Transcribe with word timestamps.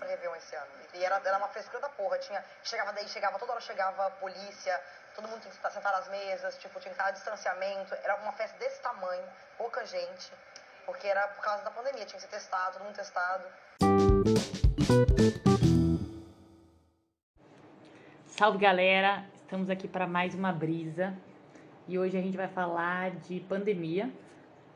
Pra 0.00 0.08
Réveillon 0.08 0.34
esse 0.36 0.56
ano. 0.56 0.70
E 0.94 1.04
era, 1.04 1.20
era 1.22 1.36
uma 1.36 1.48
frescura 1.48 1.78
da 1.80 1.90
porra. 1.90 2.18
Tinha, 2.18 2.42
chegava 2.64 2.90
daí, 2.94 3.06
chegava, 3.06 3.38
toda 3.38 3.52
hora 3.52 3.60
chegava 3.60 4.10
polícia, 4.12 4.80
todo 5.14 5.28
mundo 5.28 5.42
tinha 5.42 5.52
que 5.52 5.72
sentado 5.72 5.94
às 5.96 6.08
mesas, 6.08 6.56
tipo, 6.56 6.80
tinha 6.80 6.94
que 6.94 6.98
estar 6.98 7.10
distanciamento. 7.10 7.94
Era 8.02 8.16
uma 8.16 8.32
festa 8.32 8.56
desse 8.58 8.80
tamanho, 8.80 9.22
pouca 9.58 9.84
gente. 9.84 10.32
Porque 10.86 11.06
era 11.06 11.28
por 11.28 11.44
causa 11.44 11.62
da 11.64 11.70
pandemia, 11.70 12.06
tinha 12.06 12.18
que 12.18 12.22
ser 12.22 12.28
testado, 12.28 12.78
todo 12.78 12.84
mundo 12.84 12.96
testado. 12.96 13.44
Salve 18.24 18.56
galera, 18.56 19.26
estamos 19.34 19.68
aqui 19.68 19.86
para 19.86 20.06
mais 20.06 20.34
uma 20.34 20.50
brisa 20.50 21.14
e 21.86 21.98
hoje 21.98 22.16
a 22.16 22.22
gente 22.22 22.38
vai 22.38 22.48
falar 22.48 23.10
de 23.10 23.40
pandemia, 23.40 24.10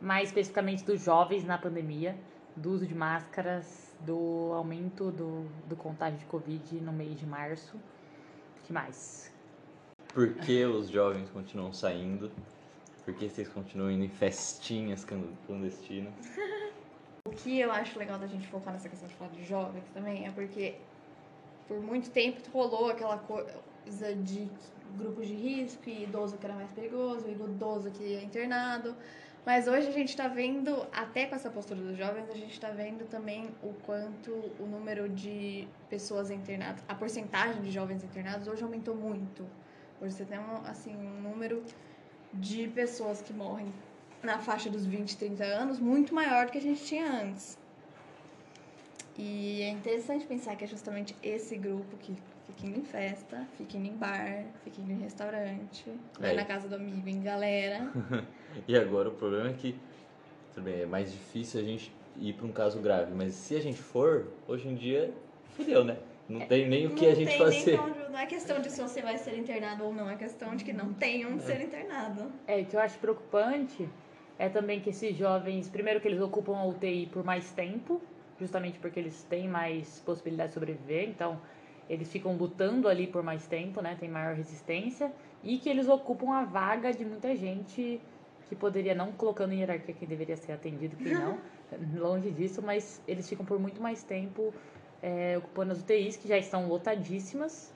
mais 0.02 0.28
especificamente 0.28 0.84
dos 0.84 1.00
jovens 1.02 1.44
na 1.44 1.56
pandemia, 1.56 2.14
do 2.54 2.72
uso 2.72 2.86
de 2.86 2.94
máscaras, 2.94 3.93
do 4.04 4.52
aumento 4.54 5.10
do, 5.10 5.46
do 5.68 5.76
contágio 5.76 6.18
de 6.18 6.24
Covid 6.26 6.76
no 6.80 6.92
mês 6.92 7.18
de 7.18 7.26
março. 7.26 7.78
que 8.64 8.72
mais? 8.72 9.32
Por 10.12 10.34
que 10.34 10.64
os 10.64 10.88
jovens 10.88 11.28
continuam 11.30 11.72
saindo? 11.72 12.30
Por 13.04 13.14
que 13.14 13.28
vocês 13.28 13.48
continuam 13.48 13.90
indo 13.90 14.04
em 14.04 14.08
festinhas 14.08 15.04
clandestinas? 15.46 16.14
O 17.26 17.30
que 17.30 17.58
eu 17.58 17.72
acho 17.72 17.98
legal 17.98 18.18
da 18.18 18.26
gente 18.26 18.46
focar 18.48 18.74
nessa 18.74 18.86
questão 18.86 19.08
de 19.08 19.14
falar 19.14 19.30
de 19.30 19.42
jovens 19.46 19.84
também 19.94 20.26
é 20.26 20.30
porque 20.30 20.74
por 21.66 21.80
muito 21.80 22.10
tempo 22.10 22.38
rolou 22.52 22.90
aquela 22.90 23.16
coisa 23.16 24.14
de 24.14 24.46
grupos 24.98 25.26
de 25.26 25.34
risco 25.34 25.88
e 25.88 26.04
idoso 26.04 26.36
que 26.36 26.44
era 26.44 26.54
mais 26.54 26.70
perigoso, 26.72 27.26
e 27.26 27.32
idoso 27.32 27.90
que 27.92 28.16
é 28.16 28.22
internado. 28.22 28.94
Mas 29.44 29.68
hoje 29.68 29.88
a 29.88 29.90
gente 29.90 30.08
está 30.08 30.26
vendo, 30.26 30.86
até 30.90 31.26
com 31.26 31.34
essa 31.34 31.50
postura 31.50 31.78
dos 31.78 31.98
jovens, 31.98 32.30
a 32.30 32.34
gente 32.34 32.52
está 32.52 32.70
vendo 32.70 33.06
também 33.06 33.50
o 33.62 33.74
quanto 33.84 34.30
o 34.58 34.66
número 34.66 35.06
de 35.06 35.68
pessoas 35.90 36.30
internadas, 36.30 36.82
a 36.88 36.94
porcentagem 36.94 37.60
de 37.60 37.70
jovens 37.70 38.02
internados 38.02 38.48
hoje 38.48 38.62
aumentou 38.62 38.96
muito. 38.96 39.46
Hoje 40.00 40.14
você 40.14 40.24
tem 40.24 40.38
um, 40.38 40.56
assim, 40.64 40.96
um 40.96 41.20
número 41.20 41.62
de 42.32 42.68
pessoas 42.68 43.20
que 43.20 43.34
morrem 43.34 43.70
na 44.22 44.38
faixa 44.38 44.70
dos 44.70 44.86
20, 44.86 45.16
30 45.18 45.44
anos 45.44 45.78
muito 45.78 46.14
maior 46.14 46.46
do 46.46 46.52
que 46.52 46.58
a 46.58 46.62
gente 46.62 46.82
tinha 46.82 47.06
antes. 47.06 47.58
E 49.16 49.60
é 49.60 49.68
interessante 49.68 50.24
pensar 50.26 50.56
que 50.56 50.64
é 50.64 50.66
justamente 50.66 51.14
esse 51.22 51.56
grupo 51.56 51.96
que 51.98 52.16
indo 52.62 52.78
em 52.78 52.84
festa, 52.84 53.46
indo 53.60 53.86
em 53.86 53.96
bar, 53.96 54.44
indo 54.78 54.92
em 54.92 54.98
restaurante, 54.98 55.84
vai 56.18 56.32
é. 56.32 56.34
na 56.34 56.44
casa 56.44 56.68
do 56.68 56.76
amigo 56.76 57.08
em 57.08 57.22
galera. 57.22 57.90
e 58.66 58.76
agora 58.76 59.08
o 59.08 59.12
problema 59.12 59.50
é 59.50 59.52
que 59.52 59.76
tudo 60.54 60.64
bem, 60.64 60.82
é 60.82 60.86
mais 60.86 61.10
difícil 61.10 61.60
a 61.60 61.64
gente 61.64 61.92
ir 62.16 62.32
para 62.34 62.46
um 62.46 62.52
caso 62.52 62.80
grave, 62.80 63.12
mas 63.12 63.34
se 63.34 63.56
a 63.56 63.60
gente 63.60 63.78
for, 63.78 64.28
hoje 64.46 64.68
em 64.68 64.74
dia, 64.74 65.12
fudeu, 65.56 65.84
né? 65.84 65.98
Não 66.28 66.40
é, 66.40 66.46
tem 66.46 66.68
nem 66.68 66.86
o 66.86 66.94
que 66.94 67.06
a 67.06 67.14
gente 67.14 67.36
fazer. 67.36 67.76
Não 68.10 68.18
é 68.18 68.24
questão 68.24 68.60
de 68.60 68.70
se 68.70 68.80
você 68.80 69.02
vai 69.02 69.18
ser 69.18 69.36
internado 69.36 69.84
ou 69.84 69.92
não, 69.92 70.08
é 70.08 70.16
questão 70.16 70.54
de 70.56 70.64
que 70.64 70.72
não 70.72 70.94
tem 70.94 71.26
onde 71.26 71.42
é. 71.42 71.46
ser 71.46 71.60
internado. 71.60 72.32
É, 72.46 72.60
o 72.60 72.64
que 72.64 72.76
eu 72.76 72.80
acho 72.80 72.98
preocupante 72.98 73.88
é 74.38 74.48
também 74.48 74.80
que 74.80 74.90
esses 74.90 75.16
jovens, 75.16 75.68
primeiro 75.68 76.00
que 76.00 76.08
eles 76.08 76.20
ocupam 76.20 76.56
a 76.56 76.64
UTI 76.64 77.06
por 77.12 77.24
mais 77.24 77.50
tempo, 77.50 78.00
justamente 78.38 78.78
porque 78.78 79.00
eles 79.00 79.24
têm 79.24 79.48
mais 79.48 80.00
possibilidade 80.00 80.50
de 80.50 80.54
sobreviver, 80.54 81.08
então 81.08 81.40
eles 81.88 82.10
ficam 82.10 82.34
lutando 82.36 82.88
ali 82.88 83.06
por 83.06 83.22
mais 83.22 83.46
tempo, 83.46 83.80
né? 83.80 83.96
Tem 83.98 84.08
maior 84.08 84.34
resistência 84.34 85.12
e 85.42 85.58
que 85.58 85.68
eles 85.68 85.88
ocupam 85.88 86.32
a 86.32 86.44
vaga 86.44 86.92
de 86.92 87.04
muita 87.04 87.36
gente 87.36 88.00
que 88.48 88.54
poderia 88.54 88.94
não 88.94 89.12
colocando 89.12 89.52
em 89.52 89.60
hierarquia 89.60 89.94
quem 89.94 90.06
deveria 90.06 90.36
ser 90.36 90.52
atendido, 90.52 90.96
quem 90.96 91.14
não, 91.14 91.38
longe 91.96 92.30
disso, 92.30 92.62
mas 92.62 93.00
eles 93.06 93.28
ficam 93.28 93.44
por 93.44 93.58
muito 93.58 93.80
mais 93.80 94.02
tempo 94.02 94.52
é, 95.02 95.36
ocupando 95.38 95.72
as 95.72 95.80
UTIs 95.80 96.16
que 96.16 96.28
já 96.28 96.38
estão 96.38 96.68
lotadíssimas. 96.68 97.72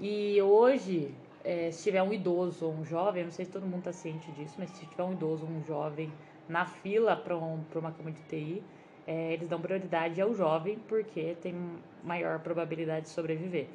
E 0.00 0.40
hoje, 0.42 1.14
é, 1.44 1.70
se 1.70 1.82
tiver 1.84 2.02
um 2.02 2.12
idoso 2.12 2.66
ou 2.66 2.72
um 2.72 2.84
jovem, 2.84 3.24
não 3.24 3.30
sei 3.30 3.44
se 3.44 3.50
todo 3.50 3.62
mundo 3.64 3.78
está 3.78 3.92
ciente 3.92 4.30
disso, 4.32 4.54
mas 4.58 4.70
se 4.70 4.86
tiver 4.86 5.02
um 5.02 5.12
idoso 5.12 5.44
ou 5.44 5.50
um 5.50 5.64
jovem 5.64 6.12
na 6.48 6.66
fila 6.66 7.16
para 7.16 7.36
um, 7.36 7.64
uma 7.74 7.92
cama 7.92 8.10
de 8.12 8.20
UTI, 8.20 8.62
é, 9.08 9.32
eles 9.32 9.48
dão 9.48 9.58
prioridade 9.58 10.20
ao 10.20 10.34
jovem 10.34 10.78
porque 10.86 11.34
tem 11.40 11.54
maior 12.04 12.38
probabilidade 12.40 13.06
de 13.06 13.08
sobreviver. 13.08 13.66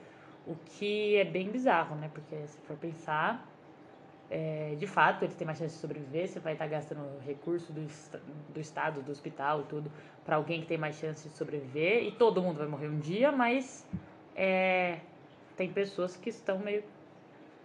O 0.45 0.55
que 0.55 1.15
é 1.15 1.25
bem 1.25 1.49
bizarro, 1.49 1.95
né? 1.95 2.11
Porque 2.13 2.35
se 2.45 2.59
for 2.67 2.77
pensar, 2.77 3.43
é, 4.29 4.75
de 4.77 4.85
fato 4.85 5.25
eles 5.25 5.33
têm 5.33 5.47
mais 5.47 5.57
chance 5.57 5.73
de 5.73 5.81
sobreviver, 5.81 6.27
você 6.27 6.39
vai 6.39 6.53
estar 6.53 6.67
gastando 6.67 7.19
recurso 7.25 7.73
do, 7.73 7.81
do 8.53 8.59
estado, 8.59 9.01
do 9.01 9.11
hospital 9.11 9.61
e 9.61 9.63
tudo, 9.63 9.91
para 10.23 10.35
alguém 10.35 10.61
que 10.61 10.67
tem 10.67 10.77
mais 10.77 10.97
chance 10.97 11.27
de 11.27 11.35
sobreviver, 11.35 12.03
e 12.03 12.11
todo 12.11 12.39
mundo 12.39 12.59
vai 12.59 12.67
morrer 12.67 12.87
um 12.87 12.99
dia, 12.99 13.31
mas 13.31 13.87
é, 14.35 14.99
tem 15.57 15.73
pessoas 15.73 16.15
que 16.15 16.29
estão 16.29 16.59
meio 16.59 16.83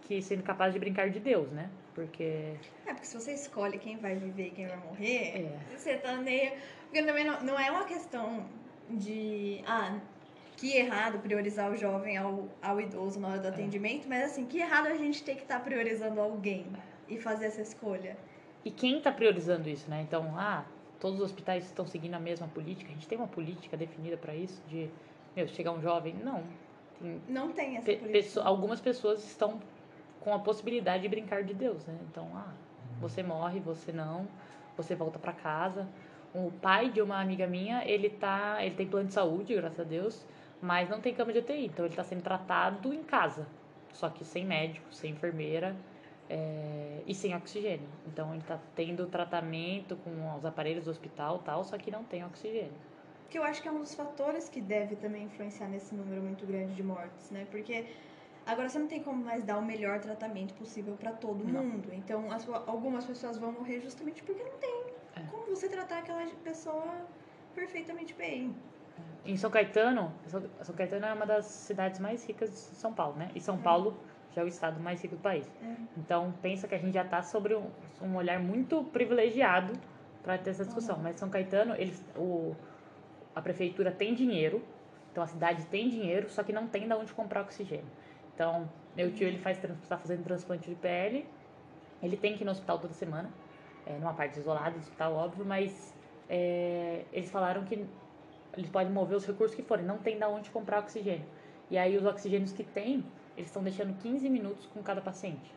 que 0.03 0.23
sendo 0.23 0.43
capazes 0.43 0.73
de 0.73 0.81
brincar 0.81 1.11
de 1.11 1.21
Deus, 1.21 1.51
né? 1.51 1.69
Porque. 1.95 2.55
É, 2.87 2.95
porque 2.95 3.05
se 3.07 3.15
você 3.15 3.35
escolhe 3.35 3.77
quem 3.77 3.99
vai 3.99 4.15
viver 4.15 4.47
e 4.47 4.51
quem 4.51 4.67
vai 4.67 4.79
morrer, 4.79 5.45
é. 5.45 5.77
você 5.77 5.99
tá 5.99 6.17
meio. 6.17 6.53
Porque 6.89 7.03
também 7.03 7.25
não, 7.25 7.41
não 7.43 7.61
é 7.61 7.71
uma 7.71 7.85
questão 7.85 8.47
de. 8.91 9.63
Ah, 9.67 9.99
que 10.57 10.77
errado 10.77 11.21
priorizar 11.21 11.71
o 11.71 11.77
jovem 11.77 12.17
ao, 12.17 12.49
ao 12.61 12.81
idoso 12.81 13.21
na 13.21 13.29
hora 13.29 13.39
do 13.39 13.47
é. 13.47 13.51
atendimento, 13.51 14.09
mas 14.09 14.25
assim, 14.25 14.45
que 14.45 14.59
errado 14.59 14.89
a 14.89 14.97
gente 14.97 15.23
ter 15.23 15.37
que 15.37 15.43
estar 15.43 15.59
tá 15.59 15.65
priorizando 15.65 16.21
alguém 16.21 16.67
e 17.09 17.17
fazer 17.17 17.47
essa 17.47 17.63
escolha. 17.63 18.17
E 18.65 18.71
quem 18.71 18.99
está 18.99 19.13
priorizando 19.13 19.69
isso, 19.69 19.89
né? 19.89 20.03
Então, 20.03 20.35
ah, 20.37 20.65
todos 20.99 21.21
os 21.21 21.27
hospitais 21.27 21.65
estão 21.65 21.87
seguindo 21.87 22.15
a 22.15 22.19
mesma 22.19 22.49
política, 22.49 22.91
a 22.91 22.95
gente 22.95 23.07
tem 23.07 23.17
uma 23.17 23.29
política 23.29 23.77
definida 23.77 24.17
para 24.17 24.35
isso, 24.35 24.61
de, 24.69 24.91
meu, 25.37 25.47
chegar 25.47 25.71
um 25.71 25.81
jovem. 25.81 26.15
Não. 26.15 26.43
Tem 27.01 27.21
não 27.29 27.53
tem 27.53 27.77
essa 27.77 27.87
pe 27.87 27.97
política. 27.97 28.43
algumas 28.43 28.81
pessoas 28.81 29.25
estão 29.25 29.61
com 30.21 30.35
a 30.35 30.41
possibilidade 30.41 31.05
de 31.05 31.09
brincar 31.09 31.45
de 31.45 31.55
Deus, 31.55 31.87
né? 31.87 31.97
Então, 32.11 32.29
ah, 32.35 32.53
você 33.01 33.23
morre, 33.23 33.61
você 33.61 33.93
não, 33.93 34.27
você 34.77 34.97
volta 34.97 35.21
para 35.21 35.33
casa. 35.33 35.87
O 36.35 36.53
pai 36.61 36.91
de 36.91 37.01
uma 37.01 37.21
amiga 37.21 37.47
minha, 37.47 37.85
ele 37.85 38.11
tá, 38.11 38.59
ele 38.61 38.75
tem 38.75 38.87
plano 38.87 39.09
de 39.09 39.15
saúde, 39.15 39.55
graças 39.55 39.81
a 39.81 39.85
Deus, 39.85 40.27
mas 40.61 40.89
não 40.89 41.01
tem 41.01 41.15
cama 41.15 41.33
de 41.33 41.39
UTI, 41.39 41.67
então 41.67 41.85
ele 41.85 41.93
está 41.93 42.05
sendo 42.05 42.23
tratado 42.23 42.93
em 42.93 43.03
casa, 43.03 43.47
só 43.93 44.11
que 44.11 44.25
sem 44.25 44.45
médico, 44.45 44.93
sem 44.93 45.13
enfermeira 45.13 45.75
é, 46.29 47.03
e 47.07 47.15
sem 47.15 47.35
oxigênio. 47.35 47.89
Então 48.07 48.31
ele 48.33 48.43
está 48.43 48.59
tendo 48.75 49.07
tratamento 49.07 49.97
com 49.97 50.37
os 50.37 50.45
aparelhos 50.45 50.85
do 50.85 50.91
hospital, 50.91 51.39
tal, 51.39 51.65
só 51.65 51.79
que 51.79 51.91
não 51.91 52.05
tem 52.05 52.25
oxigênio. 52.25 52.73
Que 53.31 53.39
eu 53.39 53.45
acho 53.45 53.63
que 53.63 53.69
é 53.69 53.73
um 53.73 53.81
dos 53.81 53.95
fatores 53.95 54.49
que 54.49 54.61
deve 54.61 54.97
também 54.97 55.25
influenciar 55.25 55.69
nesse 55.69 55.95
número 55.95 56.23
muito 56.23 56.47
grande 56.47 56.75
de 56.75 56.83
mortes, 56.83 57.31
né? 57.31 57.47
Porque 57.51 57.87
Agora 58.49 58.67
você 58.67 58.79
não 58.79 58.87
tem 58.87 59.03
como 59.03 59.23
mais 59.23 59.45
dar 59.45 59.59
o 59.59 59.63
melhor 59.63 60.01
tratamento 60.01 60.55
possível 60.55 60.97
para 60.99 61.13
todo 61.13 61.45
não. 61.45 61.63
mundo. 61.63 61.91
Então 61.93 62.33
as, 62.33 62.49
algumas 62.67 63.05
pessoas 63.05 63.37
vão 63.37 63.53
morrer 63.53 63.79
justamente 63.81 64.23
porque 64.23 64.43
não 64.43 64.57
tem 64.57 64.85
você 65.49 65.69
tratar 65.69 65.99
aquela 65.99 66.25
pessoa 66.45 66.95
perfeitamente 67.55 68.15
bem. 68.15 68.55
Em 69.25 69.37
São 69.37 69.51
Caetano, 69.51 70.13
São 70.63 70.75
Caetano 70.75 71.07
é 71.07 71.13
uma 71.13 71.27
das 71.27 71.47
cidades 71.47 72.01
mais 72.01 72.27
ricas 72.27 72.51
de 72.51 72.57
São 72.57 72.93
Paulo, 72.93 73.17
né? 73.17 73.31
E 73.35 73.41
São 73.41 73.57
é. 73.57 73.59
Paulo 73.59 73.97
já 74.35 74.43
é 74.43 74.45
o 74.45 74.49
estado 74.49 74.81
mais 74.81 75.03
rico 75.03 75.17
do 75.17 75.23
país. 75.23 75.47
É. 75.63 75.75
Então 75.97 76.33
pensa 76.41 76.67
que 76.69 76.75
a 76.75 76.79
gente 76.79 76.95
já 76.95 77.03
está 77.03 77.23
sobre 77.23 77.55
um, 77.55 77.67
um, 78.01 78.17
olhar 78.17 78.39
muito 78.39 78.85
privilegiado 78.85 79.73
para 80.23 80.39
ter 80.39 80.51
essa 80.51 80.65
discussão. 80.65 80.97
Uhum. 80.97 81.03
Mas 81.03 81.17
São 81.17 81.29
Caetano, 81.29 81.75
eles, 81.75 82.03
o, 82.17 82.55
a 83.35 83.43
prefeitura 83.43 83.91
tem 83.91 84.15
dinheiro, 84.15 84.63
então 85.11 85.23
a 85.23 85.27
cidade 85.27 85.65
tem 85.67 85.89
dinheiro, 85.89 86.31
só 86.31 86.43
que 86.43 86.53
não 86.53 86.67
tem 86.67 86.87
de 86.87 86.95
onde 86.95 87.13
comprar 87.13 87.43
oxigênio. 87.43 87.91
Então, 88.35 88.71
meu 88.97 89.13
tio 89.13 89.27
ele 89.27 89.39
faz 89.39 89.63
está 89.83 89.99
fazendo 89.99 90.23
transplante 90.23 90.69
de 90.69 90.77
pele, 90.77 91.27
ele 92.03 92.17
tem 92.17 92.37
que 92.37 92.45
ir 92.45 92.47
no 92.47 92.53
hospital 92.53 92.79
toda 92.79 92.95
semana, 92.95 93.31
é, 93.89 93.99
numa 93.99 94.13
parte 94.13 94.39
isolada 94.39 94.73
do 94.73 94.79
hospital, 94.79 95.15
óbvio, 95.15 95.45
mas 95.45 95.95
é, 96.29 97.05
eles 97.13 97.31
falaram 97.31 97.65
que 97.65 97.87
eles 98.57 98.71
podem 98.71 98.93
mover 98.93 99.17
os 99.17 99.27
recursos 99.27 99.57
que 99.57 99.63
forem, 99.63 99.85
não 99.85 99.99
tem 99.99 100.19
da 100.19 100.29
onde 100.29 100.51
comprar 100.51 100.81
oxigênio. 100.81 101.27
E 101.71 101.79
aí 101.79 101.97
os 101.97 102.05
oxigênios 102.05 102.53
que 102.53 102.65
tem, 102.65 103.05
eles 103.37 103.49
estão 103.49 103.63
deixando 103.63 103.97
15 103.99 104.29
minutos 104.29 104.67
com 104.67 104.83
cada 104.83 105.01
paciente. 105.01 105.55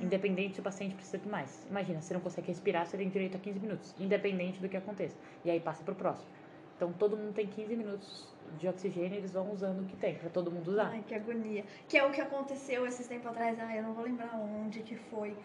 Independente 0.00 0.54
se 0.54 0.60
o 0.60 0.62
paciente 0.62 0.94
precisa 0.94 1.18
de 1.18 1.28
mais. 1.28 1.66
Imagina, 1.68 2.00
você 2.00 2.14
não 2.14 2.20
consegue 2.20 2.48
respirar, 2.48 2.86
você 2.86 2.96
tem 2.96 3.08
direito 3.08 3.36
a 3.36 3.40
15 3.40 3.60
minutos, 3.60 3.94
independente 3.98 4.60
do 4.60 4.68
que 4.68 4.76
aconteça. 4.76 5.16
E 5.44 5.50
aí 5.50 5.60
passa 5.60 5.82
para 5.82 5.92
o 5.92 5.96
próximo. 5.96 6.28
Então 6.76 6.92
todo 6.92 7.16
mundo 7.16 7.32
tem 7.34 7.46
15 7.46 7.76
minutos 7.76 8.28
de 8.58 8.68
oxigênio, 8.68 9.16
eles 9.16 9.32
vão 9.32 9.50
usando 9.52 9.82
o 9.82 9.84
que 9.84 9.96
tem, 9.96 10.14
para 10.14 10.30
todo 10.30 10.50
mundo 10.50 10.68
usar. 10.68 10.90
Ai, 10.90 11.04
que 11.06 11.14
agonia. 11.14 11.64
Que 11.88 11.98
é 11.98 12.04
o 12.04 12.10
que 12.10 12.20
aconteceu 12.20 12.86
esses 12.86 13.06
tempos 13.06 13.26
atrás, 13.26 13.58
ai, 13.60 13.78
eu 13.78 13.82
não 13.82 13.94
vou 13.94 14.04
lembrar 14.04 14.34
onde 14.34 14.80
que 14.80 14.96
foi. 14.96 15.36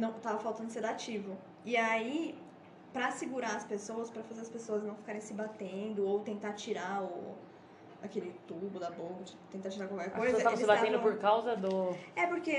Não, 0.00 0.12
tava 0.14 0.38
faltando 0.38 0.70
sedativo. 0.70 1.36
E 1.64 1.76
aí, 1.76 2.34
para 2.92 3.10
segurar 3.10 3.56
as 3.56 3.64
pessoas, 3.64 4.10
para 4.10 4.22
fazer 4.22 4.40
as 4.40 4.48
pessoas 4.48 4.82
não 4.82 4.94
ficarem 4.96 5.20
se 5.20 5.34
batendo 5.34 6.06
ou 6.06 6.20
tentar 6.20 6.52
tirar 6.54 7.02
o 7.02 7.34
aquele 8.02 8.34
tubo 8.46 8.78
da 8.78 8.90
boca, 8.90 9.24
tentar 9.50 9.68
tirar 9.68 9.86
qualquer 9.86 10.10
coisa. 10.10 10.38
As 10.38 10.42
pessoas 10.42 10.54
estavam 10.54 10.58
se 10.58 10.66
batendo 10.66 10.98
tavam... 10.98 11.12
por 11.12 11.20
causa 11.20 11.54
do. 11.56 11.94
É 12.16 12.26
porque 12.26 12.56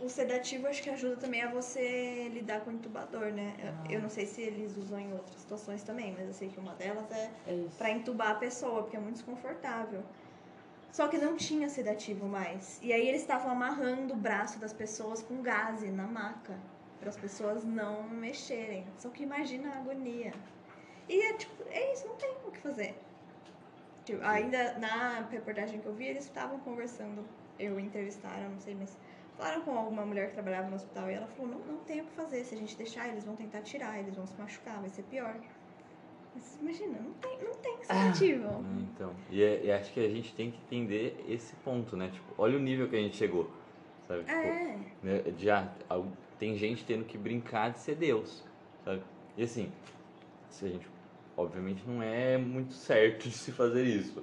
o 0.00 0.08
sedativo 0.08 0.66
acho 0.66 0.82
que 0.82 0.90
ajuda 0.90 1.16
também 1.16 1.42
a 1.42 1.50
você 1.50 2.28
lidar 2.32 2.60
com 2.62 2.70
o 2.70 2.72
intubador, 2.74 3.26
né? 3.32 3.54
Eu- 3.62 3.68
Ah. 3.68 3.92
Eu 3.92 4.02
não 4.02 4.10
sei 4.10 4.26
se 4.26 4.42
eles 4.42 4.76
usam 4.76 4.98
em 4.98 5.12
outras 5.12 5.40
situações 5.40 5.82
também, 5.84 6.12
mas 6.18 6.26
eu 6.26 6.34
sei 6.34 6.48
que 6.48 6.58
uma 6.58 6.74
delas 6.74 7.10
é 7.12 7.30
É 7.46 7.54
isso. 7.54 7.76
pra 7.78 7.90
entubar 7.90 8.32
a 8.32 8.34
pessoa, 8.34 8.82
porque 8.82 8.96
é 8.96 9.00
muito 9.00 9.14
desconfortável. 9.14 10.02
Só 10.96 11.08
que 11.08 11.18
não 11.18 11.36
tinha 11.36 11.68
sedativo 11.68 12.26
mais. 12.26 12.80
E 12.82 12.90
aí 12.90 13.06
eles 13.06 13.20
estavam 13.20 13.50
amarrando 13.50 14.14
o 14.14 14.16
braço 14.16 14.58
das 14.58 14.72
pessoas 14.72 15.20
com 15.20 15.42
gaze 15.42 15.90
na 15.90 16.06
maca, 16.06 16.58
para 16.98 17.10
as 17.10 17.18
pessoas 17.18 17.62
não 17.66 18.08
mexerem. 18.08 18.86
Só 18.96 19.10
que 19.10 19.22
imagina 19.22 19.74
a 19.74 19.76
agonia. 19.76 20.32
E 21.06 21.20
é 21.20 21.34
tipo, 21.34 21.62
é 21.68 21.92
isso, 21.92 22.08
não 22.08 22.16
tem 22.16 22.30
o 22.46 22.50
que 22.50 22.60
fazer. 22.60 22.98
Tipo, 24.06 24.24
ainda 24.24 24.78
na 24.78 25.20
reportagem 25.30 25.80
que 25.80 25.86
eu 25.86 25.92
vi, 25.92 26.06
eles 26.06 26.24
estavam 26.24 26.58
conversando, 26.60 27.28
eu 27.58 27.78
entrevistaram, 27.78 28.48
não 28.48 28.60
sei, 28.60 28.74
mas 28.74 28.96
falaram 29.36 29.60
com 29.60 29.76
alguma 29.76 30.06
mulher 30.06 30.28
que 30.28 30.32
trabalhava 30.32 30.70
no 30.70 30.76
hospital 30.76 31.10
e 31.10 31.12
ela 31.14 31.26
falou, 31.26 31.50
não, 31.50 31.58
não 31.58 31.78
tem 31.80 32.00
o 32.00 32.06
que 32.06 32.12
fazer, 32.12 32.42
se 32.42 32.54
a 32.54 32.58
gente 32.58 32.74
deixar, 32.74 33.06
eles 33.06 33.26
vão 33.26 33.36
tentar 33.36 33.60
tirar, 33.60 33.98
eles 33.98 34.16
vão 34.16 34.26
se 34.26 34.32
machucar, 34.38 34.80
vai 34.80 34.88
ser 34.88 35.02
pior. 35.02 35.38
Mas 36.36 36.58
imagina, 36.60 36.98
não 37.00 37.12
tem, 37.14 37.38
não 37.42 37.54
tem 37.54 37.76
sedativo. 37.82 38.64
Então, 38.78 39.14
e, 39.30 39.42
é- 39.42 39.64
e 39.64 39.72
acho 39.72 39.90
que 39.92 40.00
a 40.00 40.08
gente 40.08 40.34
tem 40.34 40.50
que 40.50 40.58
entender 40.66 41.24
esse 41.26 41.54
ponto, 41.56 41.96
né? 41.96 42.10
Tipo, 42.12 42.34
olha 42.36 42.58
o 42.58 42.60
nível 42.60 42.86
que 42.88 42.96
a 42.96 42.98
gente 42.98 43.16
chegou, 43.16 43.50
sabe? 44.06 44.24
Tipo, 44.24 44.36
É. 44.36 44.78
né, 45.02 45.24
já 45.38 45.72
al- 45.88 46.06
tem 46.38 46.54
gente 46.58 46.84
tendo 46.84 47.04
que 47.06 47.16
brincar 47.16 47.70
de 47.72 47.78
ser 47.78 47.94
Deus, 47.94 48.44
sabe? 48.84 49.00
E 49.34 49.42
assim, 49.44 49.72
se 50.50 50.66
a 50.66 50.68
gente, 50.68 50.86
obviamente 51.38 51.82
não 51.86 52.02
é 52.02 52.36
muito 52.36 52.74
certo 52.74 53.22
de 53.28 53.30
se 53.34 53.50
fazer 53.50 53.84
isso, 53.84 54.22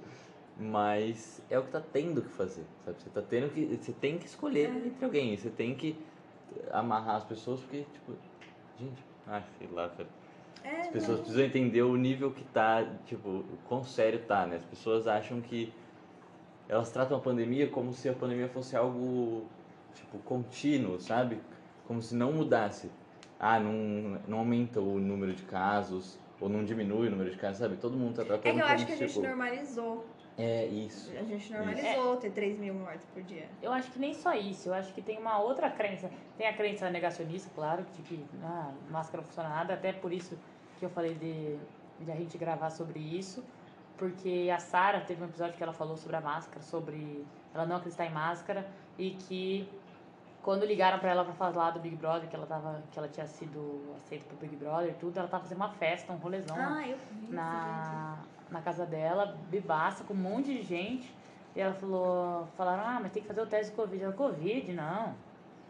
mas 0.60 1.42
é 1.50 1.58
o 1.58 1.64
que 1.64 1.72
tá 1.72 1.82
tendo 1.82 2.22
que 2.22 2.30
fazer, 2.30 2.64
sabe? 2.86 3.02
Você 3.02 3.10
tá 3.10 3.24
tendo 3.24 3.50
que, 3.52 3.66
você 3.76 3.92
tem 3.92 4.20
que 4.20 4.28
escolher 4.28 4.70
É. 4.70 4.88
entre 4.88 5.04
alguém, 5.04 5.36
você 5.36 5.50
tem 5.50 5.74
que 5.74 5.96
amarrar 6.70 7.16
as 7.16 7.24
pessoas 7.24 7.60
porque, 7.62 7.86
tipo, 7.92 8.14
gente, 8.80 9.04
ah, 9.26 9.42
sei 9.58 9.68
lá, 9.72 9.88
velho. 9.88 10.10
É, 10.64 10.82
As 10.82 10.88
pessoas 10.88 11.18
não. 11.18 11.26
precisam 11.26 11.46
entender 11.46 11.82
o 11.82 11.96
nível 11.96 12.32
que 12.32 12.44
tá, 12.46 12.86
tipo, 13.06 13.30
o 13.30 13.58
quão 13.68 13.84
sério 13.84 14.20
tá, 14.20 14.46
né? 14.46 14.58
As 14.58 14.66
pessoas 14.66 15.08
acham 15.08 15.42
que 15.42 15.74
elas 16.70 16.90
tratam 16.90 17.18
a 17.18 17.20
pandemia 17.20 17.68
como 17.68 17.92
se 17.94 18.08
a 18.08 18.14
pandemia 18.14 18.48
fosse 18.48 18.76
algo, 18.76 19.46
tipo, 19.94 20.18
contínuo, 20.20 21.00
sabe? 21.00 21.40
Como 21.86 22.02
se 22.02 22.16
não 22.16 22.32
mudasse. 22.32 22.90
Ah, 23.40 23.60
não, 23.60 24.22
não 24.28 24.40
aumenta 24.40 24.80
o 24.80 25.00
número 25.00 25.34
de 25.34 25.44
casos, 25.44 26.18
ou 26.40 26.48
não 26.48 26.64
diminui 26.64 27.08
o 27.08 27.12
número 27.12 27.30
de 27.30 27.38
casos, 27.38 27.58
sabe? 27.58 27.76
Todo 27.76 27.98
mundo 27.98 28.16
tá 28.16 28.24
tratando 28.24 28.48
É 28.48 28.54
que 28.54 28.60
eu 28.60 28.66
acho 28.66 28.86
que 28.86 28.94
a 28.94 28.96
gente 28.96 29.14
tipo, 29.14 29.28
normalizou. 29.28 30.06
É 30.38 30.66
isso. 30.66 31.12
A 31.16 31.24
gente 31.24 31.52
normalizou 31.52 32.18
ter 32.18 32.32
3 32.32 32.58
mil 32.58 32.74
mortes 32.74 33.06
por 33.14 33.22
dia. 33.22 33.48
Eu 33.62 33.72
acho 33.72 33.92
que 33.92 34.00
nem 34.00 34.14
só 34.14 34.34
isso, 34.34 34.70
eu 34.70 34.74
acho 34.74 34.92
que 34.94 35.02
tem 35.02 35.20
uma 35.20 35.40
outra 35.40 35.70
crença. 35.70 36.10
Tem 36.38 36.48
a 36.48 36.54
crença 36.54 36.90
negacionista, 36.90 37.52
claro, 37.54 37.86
de 37.94 38.02
que 38.02 38.26
ah, 38.42 38.72
máscara 38.90 39.18
não 39.18 39.28
funciona 39.28 39.50
nada, 39.50 39.74
até 39.76 39.94
por 39.94 40.12
isso 40.12 40.38
que 40.84 40.88
eu 40.88 40.90
falei 40.90 41.14
de, 41.16 41.58
de 42.04 42.12
a 42.12 42.16
gente 42.16 42.38
gravar 42.38 42.70
sobre 42.70 43.00
isso, 43.00 43.42
porque 43.98 44.52
a 44.54 44.60
Sara 44.60 45.00
teve 45.00 45.24
um 45.24 45.28
episódio 45.28 45.56
que 45.56 45.64
ela 45.64 45.72
falou 45.72 45.96
sobre 45.96 46.18
a 46.18 46.22
máscara, 46.22 46.62
sobre 46.62 47.26
ela 47.54 47.66
não 47.66 47.78
acreditar 47.78 48.06
em 48.06 48.12
máscara 48.12 48.68
e 48.98 49.12
que 49.12 49.70
quando 50.42 50.66
ligaram 50.66 51.00
pra 51.00 51.12
ela 51.12 51.24
pra 51.24 51.34
falar 51.34 51.72
do 51.72 51.80
Big 51.80 51.96
Brother, 51.96 52.28
que 52.28 52.36
ela 52.36 52.46
tava 52.46 52.84
que 52.92 53.00
ela 53.00 53.08
tinha 53.08 53.26
sido 53.26 53.96
aceita 53.96 54.26
pro 54.26 54.36
Big 54.36 54.58
Brother 54.58 54.90
e 54.90 54.94
tudo, 54.96 55.18
ela 55.18 55.28
tava 55.30 55.44
fazendo 55.44 55.58
uma 55.58 55.70
festa, 55.70 56.12
um 56.12 56.18
rolezão 56.18 56.58
Ah, 56.60 56.82
vi 56.82 56.92
isso, 56.92 57.34
na, 57.34 58.18
na 58.52 58.62
casa 58.62 58.86
dela, 58.86 59.38
bebaça, 59.50 60.04
com 60.04 60.14
um 60.14 60.18
monte 60.18 60.54
de 60.54 60.64
gente. 60.64 61.16
E 61.56 61.62
ela 61.62 61.74
falou, 61.74 62.48
falaram, 62.58 62.84
ah, 62.84 63.00
mas 63.02 63.12
tem 63.12 63.22
que 63.22 63.28
fazer 63.28 63.42
o 63.42 63.46
teste 63.46 63.72
de 63.72 63.78
Covid. 63.78 64.04
Ela, 64.04 64.14
Covid, 64.14 64.74
não. 64.74 65.16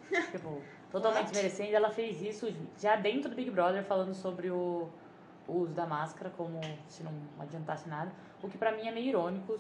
tipo, 0.32 0.60
totalmente 0.90 1.26
What? 1.26 1.34
desmerecendo. 1.34 1.76
Ela 1.76 1.92
fez 1.92 2.22
isso 2.22 2.52
já 2.80 2.96
dentro 2.96 3.30
do 3.30 3.36
Big 3.36 3.52
Brother, 3.52 3.84
falando 3.84 4.14
sobre 4.14 4.50
o, 4.50 4.90
o 5.48 5.54
uso 5.60 5.74
da 5.74 5.86
máscara, 5.86 6.30
como 6.38 6.60
se 6.88 7.04
não 7.04 7.12
adiantasse 7.40 7.88
nada. 7.90 8.12
O 8.42 8.50
que 8.50 8.58
pra 8.58 8.72
mim 8.72 8.88
é 8.88 8.92
meio 8.92 9.08
irônico, 9.08 9.60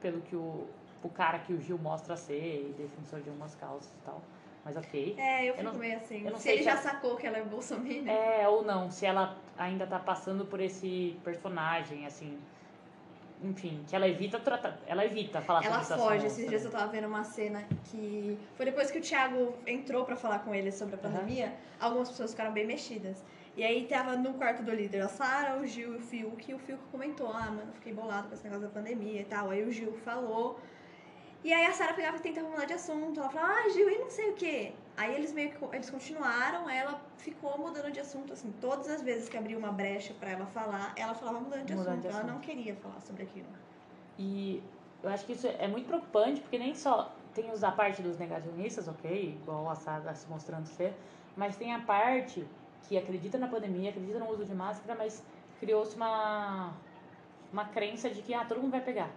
pelo 0.00 0.20
que 0.22 0.34
o, 0.36 0.66
o 1.02 1.08
cara 1.08 1.38
que 1.40 1.52
o 1.52 1.60
Gil 1.60 1.78
mostra 1.78 2.16
ser, 2.16 2.70
e 2.70 2.74
defensor 2.78 3.20
de 3.20 3.30
umas 3.30 3.54
causas 3.54 3.88
e 3.90 4.04
tal. 4.04 4.20
Mas 4.64 4.76
ok. 4.76 5.14
É, 5.18 5.48
eu 5.48 5.54
fico 5.54 5.64
não- 5.64 5.74
meio 5.74 5.96
assim. 5.96 6.24
eu 6.24 6.30
não 6.32 6.36
Se 6.38 6.44
sei 6.44 6.54
ele 6.56 6.62
já 6.62 6.72
ela- 6.72 6.80
sacou 6.82 7.16
que 7.16 7.26
ela 7.26 7.38
é 7.38 7.42
bolsominion. 7.44 8.10
É, 8.12 8.46
ou 8.48 8.62
não, 8.64 8.90
se 8.90 9.06
ela 9.06 9.36
ainda 9.56 9.86
tá 9.86 9.98
passando 9.98 10.44
por 10.44 10.60
esse 10.60 11.16
personagem, 11.24 12.04
assim. 12.06 12.38
Enfim, 13.40 13.84
que 13.86 13.94
ela 13.94 14.08
evita 14.08 14.40
tratar. 14.40 14.76
Ela 14.84 15.04
evita 15.06 15.40
falar 15.40 15.64
Ela 15.64 15.80
sobre 15.84 15.94
esse 15.94 16.02
foge. 16.08 16.26
Esses 16.26 16.48
dias 16.48 16.64
eu 16.64 16.72
tava 16.72 16.88
vendo 16.90 17.06
uma 17.06 17.22
cena 17.22 17.62
que 17.84 18.36
foi 18.56 18.66
depois 18.66 18.90
que 18.90 18.98
o 18.98 19.00
Thiago 19.00 19.54
entrou 19.64 20.04
pra 20.04 20.16
falar 20.16 20.40
com 20.40 20.52
ele 20.52 20.72
sobre 20.72 20.96
a 20.96 20.98
pandemia, 20.98 21.54
algumas 21.78 22.08
pessoas 22.08 22.32
ficaram 22.32 22.52
bem 22.52 22.66
mexidas. 22.66 23.24
E 23.58 23.64
aí 23.64 23.86
tava 23.88 24.14
no 24.16 24.34
quarto 24.34 24.62
do 24.62 24.72
líder 24.72 25.00
a 25.02 25.08
Sara, 25.08 25.58
o 25.60 25.66
Gil 25.66 25.94
e 25.94 25.96
o 25.96 26.00
Fiuk, 26.00 26.48
e 26.50 26.54
o 26.54 26.58
Fiuk 26.60 26.80
comentou: 26.92 27.26
"Ah, 27.28 27.50
mano, 27.50 27.72
fiquei 27.74 27.92
bolado 27.92 28.28
com 28.28 28.34
esse 28.34 28.44
negócio 28.44 28.66
da 28.68 28.72
pandemia 28.72 29.20
e 29.20 29.24
tal". 29.24 29.50
Aí 29.50 29.64
o 29.64 29.72
Gil 29.72 29.92
falou. 30.04 30.60
E 31.42 31.52
aí 31.52 31.66
a 31.66 31.72
Sara 31.72 31.92
pegava 31.94 32.16
e 32.18 32.20
tentava 32.20 32.48
mudar 32.48 32.66
de 32.66 32.74
assunto. 32.74 33.18
Ela 33.18 33.28
falava: 33.28 33.52
"Ah, 33.54 33.68
Gil, 33.70 33.90
e 33.90 33.98
não 33.98 34.08
sei 34.10 34.30
o 34.30 34.34
quê". 34.34 34.72
Aí 34.96 35.12
eles 35.16 35.32
meio 35.32 35.50
que 35.50 35.64
eles 35.74 35.90
continuaram, 35.90 36.70
ela 36.70 37.00
ficou 37.16 37.58
mudando 37.58 37.90
de 37.90 37.98
assunto 37.98 38.32
assim, 38.32 38.52
todas 38.60 38.88
as 38.88 39.02
vezes 39.02 39.28
que 39.28 39.36
abriu 39.36 39.58
uma 39.58 39.72
brecha 39.72 40.14
pra 40.20 40.30
ela 40.30 40.46
falar, 40.46 40.92
ela 40.96 41.14
falava 41.14 41.40
mudando 41.40 41.64
de 41.64 41.74
Mudando 41.74 41.88
assunto. 41.88 42.02
de 42.02 42.06
Ela 42.08 42.18
assunto. 42.18 42.32
não 42.32 42.40
queria 42.40 42.76
falar 42.76 43.00
sobre 43.00 43.24
aquilo. 43.24 43.48
E 44.16 44.62
eu 45.02 45.10
acho 45.10 45.24
que 45.26 45.32
isso 45.32 45.48
é 45.48 45.66
muito 45.66 45.86
preocupante, 45.86 46.40
porque 46.40 46.58
nem 46.58 46.74
só 46.76 47.12
tem 47.34 47.50
os- 47.50 47.62
a 47.64 47.72
parte 47.72 48.02
dos 48.02 48.16
negacionistas, 48.18 48.86
ok, 48.88 49.36
igual 49.42 49.68
a 49.68 49.74
Sara 49.74 50.14
se 50.14 50.28
mostrando 50.28 50.66
ser, 50.66 50.92
mas 51.36 51.56
tem 51.56 51.72
a 51.74 51.80
parte 51.80 52.44
que 52.84 52.96
acredita 52.96 53.38
na 53.38 53.48
pandemia, 53.48 53.90
acredita 53.90 54.18
no 54.18 54.30
uso 54.30 54.44
de 54.44 54.54
máscara, 54.54 54.94
mas 54.98 55.22
criou-se 55.60 55.96
uma, 55.96 56.72
uma 57.52 57.64
crença 57.66 58.08
de 58.08 58.22
que 58.22 58.34
ah, 58.34 58.44
todo 58.44 58.60
mundo 58.60 58.70
vai 58.70 58.80
pegar. 58.80 59.10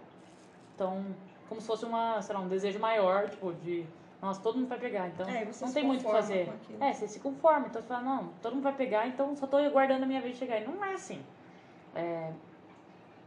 Então, 0.74 1.04
como 1.48 1.60
se 1.60 1.66
fosse 1.66 1.84
uma, 1.84 2.20
sei 2.22 2.34
lá, 2.34 2.40
um 2.40 2.48
desejo 2.48 2.78
maior, 2.78 3.28
tipo, 3.28 3.52
de 3.54 3.86
nossa, 4.20 4.40
todo 4.40 4.56
mundo 4.56 4.68
vai 4.68 4.78
pegar, 4.78 5.08
então 5.08 5.28
É, 5.28 5.44
não 5.60 5.72
tem 5.72 5.84
muito 5.84 6.02
o 6.02 6.04
que 6.04 6.10
fazer. 6.12 6.48
É, 6.80 6.92
você 6.92 7.08
se 7.08 7.18
conforma, 7.18 7.66
então 7.66 7.82
você 7.82 7.88
fala, 7.88 8.02
não, 8.02 8.28
todo 8.40 8.54
mundo 8.54 8.62
vai 8.62 8.74
pegar, 8.74 9.08
então 9.08 9.34
só 9.34 9.48
tô 9.48 9.56
aguardando 9.56 10.04
a 10.04 10.06
minha 10.06 10.20
vez 10.20 10.36
chegar. 10.36 10.60
E 10.60 10.64
não 10.64 10.84
é 10.84 10.94
assim. 10.94 11.20
É, 11.92 12.32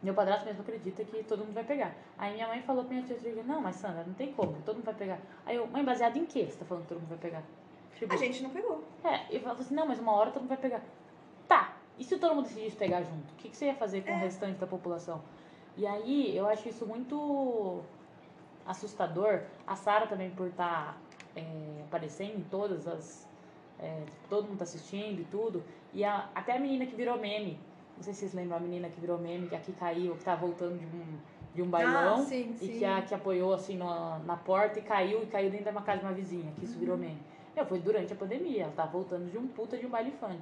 meu 0.02 0.14
padrasto 0.14 0.46
mesmo 0.46 0.62
acredita 0.62 1.04
que 1.04 1.24
todo 1.24 1.40
mundo 1.40 1.54
vai 1.54 1.66
pegar. 1.66 1.94
Aí 2.18 2.34
minha 2.34 2.48
mãe 2.48 2.62
falou 2.62 2.86
pra 2.86 2.94
minha 2.94 3.06
tia 3.06 3.18
não, 3.44 3.60
mas 3.60 3.76
Sandra, 3.76 4.06
não 4.06 4.14
tem 4.14 4.32
como, 4.32 4.54
todo 4.66 4.76
mundo 4.76 4.86
vai 4.86 4.94
pegar. 4.94 5.20
Aí 5.46 5.58
eu, 5.58 5.68
mãe, 5.68 5.84
baseado 5.84 6.16
em 6.16 6.26
quê 6.26 6.46
você 6.46 6.60
tá 6.60 6.66
falando 6.66 6.84
que 6.84 6.90
todo 6.90 7.00
mundo 7.00 7.10
vai 7.10 7.18
pegar? 7.18 7.44
Tipo, 7.96 8.14
A 8.14 8.18
gente 8.18 8.44
não 8.44 8.50
pegou. 8.50 8.84
é, 9.04 9.26
eu 9.36 9.40
falava 9.40 9.62
assim, 9.62 9.74
não, 9.74 9.88
mas 9.88 10.00
uma 10.00 10.12
hora 10.12 10.32
todo 10.32 10.42
mundo 10.42 10.50
vai 10.50 10.58
pegar. 10.58 10.82
Tá, 11.48 11.78
e 11.98 12.04
se 12.04 12.18
todo 12.18 12.36
mundo 12.36 12.46
decidisse 12.46 12.76
pegar 12.76 13.02
junto? 13.04 13.32
O 13.34 13.36
que, 13.38 13.50
que 13.50 13.56
você 13.58 13.66
ia 13.68 13.76
fazer 13.76 14.02
com 14.04 14.12
o 14.12 14.18
restante 14.20 14.58
da 14.60 14.68
população? 14.68 15.22
E 15.78 15.86
aí 15.88 16.36
eu 16.36 16.48
acho 16.48 16.68
isso 16.70 16.86
muito 16.86 17.84
assustador. 18.66 19.42
A 19.68 19.76
Sara 19.76 20.08
também 20.08 20.30
por 20.32 20.48
estar 20.48 20.98
aparecendo 21.86 22.38
em 22.40 22.44
todas 22.44 22.88
as. 22.88 23.26
é, 23.78 24.04
todo 24.30 24.48
mundo 24.48 24.58
tá 24.60 24.64
assistindo 24.64 25.20
e 25.22 25.26
tudo. 25.26 25.62
E 25.94 26.04
a- 26.04 26.30
até 26.34 26.56
a 26.56 26.60
menina 26.60 26.86
que 26.86 26.96
virou 26.96 27.18
meme. 27.20 27.60
Não 27.98 28.04
sei 28.04 28.14
se 28.14 28.22
vocês 28.22 28.34
lembram 28.34 28.56
a 28.58 28.60
menina 28.60 28.88
que 28.90 29.00
virou 29.02 29.18
meme, 29.18 29.48
que 29.48 29.56
aqui 29.56 29.74
caiu, 29.74 30.16
que 30.16 30.24
tá 30.24 30.34
voltando 30.36 30.78
de 30.80 30.86
um, 30.86 31.18
de 31.54 31.62
um 31.62 31.70
bailão. 31.70 32.22
Ah, 32.22 32.26
sim, 32.26 32.56
E 32.62 32.68
sim. 32.68 32.80
que, 32.80 32.86
a, 32.86 33.02
que 33.02 33.14
apoiou 33.14 33.54
assim 33.54 33.78
na, 33.78 34.20
na 34.20 34.38
porta 34.38 34.80
e 34.80 34.82
caiu 34.82 35.24
e 35.24 35.26
caiu 35.28 35.50
dentro 35.50 35.66
de 35.66 35.72
uma 35.72 35.82
casa 35.82 36.00
de 36.00 36.06
uma 36.06 36.14
vizinha, 36.14 36.52
que 36.58 36.64
isso 36.66 36.74
Uhum. 36.76 36.80
virou 36.80 36.98
meme. 36.98 37.20
Meu, 37.56 37.66
foi 37.66 37.80
durante 37.80 38.12
a 38.12 38.16
pandemia, 38.16 38.64
ela 38.64 38.74
tava 38.74 38.92
voltando 38.92 39.32
de 39.32 39.38
um 39.38 39.48
puta 39.48 39.78
de 39.78 39.86
um 39.86 39.90
baile 39.90 40.12
funk. 40.12 40.42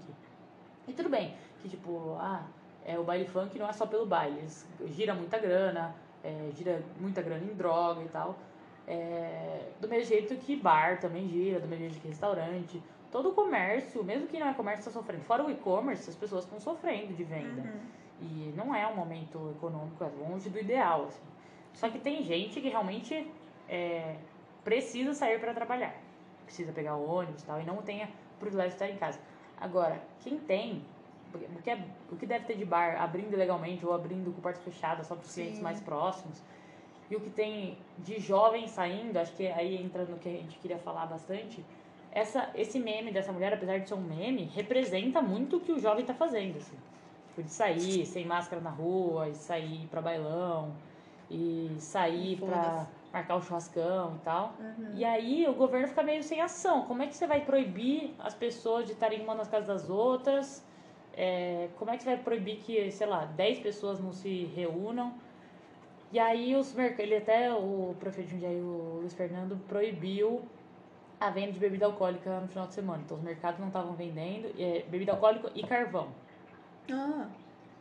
E 0.88 0.94
tudo 0.94 1.10
bem, 1.10 1.36
que 1.62 1.70
tipo, 1.70 2.16
ah, 2.20 2.44
é, 2.86 2.98
o 2.98 3.04
baile 3.04 3.26
funk 3.26 3.58
não 3.60 3.70
é 3.70 3.74
só 3.74 3.86
pelo 3.86 4.06
baile, 4.06 4.40
eles 4.40 4.68
gira 4.88 5.14
muita 5.14 5.38
grana, 5.38 5.96
é, 6.24 6.50
gira 6.56 6.82
muita 7.00 7.22
grana 7.22 7.44
em 7.44 7.54
droga 7.54 8.02
e 8.02 8.08
tal. 8.08 8.36
É, 8.88 9.70
do 9.80 9.88
mesmo 9.88 10.10
jeito 10.10 10.36
que 10.38 10.56
bar 10.56 11.00
também 11.00 11.30
gira, 11.30 11.60
do 11.60 11.68
mesmo 11.68 11.86
jeito 11.86 12.02
que 12.02 12.08
restaurante. 12.08 12.82
Todo 13.12 13.30
o 13.30 13.34
comércio, 13.34 14.04
mesmo 14.04 14.28
que 14.28 14.40
não 14.40 14.48
é 14.48 14.54
comércio, 14.54 14.80
está 14.80 14.92
sofrendo. 14.92 15.24
Fora 15.24 15.46
o 15.46 15.52
e-commerce, 15.52 16.10
as 16.10 16.16
pessoas 16.16 16.44
estão 16.44 16.60
sofrendo 16.60 17.14
de 17.14 17.24
venda. 17.24 17.62
Uhum. 17.62 17.80
E 18.22 18.54
não 18.58 18.74
é 18.74 18.88
um 18.88 18.96
momento 18.96 19.54
econômico, 19.56 20.04
é 20.04 20.10
longe 20.28 20.50
do 20.50 20.60
ideal. 20.60 21.06
Assim. 21.06 21.22
Só 21.74 21.90
que 21.90 22.00
tem 22.00 22.24
gente 22.24 22.60
que 22.60 22.70
realmente 22.70 23.32
é, 23.70 24.16
precisa 24.64 25.14
sair 25.14 25.40
para 25.40 25.54
trabalhar. 25.54 25.96
Precisa 26.46 26.72
pegar 26.72 26.96
o 26.96 27.10
ônibus 27.10 27.42
e 27.42 27.46
tal, 27.46 27.62
e 27.62 27.66
não 27.66 27.78
tem 27.78 28.04
o 28.04 28.08
privilégio 28.40 28.72
de 28.72 28.76
estar 28.84 28.90
em 28.90 28.98
casa. 28.98 29.20
Agora, 29.60 30.02
quem 30.22 30.38
tem, 30.38 30.84
o 31.34 31.62
que, 31.62 31.70
é- 31.70 31.86
o 32.12 32.16
que 32.16 32.26
deve 32.26 32.46
ter 32.46 32.58
de 32.58 32.66
bar 32.66 33.02
abrindo 33.02 33.36
legalmente 33.36 33.86
ou 33.86 33.94
abrindo 33.94 34.34
com 34.34 34.42
porta 34.42 34.60
fechada 34.60 35.04
só 35.04 35.16
para 35.16 35.24
os 35.26 35.34
clientes 35.34 35.60
mais 35.64 35.80
próximos, 35.82 36.42
e 37.10 37.16
o 37.16 37.20
que 37.20 37.30
tem 37.30 37.78
de 38.00 38.20
jovem 38.20 38.68
saindo, 38.68 39.18
acho 39.18 39.34
que 39.34 39.48
aí 39.48 39.76
entra 39.82 40.04
no 40.06 40.18
que 40.18 40.30
a 40.30 40.32
gente 40.32 40.58
queria 40.60 40.78
falar 40.80 41.06
bastante, 41.06 41.64
essa, 42.12 42.50
esse 42.56 42.80
meme 42.80 43.12
dessa 43.12 43.32
mulher, 43.32 43.54
apesar 43.54 43.80
de 43.80 43.88
ser 43.88 43.96
um 43.96 44.02
meme, 44.02 44.44
representa 44.54 45.22
muito 45.22 45.58
o 45.58 45.60
que 45.60 45.72
o 45.72 45.80
jovem 45.80 46.06
tá 46.06 46.14
fazendo, 46.14 46.58
assim. 46.58 46.78
Tipo, 47.30 47.44
de 47.44 47.50
sair 47.52 48.06
sem 48.06 48.26
máscara 48.26 48.62
na 48.62 48.70
rua, 48.70 49.30
e 49.30 49.34
sair 49.34 49.88
pra 49.88 50.02
bailão, 50.02 50.72
e 51.30 51.76
sair 51.80 52.38
Foda-se. 52.38 52.88
Marcar 53.14 53.36
o 53.36 53.42
churrascão 53.42 54.16
e 54.16 54.26
tal. 54.26 54.56
Uhum. 54.60 54.92
E 54.96 55.06
aí 55.06 55.48
o 55.48 55.54
governo 55.54 55.88
fica 55.88 56.02
meio 56.02 56.24
sem 56.24 56.42
ação. 56.42 56.82
Como 56.88 57.04
é 57.04 57.08
que 57.08 57.16
você 57.16 57.28
vai 57.28 57.42
proibir 57.42 58.16
as 58.20 58.34
pessoas 58.34 58.88
de 58.88 58.94
estarem 58.94 59.22
uma 59.22 59.36
nas 59.36 59.48
casas 59.48 59.68
das 59.68 59.90
outras? 59.90 60.66
É, 61.16 61.70
como 61.78 61.92
é 61.92 61.98
que 61.98 62.02
você 62.02 62.10
vai 62.16 62.24
proibir 62.24 62.58
que, 62.58 62.90
sei 62.90 63.06
lá, 63.06 63.26
10 63.26 63.60
pessoas 63.60 64.00
não 64.00 64.12
se 64.12 64.46
reúnam? 64.56 65.14
E 66.12 66.18
aí 66.18 66.56
os 66.56 66.76
ele 66.78 67.18
até, 67.18 67.54
o 67.54 67.96
prefeito 68.00 68.28
de 68.28 68.34
Jundiaí, 68.34 68.60
o 68.60 69.00
Luiz 69.02 69.14
Fernando, 69.14 69.58
proibiu 69.68 70.42
a 71.20 71.30
venda 71.30 71.52
de 71.52 71.60
bebida 71.60 71.86
alcoólica 71.86 72.40
no 72.40 72.48
final 72.48 72.68
de 72.68 72.74
semana. 72.74 73.02
Então 73.06 73.18
os 73.18 73.24
mercados 73.24 73.60
não 73.60 73.68
estavam 73.68 73.94
vendendo 73.94 74.52
é, 74.60 74.84
bebida 74.90 75.12
alcoólica 75.12 75.52
e 75.54 75.64
carvão. 75.64 76.10
Ah, 76.92 77.28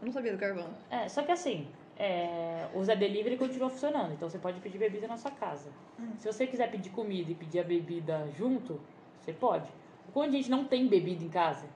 eu 0.00 0.06
não 0.06 0.12
sabia 0.12 0.32
do 0.32 0.38
carvão. 0.38 0.68
É, 0.90 1.08
só 1.08 1.22
que 1.22 1.32
assim, 1.32 1.68
é, 1.98 2.68
o 2.74 2.82
Zé 2.82 2.96
Delivery 2.96 3.36
continua 3.36 3.68
funcionando, 3.70 4.12
então 4.12 4.28
você 4.28 4.38
pode 4.38 4.60
pedir 4.60 4.78
bebida 4.78 5.06
na 5.06 5.16
sua 5.16 5.30
casa. 5.30 5.70
Hum. 5.98 6.12
Se 6.18 6.26
você 6.26 6.46
quiser 6.46 6.70
pedir 6.70 6.90
comida 6.90 7.30
e 7.30 7.34
pedir 7.34 7.60
a 7.60 7.64
bebida 7.64 8.28
junto, 8.36 8.80
você 9.20 9.32
pode. 9.32 9.68
Quando 10.12 10.30
a 10.30 10.32
gente 10.32 10.50
não 10.50 10.64
tem 10.64 10.88
bebida 10.88 11.22
em 11.24 11.28
casa 11.28 11.66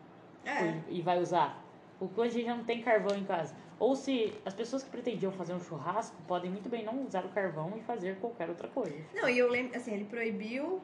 É. 0.45 0.81
e, 0.89 1.01
vai 1.03 1.21
usar, 1.21 1.63
o 2.01 2.09
quando 2.09 2.29
a 2.29 2.33
gente 2.33 2.49
não 2.49 2.65
tem 2.65 2.83
carvão 2.83 3.17
em 3.17 3.25
casa. 3.25 3.55
Ou 3.79 3.95
se 3.95 4.33
as 4.45 4.55
pessoas 4.55 4.83
que 4.83 4.91
pretendiam 4.91 5.31
fazer 5.33 5.53
um 5.53 5.61
churrasco 5.61 6.17
podem 6.27 6.51
muito 6.51 6.69
bem 6.69 6.83
não 6.85 7.05
usar 7.05 7.25
o 7.25 7.29
carvão 7.29 7.75
e 7.77 7.81
fazer 7.83 8.17
qualquer 8.17 8.49
outra 8.49 8.69
coisa. 8.69 8.97
Não, 9.15 9.29
e 9.29 9.39
eu 9.39 9.51
lembro, 9.51 9.77
assim, 9.77 9.93
ele 9.93 10.05
proibiu. 10.05 10.81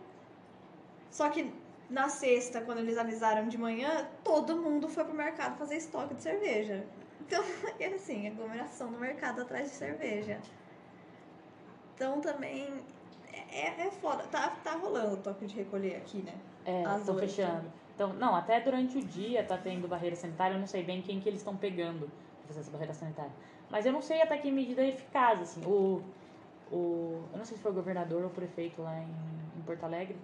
Só 1.10 1.30
que 1.30 1.50
na 1.88 2.08
sexta, 2.08 2.60
quando 2.60 2.78
eles 2.78 2.96
avisaram 2.98 3.48
de 3.48 3.56
manhã, 3.58 4.08
todo 4.22 4.56
mundo 4.56 4.88
foi 4.88 5.04
pro 5.04 5.14
mercado 5.14 5.56
fazer 5.58 5.76
estoque 5.76 6.14
de 6.14 6.22
cerveja. 6.22 6.84
Então, 7.26 7.42
é 7.78 7.86
assim, 7.86 8.26
aglomeração 8.26 8.90
no 8.90 8.98
mercado 8.98 9.42
atrás 9.42 9.70
de 9.70 9.74
cerveja. 9.76 10.38
Então 11.94 12.20
também 12.20 12.68
é, 13.50 13.86
é 13.86 13.90
foda. 13.90 14.24
Tá, 14.24 14.50
tá 14.62 14.72
rolando 14.72 15.14
o 15.14 15.16
toque 15.18 15.46
de 15.46 15.54
recolher 15.54 15.96
aqui, 15.96 16.18
né? 16.18 16.34
É, 16.64 16.88
oito. 16.88 17.18
fechando. 17.18 17.72
Então, 17.94 18.12
não, 18.14 18.34
até 18.34 18.60
durante 18.60 18.98
o 18.98 19.04
dia 19.04 19.44
tá 19.44 19.56
tendo 19.56 19.86
barreira 19.86 20.16
sanitária, 20.16 20.54
eu 20.54 20.60
não 20.60 20.66
sei 20.66 20.82
bem 20.82 21.02
quem 21.02 21.20
que 21.20 21.28
eles 21.28 21.40
estão 21.40 21.56
pegando 21.56 22.10
pra 22.38 22.48
fazer 22.48 22.60
essa 22.60 22.70
barreira 22.70 22.94
sanitária. 22.94 23.32
Mas 23.70 23.86
eu 23.86 23.92
não 23.92 24.02
sei 24.02 24.22
até 24.22 24.36
que 24.38 24.50
medida 24.50 24.82
é 24.82 24.88
eficaz, 24.88 25.40
assim. 25.40 25.64
O, 25.64 26.02
o, 26.70 27.22
eu 27.32 27.38
não 27.38 27.44
sei 27.44 27.56
se 27.56 27.62
foi 27.62 27.70
o 27.70 27.74
governador 27.74 28.22
ou 28.22 28.28
o 28.28 28.30
prefeito 28.30 28.82
lá 28.82 28.98
em, 28.98 29.58
em 29.58 29.62
Porto 29.62 29.84
Alegre, 29.84 30.16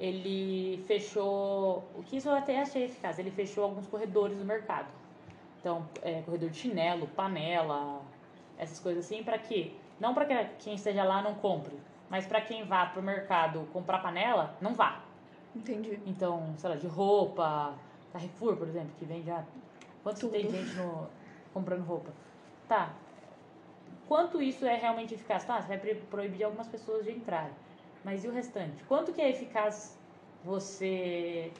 ele 0.00 0.82
fechou, 0.86 1.84
o 1.94 2.02
que 2.04 2.16
isso 2.16 2.28
eu 2.28 2.34
até 2.34 2.60
achei 2.60 2.84
eficaz, 2.84 3.18
ele 3.18 3.30
fechou 3.30 3.64
alguns 3.64 3.86
corredores 3.86 4.36
do 4.36 4.44
mercado. 4.44 4.88
Então, 5.62 5.88
é, 6.02 6.22
corredor 6.22 6.50
de 6.50 6.56
chinelo, 6.56 7.06
panela, 7.06 8.02
essas 8.58 8.80
coisas 8.80 9.04
assim, 9.04 9.22
para 9.22 9.38
que, 9.38 9.78
não 10.00 10.12
para 10.12 10.24
que 10.24 10.64
quem 10.64 10.74
esteja 10.74 11.04
lá 11.04 11.22
não 11.22 11.36
compre, 11.36 11.78
mas 12.10 12.26
para 12.26 12.40
quem 12.40 12.64
vá 12.64 12.84
pro 12.86 13.00
mercado 13.00 13.68
comprar 13.72 14.00
panela, 14.00 14.56
não 14.60 14.74
vá. 14.74 15.04
Entendi. 15.54 16.00
Então, 16.04 16.52
sei 16.58 16.68
lá, 16.68 16.74
de 16.74 16.88
roupa, 16.88 17.78
Carrefour, 18.12 18.56
por 18.56 18.66
exemplo, 18.66 18.90
que 18.98 19.04
vende 19.04 19.26
já. 19.26 19.44
Quanto 20.02 20.18
Tudo. 20.18 20.32
tem 20.32 20.50
gente 20.50 20.74
no, 20.74 21.08
comprando 21.54 21.84
roupa? 21.84 22.10
Tá. 22.66 22.92
Quanto 24.08 24.42
isso 24.42 24.66
é 24.66 24.74
realmente 24.74 25.14
eficaz? 25.14 25.44
Tá, 25.44 25.62
você 25.62 25.68
vai 25.68 25.94
proibir 25.94 26.42
algumas 26.42 26.66
pessoas 26.66 27.04
de 27.04 27.12
entrarem. 27.12 27.54
Mas 28.04 28.24
e 28.24 28.28
o 28.28 28.32
restante? 28.32 28.82
Quanto 28.84 29.12
que 29.12 29.20
é 29.20 29.30
eficaz 29.30 29.96
você 30.42 31.52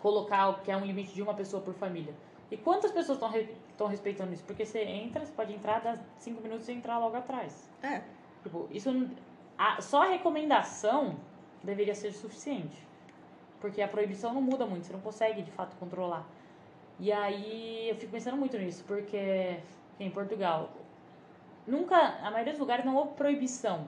colocar 0.00 0.48
o 0.48 0.54
que 0.62 0.72
é 0.72 0.76
um 0.76 0.84
limite 0.84 1.14
de 1.14 1.22
uma 1.22 1.34
pessoa 1.34 1.62
por 1.62 1.72
família? 1.74 2.14
E 2.50 2.56
quantas 2.56 2.92
pessoas 2.92 3.16
estão 3.16 3.28
re, 3.28 3.48
respeitando 3.88 4.32
isso? 4.32 4.44
Porque 4.44 4.64
você 4.64 4.82
entra, 4.82 5.24
você 5.24 5.32
pode 5.32 5.52
entrar, 5.52 5.80
dá 5.80 5.98
cinco 6.18 6.40
minutos 6.40 6.68
e 6.68 6.72
entrar 6.72 6.98
logo 6.98 7.16
atrás. 7.16 7.68
É. 7.82 8.02
Tipo, 8.42 8.68
isso 8.70 8.90
a, 9.58 9.80
só 9.80 10.02
a 10.02 10.08
recomendação 10.08 11.16
deveria 11.62 11.94
ser 11.94 12.12
suficiente. 12.12 12.86
Porque 13.60 13.82
a 13.82 13.88
proibição 13.88 14.32
não 14.32 14.42
muda 14.42 14.66
muito, 14.66 14.86
você 14.86 14.92
não 14.92 15.00
consegue 15.00 15.42
de 15.42 15.50
fato 15.50 15.74
controlar. 15.76 16.26
E 17.00 17.10
aí 17.12 17.88
eu 17.88 17.96
fico 17.96 18.12
pensando 18.12 18.36
muito 18.36 18.56
nisso, 18.56 18.84
porque 18.86 19.58
em 19.98 20.10
Portugal, 20.10 20.70
nunca, 21.66 21.96
a 21.96 22.30
maioria 22.30 22.52
dos 22.52 22.60
lugares 22.60 22.84
não 22.84 22.94
houve 22.94 23.14
proibição. 23.14 23.86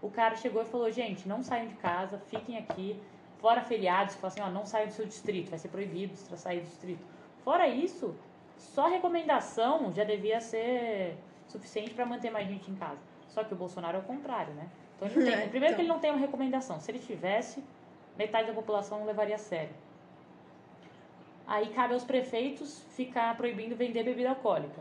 O 0.00 0.10
cara 0.10 0.36
chegou 0.36 0.62
e 0.62 0.64
falou, 0.64 0.90
gente, 0.90 1.28
não 1.28 1.42
saiam 1.42 1.66
de 1.66 1.74
casa, 1.74 2.18
fiquem 2.18 2.56
aqui, 2.56 2.98
fora 3.38 3.62
feriados, 3.62 4.14
falou 4.14 4.28
assim, 4.28 4.40
ó, 4.40 4.48
não 4.48 4.64
saiam 4.64 4.86
do 4.86 4.92
seu 4.92 5.06
distrito, 5.06 5.50
vai 5.50 5.58
ser 5.58 5.68
proibido 5.68 6.14
sair 6.16 6.60
do 6.60 6.66
distrito. 6.66 7.04
Fora 7.44 7.66
isso, 7.68 8.14
só 8.56 8.88
recomendação 8.88 9.92
já 9.92 10.04
devia 10.04 10.40
ser 10.40 11.16
suficiente 11.48 11.92
para 11.94 12.04
manter 12.06 12.30
mais 12.30 12.46
gente 12.48 12.70
em 12.70 12.74
casa. 12.74 13.00
Só 13.28 13.42
que 13.44 13.52
o 13.54 13.56
Bolsonaro 13.56 13.96
é 13.96 14.00
o 14.00 14.04
contrário, 14.04 14.52
né? 14.54 14.68
Então, 14.96 15.08
tem- 15.08 15.32
É, 15.34 15.46
primeiro 15.48 15.66
então. 15.66 15.74
que 15.76 15.80
ele 15.82 15.88
não 15.88 15.98
tem 15.98 16.10
uma 16.10 16.18
recomendação. 16.20 16.78
Se 16.80 16.90
ele 16.90 16.98
tivesse, 16.98 17.62
metade 18.18 18.48
da 18.48 18.54
população 18.54 18.98
não 19.00 19.06
levaria 19.06 19.34
a 19.36 19.38
sério. 19.38 19.74
Aí 21.46 21.68
cabe 21.70 21.94
aos 21.94 22.04
prefeitos 22.04 22.80
ficar 22.94 23.36
proibindo 23.36 23.74
vender 23.74 24.04
bebida 24.04 24.28
alcoólica. 24.30 24.80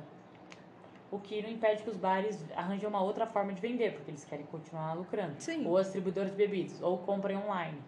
O 1.12 1.18
que 1.20 1.42
não 1.42 1.50
impede 1.50 1.82
que 1.82 1.90
os 1.90 1.98
bares 1.98 2.44
arranjem 2.56 2.88
uma 2.88 3.02
outra 3.02 3.26
forma 3.26 3.52
de 3.52 3.60
vender, 3.60 3.94
porque 3.94 4.12
eles 4.12 4.24
querem 4.24 4.46
continuar 4.46 4.94
lucrando. 4.94 5.34
Sim. 5.40 5.66
Ou 5.66 5.78
as 5.78 5.88
distribuidoras 5.88 6.30
de 6.30 6.38
bebidas, 6.38 6.80
ou 6.84 7.00
comprem 7.00 7.36
online. 7.38 7.80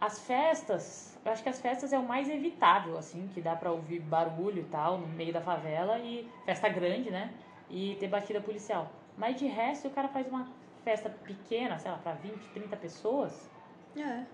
As 0.00 0.18
festas, 0.20 1.18
eu 1.24 1.30
acho 1.30 1.42
que 1.42 1.48
as 1.48 1.60
festas 1.60 1.92
é 1.92 1.98
o 1.98 2.02
mais 2.02 2.28
evitável, 2.28 2.96
assim, 2.96 3.28
que 3.34 3.40
dá 3.40 3.54
pra 3.54 3.70
ouvir 3.70 4.00
barulho 4.00 4.60
e 4.62 4.64
tal, 4.64 4.96
no 4.98 5.06
meio 5.08 5.32
da 5.32 5.42
favela, 5.42 5.98
e 5.98 6.26
festa 6.46 6.68
grande, 6.70 7.10
né? 7.10 7.34
E 7.68 7.96
ter 8.00 8.08
batida 8.08 8.40
policial. 8.40 8.90
Mas 9.18 9.36
de 9.36 9.46
resto, 9.46 9.88
o 9.88 9.90
cara 9.90 10.08
faz 10.08 10.26
uma 10.26 10.48
festa 10.84 11.10
pequena, 11.10 11.78
sei 11.78 11.90
lá, 11.90 11.98
pra 11.98 12.14
20, 12.14 12.48
30 12.48 12.76
pessoas, 12.76 13.50
É. 13.94 14.24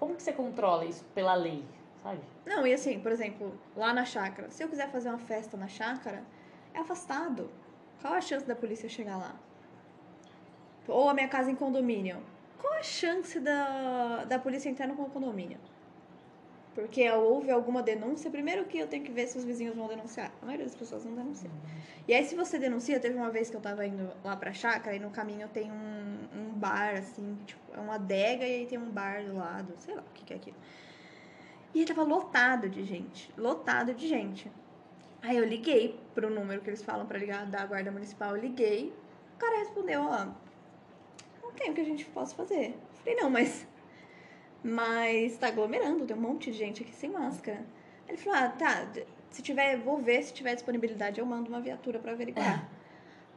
como 0.00 0.14
que 0.14 0.22
você 0.22 0.32
controla 0.32 0.86
isso 0.86 1.04
pela 1.14 1.34
lei, 1.34 1.62
sabe? 2.02 2.20
Não, 2.46 2.66
e 2.66 2.72
assim, 2.72 2.98
por 3.00 3.12
exemplo, 3.12 3.52
lá 3.76 3.92
na 3.92 4.06
chácara, 4.06 4.50
se 4.50 4.62
eu 4.64 4.68
quiser 4.68 4.90
fazer 4.90 5.10
uma 5.10 5.18
festa 5.18 5.58
na 5.58 5.68
chácara, 5.68 6.24
é 6.72 6.78
afastado. 6.78 7.50
Qual 8.00 8.14
a 8.14 8.20
chance 8.20 8.46
da 8.46 8.56
polícia 8.56 8.88
chegar 8.88 9.18
lá? 9.18 9.34
Ou 10.88 11.08
a 11.10 11.14
minha 11.14 11.28
casa 11.28 11.50
em 11.50 11.54
condomínio. 11.54 12.22
Qual 12.64 12.78
a 12.78 12.82
chance 12.82 13.38
da, 13.40 14.24
da 14.24 14.38
polícia 14.38 14.70
entrar 14.70 14.86
no 14.86 14.96
condomínio? 14.96 15.58
Porque 16.74 17.08
houve 17.10 17.50
alguma 17.50 17.82
denúncia, 17.82 18.30
primeiro 18.30 18.64
que 18.64 18.78
eu 18.78 18.88
tenho 18.88 19.04
que 19.04 19.12
ver 19.12 19.26
se 19.26 19.36
os 19.36 19.44
vizinhos 19.44 19.76
vão 19.76 19.86
denunciar. 19.86 20.32
A 20.40 20.46
maioria 20.46 20.64
das 20.64 20.74
pessoas 20.74 21.04
não 21.04 21.14
denunciam. 21.14 21.52
E 22.08 22.14
aí, 22.14 22.24
se 22.24 22.34
você 22.34 22.58
denuncia, 22.58 22.98
teve 22.98 23.16
uma 23.16 23.30
vez 23.30 23.50
que 23.50 23.56
eu 23.56 23.60
tava 23.60 23.86
indo 23.86 24.10
lá 24.24 24.34
pra 24.34 24.54
chácara 24.54 24.96
e 24.96 24.98
no 24.98 25.10
caminho 25.10 25.46
tem 25.48 25.70
um, 25.70 26.18
um 26.34 26.48
bar, 26.54 26.94
assim, 26.96 27.36
tipo, 27.44 27.60
é 27.70 27.78
uma 27.78 27.96
adega 27.96 28.46
e 28.46 28.60
aí 28.60 28.66
tem 28.66 28.78
um 28.78 28.90
bar 28.90 29.22
do 29.22 29.36
lado, 29.36 29.74
sei 29.76 29.94
lá 29.94 30.00
o 30.00 30.14
que, 30.14 30.24
que 30.24 30.32
é 30.32 30.36
aquilo. 30.36 30.56
E 31.74 31.80
aí 31.80 31.84
tava 31.84 32.02
lotado 32.02 32.70
de 32.70 32.82
gente, 32.82 33.30
lotado 33.36 33.92
de 33.92 34.08
gente. 34.08 34.50
Aí 35.20 35.36
eu 35.36 35.44
liguei 35.44 36.00
pro 36.14 36.30
número 36.30 36.62
que 36.62 36.70
eles 36.70 36.82
falam 36.82 37.04
pra 37.04 37.18
ligar 37.18 37.44
da 37.44 37.66
guarda 37.66 37.92
municipal, 37.92 38.34
eu 38.34 38.40
liguei, 38.40 38.90
o 39.36 39.38
cara 39.38 39.58
respondeu, 39.58 40.00
ó, 40.00 40.43
tem 41.56 41.70
o 41.70 41.74
que 41.74 41.80
a 41.80 41.84
gente 41.84 42.04
possa 42.06 42.34
fazer. 42.34 42.76
Falei, 42.98 43.14
não, 43.16 43.30
mas, 43.30 43.66
mas 44.62 45.36
tá 45.36 45.48
aglomerando, 45.48 46.06
tem 46.06 46.16
um 46.16 46.20
monte 46.20 46.50
de 46.50 46.58
gente 46.58 46.82
aqui 46.82 46.92
sem 46.92 47.10
máscara. 47.10 47.64
Ele 48.08 48.18
falou, 48.18 48.38
ah, 48.38 48.48
tá, 48.48 48.86
se 49.30 49.42
tiver, 49.42 49.76
vou 49.78 49.98
ver, 49.98 50.22
se 50.22 50.32
tiver 50.32 50.54
disponibilidade 50.54 51.20
eu 51.20 51.26
mando 51.26 51.48
uma 51.48 51.60
viatura 51.60 51.98
pra 51.98 52.12
averiguar. 52.12 52.68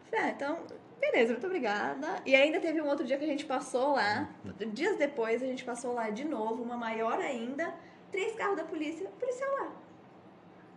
Falei, 0.09 0.25
ah, 0.25 0.29
então, 0.29 0.59
beleza, 0.99 1.33
muito 1.33 1.45
obrigada. 1.45 2.21
E 2.25 2.35
ainda 2.35 2.59
teve 2.59 2.81
um 2.81 2.87
outro 2.87 3.05
dia 3.05 3.17
que 3.17 3.23
a 3.23 3.27
gente 3.27 3.45
passou 3.45 3.93
lá, 3.93 4.29
dias 4.73 4.97
depois 4.97 5.41
a 5.41 5.45
gente 5.45 5.63
passou 5.63 5.93
lá 5.93 6.09
de 6.09 6.25
novo, 6.25 6.63
uma 6.63 6.77
maior 6.77 7.19
ainda, 7.19 7.73
três 8.11 8.35
carros 8.35 8.57
da 8.57 8.63
polícia, 8.63 9.09
policial 9.19 9.51
lá. 9.55 9.71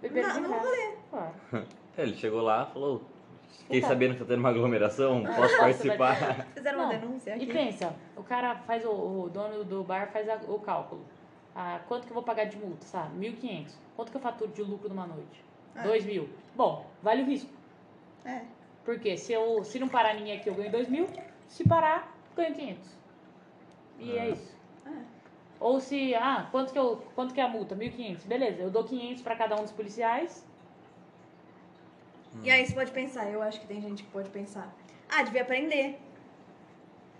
Não, 0.03 0.09
de 0.09 0.41
não 0.41 0.49
graça. 0.49 0.67
rolê. 0.67 0.97
Claro. 1.11 1.35
É, 1.97 2.03
ele 2.05 2.15
chegou 2.15 2.41
lá 2.41 2.67
falou: 2.67 3.03
Fiquei 3.59 3.81
Puta. 3.81 3.93
sabendo 3.93 4.13
que 4.15 4.19
tá 4.21 4.25
tendo 4.27 4.39
uma 4.41 4.49
aglomeração, 4.49 5.23
posso 5.27 5.41
Nossa, 5.41 5.57
participar? 5.59 6.47
Fizeram 6.55 6.79
uma 6.81 6.93
Não, 6.93 7.01
denúncia 7.01 7.31
E 7.31 7.35
aqui. 7.45 7.53
pensa, 7.53 7.95
o 8.17 8.23
cara 8.23 8.57
faz 8.57 8.85
o, 8.85 8.91
o 8.91 9.31
dono 9.33 9.65
do 9.65 9.83
bar 9.85 10.11
faz 10.13 10.29
a- 10.29 10.41
o 10.49 10.59
cálculo. 10.59 11.05
Ah, 11.55 11.81
quanto 11.89 12.05
que 12.07 12.11
eu 12.11 12.15
vou 12.15 12.23
pagar 12.23 12.45
de 12.45 12.57
multa, 12.57 12.85
sabe? 12.87 13.17
1.500. 13.19 13.73
Quanto 13.97 14.11
que 14.11 14.17
eu 14.17 14.21
faturo 14.21 14.51
de 14.53 14.63
lucro 14.63 14.89
numa 14.89 15.07
noite? 15.07 15.45
É. 15.75 15.83
2 15.83 16.05
mil. 16.05 16.29
Bom, 16.57 16.87
vale 17.03 17.23
o 17.23 17.27
risco. 17.27 17.51
É. 18.25 18.43
Porque 18.85 19.17
se, 19.17 19.33
eu, 19.33 19.63
se 19.65 19.79
não 19.79 19.89
parar 19.89 20.15
ninguém 20.15 20.37
aqui, 20.39 20.49
eu 20.49 20.55
ganho 20.55 20.71
2 20.71 20.89
mil. 20.89 21.07
Se 21.49 21.67
parar, 21.69 22.13
ganho 22.37 22.55
500. 22.55 22.97
E 23.99 24.17
é 24.17 24.21
Ah. 24.23 24.29
isso. 24.31 24.57
É. 24.87 24.91
Ou 25.59 25.81
se, 25.81 26.15
ah, 26.15 26.49
quanto 26.51 26.73
que, 26.73 26.79
eu, 26.79 27.03
quanto 27.15 27.35
que 27.35 27.41
é 27.41 27.45
a 27.45 27.49
multa? 27.49 27.77
1.500. 27.77 28.25
Beleza, 28.27 28.63
eu 28.63 28.71
dou 28.71 28.85
500 28.85 29.23
pra 29.23 29.37
cada 29.37 29.57
um 29.57 29.63
dos 29.63 29.73
policiais. 29.73 30.47
E 32.43 32.51
aí 32.51 32.65
você 32.67 32.73
pode 32.75 32.91
pensar, 32.93 33.29
eu 33.31 33.43
acho 33.43 33.61
que 33.61 33.67
tem 33.67 33.81
gente 33.81 34.03
que 34.03 34.11
pode 34.11 34.31
pensar, 34.31 34.73
ah, 35.09 35.23
devia 35.23 35.45
prender. 35.45 35.99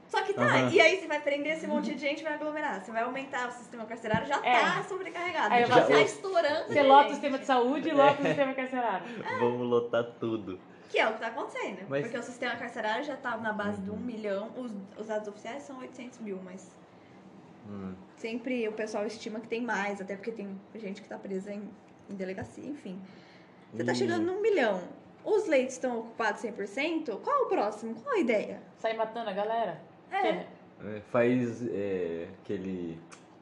Só 0.09 0.23
que 0.23 0.33
tá, 0.35 0.43
Aham. 0.43 0.71
e 0.71 0.81
aí 0.81 0.99
você 0.99 1.07
vai 1.07 1.21
prender 1.21 1.53
esse 1.57 1.67
monte 1.69 1.95
de 1.95 1.99
gente 2.01 2.21
e 2.21 2.25
vai 2.25 2.35
aglomerar. 2.35 2.83
Você 2.85 2.91
vai 2.91 3.03
aumentar 3.03 3.49
o 3.49 3.53
sistema 3.53 3.85
carcerário, 3.87 4.27
já 4.27 4.41
É. 4.45 4.59
tá 4.61 4.83
sobrecarregado. 4.89 5.55
Aí 5.55 5.65
já 5.65 5.75
falo 5.77 5.87
tá 5.89 6.01
estourando. 6.03 6.67
Você 6.73 6.83
lota 6.83 7.07
o 7.07 7.11
sistema 7.13 7.39
de 7.39 7.47
saúde 7.47 7.89
e 7.89 7.93
lota 7.93 8.21
o 8.21 8.27
sistema 8.27 8.53
carcerário. 8.55 9.07
Vamos 9.39 9.69
lotar 9.69 10.05
tudo. 10.19 10.59
Que 10.89 10.99
é 10.99 11.09
o 11.09 11.13
que 11.15 11.21
tá 11.21 11.29
acontecendo. 11.29 11.87
Mas- 11.89 12.03
Porque 12.03 12.19
o 12.19 12.23
sistema 12.25 12.57
carcerário 12.57 13.05
já 13.05 13.17
tá 13.17 13.37
na 13.37 13.53
base 13.53 13.81
de 13.83 13.91
um 13.91 13.97
milhão. 13.97 14.51
Os, 14.57 14.73
os 14.99 15.07
dados 15.07 15.29
oficiais 15.29 15.63
são 15.63 15.79
800 15.79 16.19
mil, 16.19 16.41
mas 16.45 16.69
Hum. 17.69 17.95
sempre 18.17 18.67
o 18.67 18.73
pessoal 18.73 19.07
estima 19.07 19.39
que 19.39 19.47
tem 19.47 19.61
mais, 19.61 20.01
até 20.01 20.17
porque 20.17 20.33
tem 20.33 20.61
gente 20.75 21.01
que 21.03 21.09
tá 21.09 21.17
presa 21.19 21.53
em, 21.53 21.71
em 22.09 22.15
delegacia, 22.17 22.65
enfim. 22.69 23.01
Você 23.73 23.85
tá 23.85 23.95
chegando 23.95 24.25
num 24.27 24.41
milhão. 24.43 24.83
Os 25.25 25.47
leitos 25.47 25.75
estão 25.75 25.99
ocupados 26.01 26.43
100%. 26.43 27.21
Qual 27.21 27.43
o 27.43 27.47
próximo? 27.47 27.95
Qual 27.95 28.15
a 28.15 28.19
ideia? 28.19 28.61
Sai 28.77 28.95
matando 28.95 29.31
a 29.31 29.33
galera. 29.33 29.81
É. 30.11 30.29
É, 30.29 30.47
Faz 31.11 31.67
é, 31.69 32.27
aquele 32.43 32.99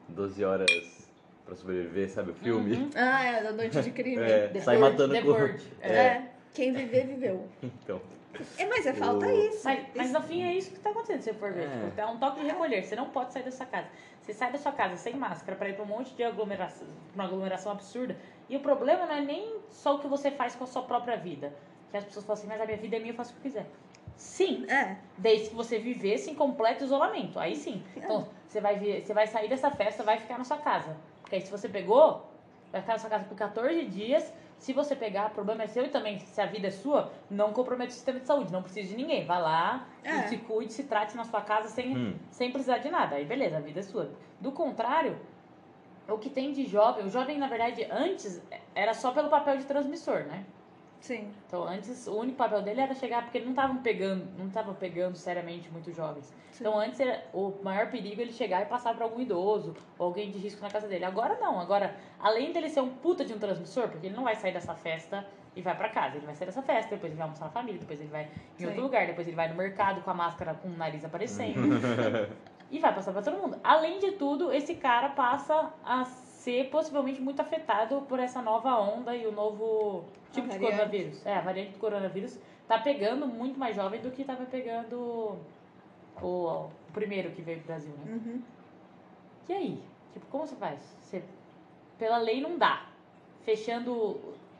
12 0.09 0.43
horas 0.43 1.09
pra 1.45 1.55
sobreviver, 1.55 2.09
sabe 2.09 2.31
o 2.31 2.33
filme? 2.35 2.75
Uhum. 2.75 2.89
Ah, 2.95 3.23
é 3.25 3.43
da 3.43 3.51
noite 3.53 3.81
de 3.81 3.91
crime. 3.91 4.21
É, 4.21 4.47
The 4.49 4.59
sai 4.61 4.77
Purge, 4.77 4.91
matando 4.91 5.13
The 5.13 5.21
com... 5.21 5.33
Purge. 5.33 5.71
É. 5.81 5.93
É, 5.93 6.31
Quem 6.53 6.73
viver, 6.73 7.07
viveu. 7.07 7.47
então. 7.63 8.01
É, 8.57 8.65
mas 8.67 8.85
é 8.85 8.93
falta 8.93 9.25
O- 9.25 9.31
isso. 9.47 9.61
Mas, 9.63 9.85
mas 9.95 10.11
no 10.11 10.21
fim 10.21 10.43
é 10.43 10.53
isso 10.53 10.71
que 10.71 10.79
tá 10.79 10.91
acontecendo, 10.91 11.21
se 11.21 11.31
você 11.31 11.39
for 11.39 11.51
ver. 11.51 11.67
É. 11.67 11.69
Tipo, 11.69 11.91
tá 11.95 12.11
um 12.11 12.19
toque 12.19 12.41
de 12.41 12.47
recolher. 12.47 12.83
Você 12.83 12.95
não 12.95 13.09
pode 13.09 13.33
sair 13.33 13.43
da 13.43 13.51
sua 13.51 13.65
casa. 13.65 13.87
Você 14.21 14.33
sai 14.33 14.51
da 14.51 14.57
sua 14.59 14.71
casa 14.71 14.95
sem 14.97 15.15
máscara 15.15 15.57
pra 15.57 15.69
ir 15.69 15.73
pra 15.73 15.83
um 15.83 15.87
monte 15.87 16.13
de 16.13 16.23
aglomeração, 16.23 16.87
uma 17.15 17.23
aglomeração 17.23 17.71
absurda. 17.71 18.15
E 18.47 18.55
o 18.55 18.59
problema 18.59 19.07
não 19.07 19.15
é 19.15 19.21
nem 19.21 19.55
só 19.71 19.95
o 19.95 19.99
que 19.99 20.07
você 20.07 20.29
faz 20.29 20.55
com 20.55 20.65
a 20.65 20.67
sua 20.67 20.83
própria 20.83 21.17
vida. 21.17 21.51
Que 21.91 21.97
as 21.97 22.03
pessoas 22.05 22.25
falam 22.25 22.39
assim, 22.39 22.47
mas 22.47 22.61
a 22.61 22.65
minha 22.65 22.77
vida 22.77 22.95
é 22.95 22.99
minha, 22.99 23.11
eu 23.11 23.15
faço 23.17 23.31
o 23.33 23.35
que 23.37 23.41
quiser. 23.43 23.65
Sim, 24.15 24.65
É. 24.69 24.97
desde 25.17 25.49
que 25.49 25.55
você 25.55 25.79
vivesse 25.79 26.29
em 26.29 26.35
completo 26.35 26.83
isolamento. 26.83 27.39
Aí 27.39 27.55
sim. 27.55 27.83
Então, 27.95 28.27
você 28.47 28.59
vai, 28.59 28.77
vir- 28.77 29.01
você 29.05 29.13
vai 29.13 29.25
sair 29.27 29.47
dessa 29.47 29.71
festa, 29.71 30.03
vai 30.03 30.19
ficar 30.19 30.37
na 30.37 30.43
sua 30.43 30.57
casa. 30.57 30.95
Porque 31.21 31.35
aí 31.35 31.41
se 31.41 31.49
você 31.51 31.69
pegou, 31.69 32.29
vai 32.71 32.81
ficar 32.81 32.93
na 32.93 32.99
sua 32.99 33.09
casa 33.09 33.23
por 33.25 33.35
14 33.37 33.85
dias. 33.85 34.31
Se 34.57 34.73
você 34.73 34.93
pegar, 34.93 35.27
o 35.27 35.29
problema 35.29 35.63
é 35.63 35.67
seu 35.67 35.85
e 35.85 35.89
também, 35.89 36.19
se 36.19 36.41
a 36.41 36.45
vida 36.45 36.67
é 36.67 36.71
sua, 36.71 37.13
não 37.29 37.53
compromete 37.53 37.91
o 37.91 37.93
sistema 37.93 38.19
de 38.19 38.25
saúde. 38.27 38.51
Não 38.51 38.61
precisa 38.61 38.89
de 38.89 38.95
ninguém. 38.97 39.25
Vai 39.25 39.41
lá 39.41 39.87
É. 40.03 40.23
se 40.27 40.37
cuide, 40.37 40.73
se 40.73 40.83
trate 40.83 41.15
na 41.15 41.23
sua 41.23 41.41
casa 41.41 41.69
sem, 41.69 41.95
Hum. 41.97 42.15
sem 42.29 42.51
precisar 42.51 42.79
de 42.79 42.89
nada. 42.89 43.15
Aí 43.15 43.23
beleza, 43.23 43.55
a 43.57 43.61
vida 43.61 43.79
é 43.79 43.83
sua. 43.83 44.11
Do 44.41 44.51
contrário, 44.51 45.17
o 46.09 46.17
que 46.17 46.29
tem 46.29 46.51
de 46.51 46.65
jovem, 46.65 47.05
o 47.05 47.09
jovem, 47.09 47.37
na 47.37 47.47
verdade, 47.47 47.87
antes 47.89 48.41
era 48.75 48.93
só 48.93 49.11
pelo 49.13 49.29
papel 49.29 49.55
de 49.57 49.63
transmissor, 49.63 50.25
né? 50.25 50.43
Sim. 50.99 51.31
Então, 51.47 51.63
antes, 51.63 52.07
o 52.07 52.15
único 52.15 52.37
papel 52.37 52.61
dele 52.61 52.81
era 52.81 52.93
chegar, 52.93 53.23
porque 53.23 53.37
ele 53.37 53.45
não 53.45 53.53
estavam 53.53 53.77
pegando, 53.77 54.27
não 54.37 54.47
estavam 54.47 54.73
pegando 54.73 55.15
seriamente 55.15 55.69
muitos 55.71 55.95
jovens. 55.95 56.25
Sim. 56.51 56.63
Então, 56.63 56.77
antes, 56.77 56.99
era, 56.99 57.23
o 57.33 57.53
maior 57.63 57.89
perigo 57.89 58.21
ele 58.21 58.33
chegar 58.33 58.61
e 58.61 58.65
passar 58.65 58.93
para 58.95 59.05
algum 59.05 59.19
idoso 59.19 59.75
ou 59.97 60.07
alguém 60.07 60.29
de 60.29 60.37
risco 60.37 60.61
na 60.61 60.69
casa 60.69 60.87
dele. 60.87 61.05
Agora, 61.05 61.37
não. 61.39 61.59
Agora, 61.59 61.95
além 62.19 62.51
dele 62.51 62.69
ser 62.69 62.81
um 62.81 62.89
puta 62.89 63.23
de 63.23 63.33
um 63.33 63.39
transmissor, 63.39 63.87
porque 63.87 64.07
ele 64.07 64.15
não 64.15 64.23
vai 64.23 64.35
sair 64.35 64.51
dessa 64.51 64.75
festa 64.75 65.25
e 65.55 65.61
vai 65.61 65.75
para 65.75 65.89
casa. 65.89 66.17
Ele 66.17 66.25
vai 66.25 66.35
sair 66.35 66.47
dessa 66.47 66.61
festa, 66.61 66.91
depois 66.91 67.11
ele 67.11 67.17
vai 67.17 67.23
almoçar 67.23 67.45
na 67.45 67.51
família, 67.51 67.79
depois 67.79 67.99
ele 67.99 68.09
vai 68.09 68.23
em 68.23 68.29
Sim. 68.57 68.65
outro 68.67 68.81
lugar, 68.81 69.07
depois 69.07 69.27
ele 69.27 69.35
vai 69.35 69.47
no 69.47 69.55
mercado 69.55 70.01
com 70.01 70.11
a 70.11 70.13
máscara 70.13 70.53
com 70.53 70.67
o 70.67 70.77
nariz 70.77 71.03
aparecendo. 71.03 71.59
e 72.69 72.79
vai 72.79 72.93
passar 72.93 73.11
para 73.11 73.21
todo 73.21 73.37
mundo. 73.37 73.57
Além 73.63 73.99
de 73.99 74.11
tudo, 74.13 74.51
esse 74.51 74.75
cara 74.75 75.09
passa 75.09 75.73
a 75.83 76.05
ser 76.39 76.69
possivelmente 76.69 77.21
muito 77.21 77.41
afetado 77.41 78.01
por 78.03 78.17
essa 78.19 78.41
nova 78.41 78.77
onda 78.79 79.13
e 79.15 79.27
o 79.27 79.31
novo 79.31 80.05
tipo 80.31 80.47
de 80.47 80.53
variante. 80.53 80.71
coronavírus. 80.77 81.25
É, 81.25 81.35
a 81.35 81.41
variante 81.41 81.71
do 81.73 81.79
coronavírus 81.79 82.39
tá 82.67 82.79
pegando 82.79 83.27
muito 83.27 83.59
mais 83.59 83.75
jovem 83.75 83.99
do 83.99 84.09
que 84.11 84.23
tava 84.23 84.45
pegando 84.45 85.37
o, 86.21 86.25
o 86.25 86.69
primeiro 86.93 87.31
que 87.31 87.41
veio 87.41 87.57
pro 87.59 87.67
Brasil, 87.67 87.91
né? 88.05 88.13
Uhum. 88.13 88.41
E 89.49 89.53
aí? 89.53 89.83
Tipo, 90.13 90.25
como 90.27 90.47
você 90.47 90.55
faz? 90.55 90.79
Você, 91.01 91.21
pela 91.97 92.17
lei 92.17 92.39
não 92.41 92.57
dá. 92.57 92.85
Fechando. 93.43 94.19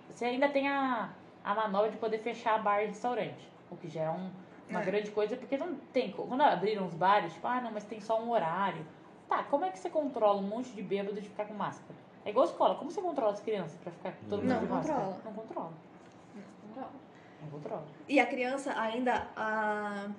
Você 0.10 0.26
ainda 0.26 0.50
tem 0.50 0.68
a, 0.68 1.10
a 1.46 1.56
manobra 1.56 1.92
de 1.92 1.98
poder 1.98 2.18
fechar 2.20 2.62
bar 2.62 2.84
e 2.84 2.88
restaurante. 2.88 3.48
O 3.72 3.78
que 3.78 3.88
já 3.88 4.02
é 4.04 4.10
um- 4.10 4.30
uma 4.70 4.82
É. 4.82 4.86
grande 4.86 5.12
coisa, 5.12 5.36
porque 5.38 5.58
não 5.58 5.76
tem. 5.94 6.12
Quando 6.12 6.42
abriram 6.42 6.86
os 6.86 6.94
bares, 6.94 7.34
tipo, 7.34 7.48
ah, 7.48 7.62
não, 7.62 7.72
mas 7.72 7.84
tem 7.86 8.00
só 8.02 8.22
um 8.22 8.32
horário. 8.32 8.86
Tá, 9.30 9.44
como 9.44 9.64
é 9.64 9.70
que 9.70 9.78
você 9.78 9.90
controla 9.92 10.40
um 10.40 10.48
monte 10.48 10.72
de 10.72 10.82
bêbado 10.82 11.22
de 11.22 11.30
ficar 11.30 11.46
com 11.46 11.54
máscara? 11.54 11.94
É 12.26 12.32
igual 12.32 12.46
escola. 12.46 12.76
Como 12.76 12.90
você 12.90 13.00
controla 13.02 13.32
as 13.32 13.40
crianças 13.40 13.78
pra 13.80 13.92
ficar 13.92 14.14
todo 14.28 14.42
mundo 14.42 14.50
Não 14.50 14.60
de 14.60 14.66
máscara? 14.68 15.00
controla. 15.00 15.22
Não 15.24 15.34
controla. 15.34 15.74
Não 17.42 17.50
controla. 17.52 17.84
E 18.08 18.20
a 18.20 18.26
criança 18.26 18.74
ainda. 18.78 19.28
A... 19.36 20.10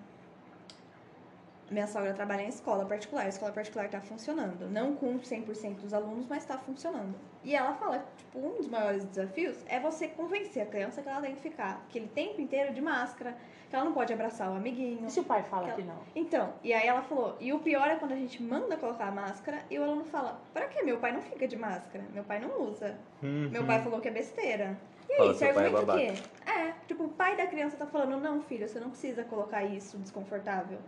Minha 1.70 1.86
sogra 1.86 2.12
trabalha 2.12 2.42
em 2.42 2.48
escola 2.48 2.84
particular. 2.84 3.26
A 3.26 3.28
escola 3.28 3.52
particular 3.52 3.86
está 3.86 4.00
funcionando. 4.00 4.68
Não 4.68 4.96
com 4.96 5.18
100% 5.20 5.76
dos 5.82 5.94
alunos, 5.94 6.26
mas 6.28 6.38
está 6.42 6.58
funcionando. 6.58 7.14
E 7.44 7.54
ela 7.54 7.74
fala 7.74 8.00
que 8.00 8.16
tipo, 8.24 8.38
um 8.40 8.56
dos 8.56 8.66
maiores 8.66 9.04
desafios 9.04 9.56
é 9.68 9.78
você 9.78 10.08
convencer 10.08 10.62
a 10.64 10.66
criança 10.66 11.00
que 11.00 11.08
ela 11.08 11.20
tem 11.20 11.34
que 11.34 11.40
ficar 11.40 11.84
aquele 11.88 12.08
tempo 12.08 12.40
inteiro 12.40 12.74
de 12.74 12.80
máscara, 12.80 13.36
que 13.68 13.76
ela 13.76 13.84
não 13.84 13.92
pode 13.92 14.12
abraçar 14.12 14.50
o 14.50 14.56
amiguinho. 14.56 15.06
E 15.06 15.10
se 15.12 15.20
o 15.20 15.24
pai 15.24 15.44
fala 15.44 15.68
Aquela- 15.68 15.76
que 15.80 15.84
não? 15.86 15.98
Então, 16.16 16.52
e 16.64 16.72
aí 16.74 16.88
ela 16.88 17.02
falou, 17.02 17.36
e 17.38 17.52
o 17.52 17.60
pior 17.60 17.86
é 17.86 17.94
quando 17.94 18.12
a 18.12 18.16
gente 18.16 18.42
manda 18.42 18.76
colocar 18.76 19.06
a 19.06 19.12
máscara 19.12 19.60
e 19.70 19.78
o 19.78 19.84
aluno 19.84 20.04
fala, 20.04 20.40
pra 20.52 20.66
que 20.66 20.82
meu 20.82 20.98
pai 20.98 21.12
não 21.12 21.22
fica 21.22 21.46
de 21.46 21.56
máscara? 21.56 22.04
Meu 22.12 22.24
pai 22.24 22.40
não 22.40 22.62
usa. 22.62 22.98
Meu 23.22 23.64
pai 23.64 23.80
falou 23.80 24.00
que 24.00 24.08
é 24.08 24.10
besteira. 24.10 24.76
E 25.08 25.12
aí, 25.12 25.18
Fala, 25.18 25.34
você 25.34 25.44
é 25.44 25.48
argumenta 25.48 25.76
o 25.82 25.86
babaca. 25.86 25.98
quê? 25.98 26.12
É, 26.48 26.72
tipo, 26.86 27.04
o 27.04 27.08
pai 27.08 27.36
da 27.36 27.44
criança 27.46 27.76
tá 27.76 27.84
falando, 27.84 28.20
não, 28.20 28.40
filho, 28.42 28.68
você 28.68 28.78
não 28.78 28.90
precisa 28.90 29.24
colocar 29.24 29.64
isso 29.64 29.98
desconfortável. 29.98 30.78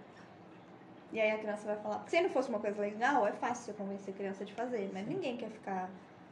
E 1.12 1.20
aí 1.20 1.30
a 1.30 1.38
criança 1.38 1.66
vai 1.66 1.76
falar, 1.76 2.02
se 2.06 2.20
não 2.20 2.30
fosse 2.30 2.48
uma 2.48 2.58
coisa 2.58 2.80
legal, 2.80 3.26
é 3.26 3.32
fácil 3.32 3.74
convencer 3.74 4.14
a 4.14 4.16
criança 4.16 4.44
de 4.46 4.52
fazer, 4.54 4.90
mas 4.94 5.06
ninguém 5.06 5.36
quer 5.36 5.50
ficar. 5.50 5.90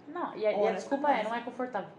Não, 0.08 0.34
e 0.34 0.46
a, 0.46 0.52
e 0.52 0.68
a 0.68 0.72
desculpa 0.72 1.10
é, 1.10 1.22
não 1.22 1.34
é 1.34 1.40
confortável. 1.42 1.90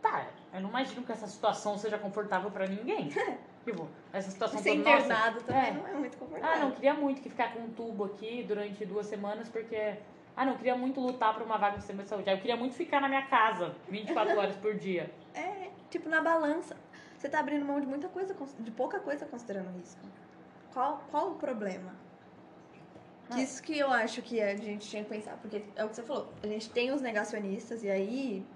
Tá, 0.00 0.26
eu 0.54 0.60
não 0.60 0.68
imagino 0.68 1.04
que 1.04 1.10
essa 1.10 1.26
situação 1.26 1.76
seja 1.76 1.98
confortável 1.98 2.48
pra 2.50 2.66
ninguém. 2.66 3.08
tipo, 3.64 3.88
essa 4.12 4.30
situação 4.30 4.60
Ser 4.60 4.76
toda, 4.76 4.90
nossa, 4.90 5.04
internado 5.04 5.40
também 5.42 5.68
é. 5.68 5.72
não 5.72 5.88
é 5.88 5.94
muito 5.94 6.16
confortável. 6.16 6.56
Ah, 6.56 6.58
não, 6.64 6.70
queria 6.70 6.94
muito 6.94 7.20
que 7.20 7.28
ficar 7.28 7.52
com 7.52 7.60
um 7.60 7.70
tubo 7.70 8.04
aqui 8.04 8.44
durante 8.46 8.86
duas 8.86 9.06
semanas, 9.06 9.48
porque. 9.48 9.96
Ah, 10.36 10.44
não, 10.44 10.56
queria 10.56 10.76
muito 10.76 11.00
lutar 11.00 11.34
por 11.34 11.42
uma 11.42 11.58
vaga 11.58 11.74
no 11.74 11.80
sistema 11.80 12.04
de 12.04 12.08
saúde. 12.08 12.30
Ah, 12.30 12.34
eu 12.34 12.38
queria 12.38 12.56
muito 12.56 12.76
ficar 12.76 13.00
na 13.00 13.08
minha 13.08 13.26
casa 13.26 13.74
24 13.88 14.38
horas 14.38 14.54
por 14.54 14.76
dia. 14.76 15.10
É, 15.34 15.70
tipo, 15.90 16.08
na 16.08 16.22
balança, 16.22 16.76
você 17.16 17.28
tá 17.28 17.40
abrindo 17.40 17.64
mão 17.64 17.80
de 17.80 17.86
muita 17.86 18.08
coisa, 18.08 18.36
de 18.60 18.70
pouca 18.70 19.00
coisa 19.00 19.26
considerando 19.26 19.76
risco. 19.76 20.00
Qual, 20.72 21.02
qual 21.10 21.32
o 21.32 21.34
problema? 21.34 21.92
Que 23.30 23.42
Isso 23.42 23.62
que 23.62 23.78
eu 23.78 23.90
acho 23.90 24.22
que 24.22 24.40
a 24.40 24.56
gente 24.56 24.88
tinha 24.88 25.04
que 25.04 25.10
pensar, 25.10 25.36
porque 25.36 25.62
é 25.76 25.84
o 25.84 25.88
que 25.88 25.96
você 25.96 26.02
falou, 26.02 26.32
a 26.42 26.46
gente 26.46 26.70
tem 26.70 26.90
os 26.92 27.02
negacionistas 27.02 27.82
e 27.82 27.90
aí 27.90 28.46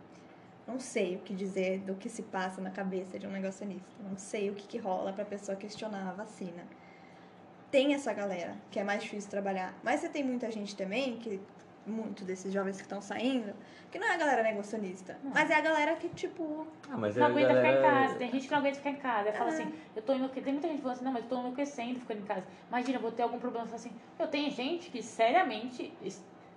não 0.66 0.78
sei 0.78 1.16
o 1.16 1.18
que 1.18 1.34
dizer 1.34 1.80
do 1.80 1.94
que 1.94 2.08
se 2.08 2.22
passa 2.22 2.60
na 2.60 2.70
cabeça 2.70 3.18
de 3.18 3.26
um 3.26 3.30
negacionista, 3.30 3.86
não 4.02 4.16
sei 4.16 4.50
o 4.50 4.54
que, 4.54 4.66
que 4.66 4.78
rola 4.78 5.12
pra 5.12 5.24
pessoa 5.24 5.56
questionar 5.56 6.08
a 6.08 6.12
vacina. 6.12 6.64
Tem 7.70 7.94
essa 7.94 8.12
galera 8.12 8.56
que 8.70 8.78
é 8.78 8.84
mais 8.84 9.02
difícil 9.02 9.30
trabalhar, 9.30 9.74
mas 9.82 10.00
você 10.00 10.08
tem 10.08 10.24
muita 10.24 10.50
gente 10.50 10.76
também 10.76 11.18
que 11.18 11.40
muito 11.86 12.24
desses 12.24 12.52
jovens 12.52 12.76
que 12.76 12.82
estão 12.82 13.00
saindo, 13.02 13.52
que 13.90 13.98
não 13.98 14.06
é 14.06 14.14
a 14.14 14.16
galera 14.16 14.42
negacionista, 14.42 15.18
mas 15.34 15.50
é 15.50 15.54
a 15.54 15.60
galera 15.60 15.94
que 15.96 16.08
tipo 16.10 16.66
Ah, 16.90 16.96
mas 16.96 17.16
não 17.16 17.26
a 17.26 17.28
aguenta 17.28 17.48
ficar 17.48 17.58
em 17.60 17.74
galera- 17.74 17.82
casa. 18.06 18.14
Tem 18.16 18.30
gente 18.30 18.44
que 18.46 18.50
não 18.52 18.58
aguenta 18.58 18.76
ficar 18.76 18.90
em 18.90 18.96
casa. 18.96 19.32
Fala 19.32 19.50
É. 19.50 19.54
assim, 19.54 19.74
eu 19.96 20.02
tô 20.02 20.14
enlouquecendo. 20.14 20.44
Tem 20.44 20.52
muita 20.54 20.68
gente 20.68 20.80
falando 20.80 20.96
assim, 20.96 21.04
não, 21.04 21.12
mas 21.12 21.22
eu 21.24 21.28
tô 21.28 21.38
enlouquecendo 21.38 22.00
ficando 22.00 22.20
em 22.20 22.24
casa. 22.24 22.44
Imagina, 22.68 22.98
eu 22.98 23.02
vou 23.02 23.12
ter 23.12 23.22
algum 23.22 23.38
problema. 23.38 23.66
Fala 23.66 23.76
assim, 23.76 23.92
eu 24.18 24.26
tenho 24.28 24.50
gente 24.50 24.90
que 24.90 25.02
seriamente 25.02 25.92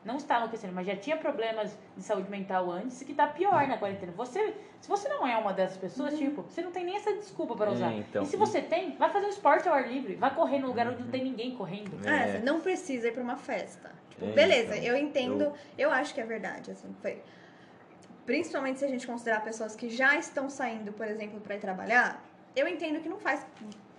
não 0.05 0.17
está 0.17 0.37
enlouquecendo, 0.37 0.71
mas 0.71 0.85
já 0.85 0.95
tinha 0.95 1.17
problemas 1.17 1.75
de 1.97 2.03
saúde 2.03 2.29
mental 2.29 2.69
antes 2.71 3.01
e 3.01 3.05
que 3.05 3.13
tá 3.13 3.25
pior 3.25 3.67
na 3.67 3.75
quarentena. 3.77 4.11
Você, 4.15 4.53
se 4.79 4.87
você 4.87 5.09
não 5.09 5.27
é 5.27 5.35
uma 5.35 5.51
dessas 5.51 5.77
pessoas, 5.77 6.15
tipo, 6.15 6.43
você 6.43 6.61
não 6.61 6.71
tem 6.71 6.85
nem 6.85 6.95
essa 6.95 7.11
desculpa 7.13 7.55
para 7.55 7.71
É, 7.71 7.73
usar. 7.73 7.91
então, 7.91 8.21
e 8.21 8.25
se 8.27 8.35
e- 8.35 8.39
você 8.39 8.61
tem, 8.61 8.95
vai 8.97 9.09
fazer 9.09 9.25
um 9.25 9.29
esporte 9.29 9.67
ao 9.67 9.73
ar 9.73 9.87
livre. 9.91 10.13
Vai 10.15 10.33
correr 10.33 10.59
num 10.59 10.67
lugar 10.67 10.87
onde 10.87 11.01
não 11.01 11.09
tem 11.09 11.23
ninguém 11.23 11.55
correndo. 11.55 11.99
É. 12.07 12.09
É, 12.13 12.27
você 12.33 12.39
não 12.45 12.61
precisa 12.61 13.07
ir 13.07 13.13
pra 13.13 13.23
uma 13.23 13.35
festa. 13.35 13.91
Tipo, 14.11 14.25
É, 14.27 14.31
beleza, 14.33 14.77
então, 14.77 14.87
eu 14.87 14.95
entendo, 14.95 15.41
eu- 15.43 15.53
eu... 15.77 15.91
acho 15.91 16.13
que 16.13 16.21
é 16.21 16.25
verdade, 16.25 16.69
assim, 16.69 16.95
foi. 17.01 17.21
Principalmente 18.27 18.79
se 18.79 18.85
a 18.85 18.87
gente 18.87 19.05
considerar 19.05 19.41
pessoas 19.43 19.75
que 19.75 19.89
já 19.89 20.15
estão 20.17 20.49
saindo, 20.49 20.91
por 20.93 21.07
exemplo, 21.07 21.39
pra 21.41 21.55
ir 21.55 21.59
trabalhar, 21.59 22.23
eu 22.55 22.67
entendo 22.67 22.99
que 22.99 23.09
não 23.09 23.19
faz 23.19 23.45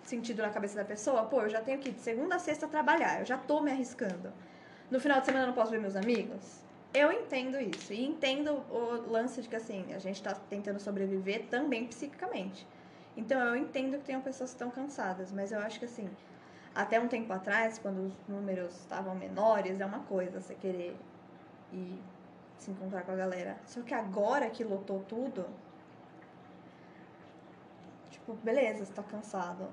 sentido 0.05 0.41
na 0.43 0.51
cabeça 0.51 0.77
da 0.77 0.85
pessoa, 0.85 1.25
pô, 1.25 1.43
eu 1.43 1.49
já 1.49 1.61
tenho 1.61 1.79
que 1.81 1.89
ir 1.89 1.93
de 1.93 2.01
segunda 2.01 2.37
a 2.37 2.39
sexta 2.39 2.67
trabalhar, 2.69 3.21
eu 3.21 3.27
já 3.27 3.37
tô 3.37 3.61
me 3.61 3.71
arriscando. 3.73 4.33
No 4.91 5.01
final 5.01 5.21
de 5.21 5.27
semana 5.27 5.45
eu 5.45 5.49
não 5.49 5.55
posso 5.55 5.71
ver 5.71 5.81
meus 5.81 5.97
amigos? 5.97 6.61
Eu 6.95 7.11
entendo 7.11 7.59
isso. 7.61 7.93
E 7.93 8.05
entendo 8.05 8.53
o 8.71 9.11
lance 9.11 9.43
de 9.43 9.49
que, 9.49 9.57
assim, 9.57 9.93
a 9.93 9.99
gente 9.99 10.23
tá 10.23 10.35
tentando 10.49 10.79
sobreviver 10.79 11.47
também 11.51 11.87
psiquicamente. 11.87 12.67
Então 13.17 13.39
eu 13.41 13.57
entendo 13.57 13.99
que 13.99 14.05
tem 14.05 14.21
pessoas 14.21 14.51
que 14.51 14.57
estão 14.57 14.71
cansadas, 14.71 15.33
mas 15.33 15.51
eu 15.51 15.59
acho 15.59 15.79
que, 15.79 15.87
assim, 15.87 16.09
até 16.75 17.01
um 17.01 17.09
tempo 17.09 17.33
atrás, 17.33 17.79
quando 17.79 18.07
os 18.07 18.13
números 18.29 18.75
estavam 18.77 19.15
menores, 19.15 19.81
é 19.81 19.87
uma 19.87 20.01
coisa 20.01 20.41
você 20.41 20.55
querer 20.55 20.97
ir 21.73 21.99
se 22.59 22.71
encontrar 22.71 23.03
com 23.03 23.13
a 23.13 23.17
galera. 23.17 23.57
Só 23.67 23.83
que 23.83 23.95
agora 23.95 24.49
que 24.51 24.63
lotou 24.63 25.03
tudo, 25.09 25.47
tipo, 28.11 28.35
beleza, 28.35 28.85
você 28.85 28.93
tá 28.93 29.03
cansado. 29.03 29.67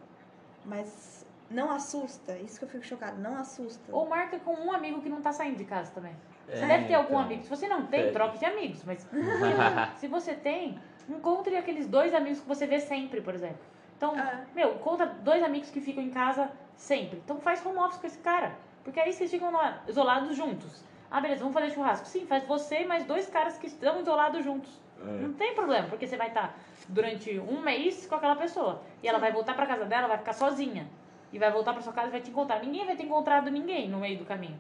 Mas 0.65 1.22
não 1.53 1.71
assusta, 1.71 2.35
isso 2.37 2.57
que 2.59 2.65
eu 2.65 2.69
fico 2.69 2.83
chocada, 2.83 3.15
não 3.17 3.37
assusta. 3.37 3.83
Ou 3.91 4.07
marca 4.07 4.39
com 4.39 4.53
um 4.55 4.71
amigo 4.71 5.01
que 5.01 5.09
não 5.09 5.21
tá 5.21 5.31
saindo 5.31 5.57
de 5.57 5.65
casa 5.65 5.91
também. 5.91 6.15
Você 6.47 6.63
É, 6.63 6.67
deve 6.67 6.85
ter 6.87 6.93
algum 6.95 7.09
então. 7.13 7.19
amigo. 7.21 7.43
Se 7.43 7.49
você 7.49 7.67
não 7.67 7.85
tem, 7.85 8.07
É. 8.07 8.11
troque 8.11 8.37
de 8.37 8.45
amigos. 8.45 8.83
Mas 8.83 9.07
se, 9.97 10.07
você 10.07 10.33
tem, 10.33 10.79
encontre 11.07 11.55
aqueles 11.55 11.87
dois 11.87 12.13
amigos 12.13 12.39
que 12.41 12.47
você 12.47 12.65
vê 12.67 12.79
sempre, 12.79 13.21
por 13.21 13.33
exemplo. 13.35 13.59
Então, 13.95 14.17
É. 14.17 14.45
meu, 14.55 14.73
conta 14.75 15.05
dois 15.05 15.41
amigos 15.43 15.69
que 15.69 15.79
ficam 15.79 16.03
em 16.03 16.09
casa 16.09 16.51
sempre. 16.75 17.21
Então 17.23 17.39
faz 17.39 17.65
home 17.65 17.77
office 17.77 17.99
com 17.99 18.07
esse 18.07 18.17
cara. 18.17 18.55
Porque 18.83 18.99
aí 18.99 19.13
vocês 19.13 19.31
ficam 19.31 19.51
isolados 19.87 20.35
juntos. 20.35 20.83
Ah, 21.09 21.21
beleza, 21.21 21.41
vamos 21.41 21.53
fazer 21.53 21.69
churrasco. 21.71 22.07
Sim, 22.07 22.25
faz 22.25 22.43
você 22.45 22.81
e 22.81 22.85
mais 22.87 23.05
dois 23.05 23.29
caras 23.29 23.57
que 23.57 23.67
estão 23.67 24.01
isolados 24.01 24.43
juntos. 24.43 24.81
É. 24.99 25.05
Não 25.05 25.33
tem 25.33 25.53
problema, 25.53 25.87
porque 25.87 26.07
você 26.07 26.17
vai 26.17 26.29
estar 26.29 26.57
durante 26.89 27.39
um 27.39 27.61
mês 27.61 28.05
com 28.07 28.15
aquela 28.15 28.35
pessoa. 28.35 28.81
E 29.01 29.07
ela 29.07 29.19
vai 29.19 29.31
voltar 29.31 29.53
pra 29.53 29.65
casa 29.65 29.85
dela, 29.85 30.07
vai 30.07 30.17
ficar 30.17 30.33
sozinha. 30.33 30.87
E 31.33 31.39
vai 31.39 31.51
voltar 31.51 31.73
pra 31.73 31.81
sua 31.81 31.91
casa 31.91 32.09
e 32.09 32.11
vai 32.11 32.21
te 32.21 32.29
encontrar. 32.29 32.61
Ninguém 32.61 32.85
vai 32.85 32.95
ter 32.95 33.03
encontrado 33.03 33.49
ninguém 33.49 33.89
no 33.89 33.97
meio 33.97 34.19
do 34.19 34.25
caminho. 34.25 34.57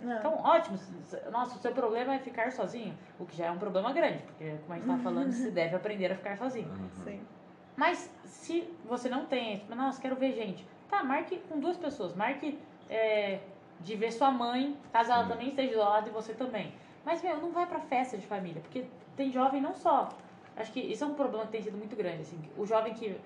Não. 0.00 0.18
Então, 0.18 0.34
ótimo. 0.42 0.78
Nossa, 1.30 1.56
o 1.56 1.58
seu 1.58 1.72
problema 1.72 2.14
é 2.14 2.18
ficar 2.20 2.50
sozinho. 2.52 2.96
O 3.18 3.26
que 3.26 3.36
já 3.36 3.46
é 3.46 3.50
um 3.50 3.58
problema 3.58 3.92
grande, 3.92 4.22
porque, 4.22 4.56
como 4.62 4.72
a 4.72 4.76
gente 4.76 4.86
tava 4.86 5.02
falando, 5.02 5.32
você 5.32 5.50
deve 5.50 5.74
aprender 5.74 6.12
a 6.12 6.16
ficar 6.16 6.38
sozinho. 6.38 6.68
Uhum. 6.68 6.88
Sim. 7.04 7.20
Mas 7.76 8.08
se 8.24 8.72
você 8.84 9.08
não 9.08 9.26
tem, 9.26 9.58
tipo, 9.58 9.74
nossa, 9.74 10.00
quero 10.00 10.14
ver 10.14 10.32
gente. 10.32 10.66
Tá, 10.88 11.02
marque 11.02 11.38
com 11.48 11.58
duas 11.58 11.76
pessoas. 11.76 12.14
Marque 12.14 12.58
é, 12.88 13.40
de 13.80 13.96
ver 13.96 14.12
sua 14.12 14.30
mãe, 14.30 14.76
caso 14.92 15.10
ela 15.10 15.24
Sim. 15.24 15.28
também 15.30 15.48
esteja 15.48 15.72
do 15.72 15.78
lado 15.80 16.08
e 16.08 16.12
você 16.12 16.34
também. 16.34 16.72
Mas, 17.04 17.22
meu, 17.22 17.38
não 17.38 17.50
vai 17.50 17.66
pra 17.66 17.80
festa 17.80 18.16
de 18.16 18.26
família, 18.26 18.62
porque 18.62 18.84
tem 19.16 19.30
jovem 19.32 19.60
não 19.60 19.74
só. 19.74 20.08
Acho 20.56 20.70
que 20.72 20.80
isso 20.80 21.02
é 21.02 21.06
um 21.06 21.14
problema 21.14 21.46
que 21.46 21.52
tem 21.52 21.62
sido 21.62 21.76
muito 21.76 21.96
grande, 21.96 22.22
assim. 22.22 22.38
O 22.56 22.66
jovem 22.66 22.94
que 22.94 23.18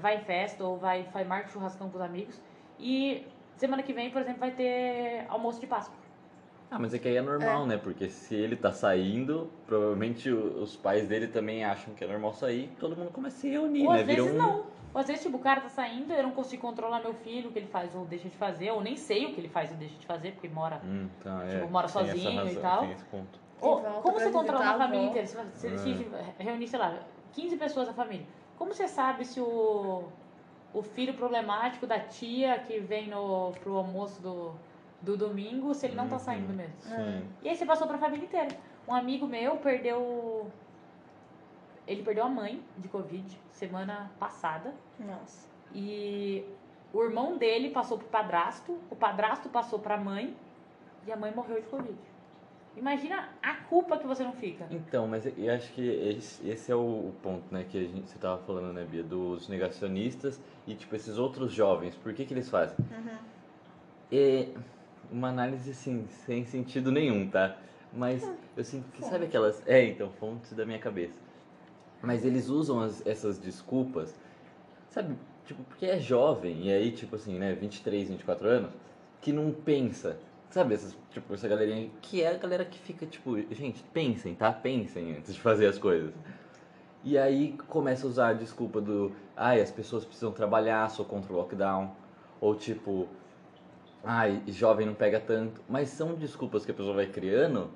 vai 0.00 0.16
em 0.16 0.20
festa 0.24 0.64
ou 0.64 0.76
vai, 0.78 1.04
vai 1.12 1.24
marca 1.24 1.48
churrascão 1.48 1.88
com 1.88 1.96
os 1.96 2.02
amigos 2.02 2.40
e 2.78 3.26
semana 3.56 3.82
que 3.82 3.92
vem, 3.92 4.10
por 4.10 4.20
exemplo, 4.22 4.40
vai 4.40 4.50
ter 4.52 5.24
almoço 5.28 5.60
de 5.60 5.66
Páscoa. 5.66 5.96
Ah, 6.70 6.78
mas 6.78 6.94
é 6.94 6.98
que 6.98 7.06
aí 7.06 7.16
é 7.16 7.22
normal, 7.22 7.66
né? 7.66 7.76
Porque 7.76 8.08
se 8.08 8.34
ele 8.34 8.56
tá 8.56 8.72
saindo, 8.72 9.50
provavelmente 9.66 10.30
os 10.30 10.74
pais 10.74 11.06
dele 11.06 11.26
também 11.28 11.62
acham 11.64 11.92
que 11.94 12.02
é 12.02 12.06
normal 12.06 12.32
sair, 12.32 12.70
todo 12.80 12.96
mundo 12.96 13.10
começa 13.10 13.36
a 13.36 13.40
se 13.40 13.50
reunir, 13.50 13.86
Ou 13.86 13.92
né? 13.92 14.00
às 14.00 14.06
vezes 14.06 14.32
um- 14.32 14.38
não. 14.38 14.64
Ou 14.94 15.00
às 15.00 15.06
vezes, 15.06 15.22
tipo, 15.22 15.36
o 15.36 15.40
cara 15.40 15.60
tá 15.60 15.68
saindo, 15.68 16.12
eu 16.12 16.22
não 16.22 16.32
consigo 16.32 16.62
controlar 16.62 17.00
meu 17.00 17.12
filho, 17.14 17.50
o 17.50 17.52
que 17.52 17.58
ele 17.58 17.66
faz 17.68 17.94
ou 17.94 18.04
deixa 18.06 18.28
de 18.28 18.36
fazer, 18.36 18.70
ou 18.70 18.80
nem 18.80 18.96
sei 18.96 19.26
o 19.26 19.34
que 19.34 19.40
ele 19.40 19.48
faz 19.48 19.70
ou 19.70 19.76
deixa 19.76 19.96
de 19.98 20.06
fazer, 20.06 20.32
porque 20.32 20.48
mora. 20.48 20.80
Hum, 20.84 21.08
tá, 21.22 21.42
é. 21.44 21.58
Tipo, 21.60 21.70
mora 21.70 21.88
tem 21.88 21.92
sozinho 22.06 22.30
e 22.30 22.36
razão, 22.36 22.62
tal. 22.62 22.80
Tem 22.80 22.92
esse 22.92 23.04
ponto. 23.04 23.38
Ou, 23.60 23.80
como 24.02 24.18
você 24.18 24.30
controla 24.30 24.64
a 24.70 24.78
família 24.78 25.06
inteira? 25.06 25.26
Se 25.26 25.36
você 25.36 25.66
É. 25.68 25.70
decide 25.70 26.06
reunir, 26.38 26.68
sei 26.68 26.78
lá, 26.78 26.98
15 27.32 27.56
pessoas 27.58 27.86
da 27.86 27.92
família. 27.94 28.26
Como 28.62 28.72
você 28.72 28.86
sabe 28.86 29.24
se 29.24 29.40
o, 29.40 30.04
o 30.72 30.82
filho 30.84 31.14
problemático 31.14 31.84
da 31.84 31.98
tia 31.98 32.60
que 32.60 32.78
vem 32.78 33.08
no, 33.08 33.50
pro 33.60 33.76
almoço 33.76 34.22
do, 34.22 34.52
do 35.00 35.16
domingo, 35.16 35.74
se 35.74 35.86
ele 35.86 35.96
não 35.96 36.06
tá 36.06 36.14
Uhum. 36.14 36.20
saindo 36.20 36.52
mesmo? 36.54 36.76
Sim. 36.78 37.28
E 37.42 37.48
aí 37.48 37.56
você 37.56 37.66
passou 37.66 37.88
pra 37.88 37.98
família 37.98 38.24
inteira. 38.24 38.56
Um 38.86 38.94
amigo 38.94 39.26
meu 39.26 39.56
perdeu. 39.56 40.48
Ele 41.88 42.04
perdeu 42.04 42.22
a 42.22 42.28
mãe 42.28 42.62
de 42.78 42.86
Covid 42.86 43.36
semana 43.50 44.12
passada. 44.20 44.72
Nossa. 44.96 45.48
E 45.74 46.44
o 46.92 47.02
irmão 47.02 47.36
dele 47.36 47.70
passou 47.70 47.98
pro 47.98 48.06
padrasto, 48.06 48.78
o 48.88 48.94
padrasto 48.94 49.48
passou 49.48 49.80
pra 49.80 49.96
mãe 49.96 50.36
e 51.04 51.10
a 51.10 51.16
mãe 51.16 51.34
morreu 51.34 51.60
de 51.60 51.66
Covid. 51.66 51.98
Imagina 52.76 53.28
a 53.42 53.54
culpa 53.54 53.98
que 53.98 54.06
você 54.06 54.22
não 54.24 54.32
fica. 54.32 54.66
Então, 54.70 55.06
mas 55.06 55.26
eu 55.26 55.54
acho 55.54 55.72
que 55.72 55.82
esse, 55.86 56.48
esse 56.48 56.72
é 56.72 56.74
o, 56.74 57.12
ponto, 57.22 57.44
né, 57.52 57.64
que 57.68 57.76
a 57.78 57.82
gente, 57.82 58.08
você 58.08 58.18
tava 58.18 58.42
falando, 58.44 58.72
né, 58.72 58.84
Bia, 58.84 59.02
dos 59.02 59.48
negacionistas 59.48 60.40
e, 60.66 60.74
tipo, 60.74 60.94
esses 60.96 61.18
outros 61.18 61.52
jovens, 61.52 61.94
por 61.96 62.14
que 62.14 62.24
que 62.24 62.32
eles 62.32 62.48
fazem? 62.48 62.76
Uhum. 62.90 63.18
É 64.10 64.48
uma 65.10 65.28
análise, 65.28 65.70
assim, 65.70 66.06
sem 66.24 66.44
sentido 66.46 66.90
nenhum, 66.90 67.28
tá? 67.28 67.56
Mas 67.92 68.22
eu 68.56 68.64
sinto 68.64 68.90
que, 68.92 69.04
sabe 69.04 69.26
aquelas... 69.26 69.62
É, 69.66 69.84
então, 69.84 70.08
fontes 70.18 70.52
da 70.54 70.64
minha 70.64 70.78
cabeça. 70.78 71.18
Mas 72.00 72.24
eles 72.24 72.48
usam 72.48 72.80
as- 72.80 73.06
essas 73.06 73.38
desculpas, 73.38 74.18
sabe, 74.88 75.14
tipo, 75.44 75.62
porque 75.64 75.86
é 75.86 75.98
jovem, 76.00 76.66
e 76.68 76.72
aí, 76.72 76.90
tipo 76.90 77.16
assim, 77.16 77.38
né, 77.38 77.52
23, 77.54 78.08
24 78.08 78.48
anos, 78.48 78.72
que 79.20 79.30
não 79.32 79.52
pensa, 79.52 80.18
sabe, 80.52 80.74
essas, 80.74 80.96
tipo, 81.10 81.32
essa 81.32 81.48
galerinha, 81.48 81.90
que 82.00 82.22
é 82.22 82.28
a 82.28 82.36
galera 82.36 82.64
que 82.64 82.78
fica, 82.78 83.06
tipo, 83.06 83.36
gente, 83.52 83.82
pensem, 83.92 84.34
tá? 84.34 84.52
Pensem 84.52 85.16
antes 85.16 85.34
de 85.34 85.40
fazer 85.40 85.66
as 85.66 85.78
coisas. 85.78 86.12
E 87.02 87.18
aí 87.18 87.56
começa 87.68 88.06
a 88.06 88.10
usar 88.10 88.28
a 88.28 88.32
desculpa 88.32 88.80
do, 88.80 89.12
ai, 89.36 89.60
as 89.60 89.70
pessoas 89.70 90.04
precisam 90.04 90.30
trabalhar, 90.30 90.88
sou 90.90 91.04
contra 91.04 91.32
o 91.32 91.36
lockdown, 91.36 91.90
ou 92.40 92.54
tipo, 92.54 93.08
ai, 94.04 94.42
jovem 94.46 94.86
não 94.86 94.94
pega 94.94 95.18
tanto, 95.18 95.60
mas 95.68 95.88
são 95.88 96.14
desculpas 96.14 96.64
que 96.64 96.70
a 96.70 96.74
pessoa 96.74 96.94
vai 96.94 97.06
criando 97.06 97.70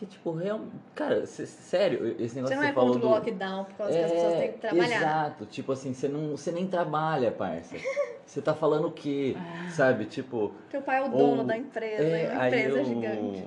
que, 0.00 0.06
tipo, 0.06 0.32
real... 0.32 0.62
cara, 0.94 1.26
sé- 1.26 1.44
sério, 1.44 2.16
esse 2.18 2.34
negócio 2.34 2.48
Você 2.48 2.54
não 2.54 2.62
que 2.62 2.68
é 2.68 2.68
você 2.68 2.72
falou 2.72 2.92
contra 2.94 3.06
o 3.06 3.10
do... 3.10 3.14
lockdown 3.16 3.64
por 3.66 3.74
causa 3.74 3.92
que 3.92 4.02
as 4.04 4.10
pessoas 4.12 4.34
têm 4.34 4.52
que 4.52 4.58
trabalhar. 4.58 4.96
Exato, 4.96 5.44
tipo 5.44 5.72
assim, 5.72 5.92
você, 5.92 6.08
não, 6.08 6.30
você 6.30 6.50
nem 6.50 6.66
trabalha, 6.66 7.30
parça. 7.30 7.76
Você 8.30 8.40
tá 8.40 8.54
falando 8.54 8.86
o 8.86 8.92
quê? 8.92 9.36
Sabe, 9.70 10.04
tipo... 10.04 10.54
Teu 10.70 10.80
pai 10.80 10.98
é 11.02 11.04
o 11.04 11.08
dono 11.08 11.38
Ou- 11.40 11.44
da 11.44 11.58
empresa, 11.58 12.00
é, 12.00 12.22
e 12.22 12.26
a 12.28 12.46
empresa 12.46 12.78
é 12.78 12.80
eu- 12.80 12.84
gigante. 12.84 13.46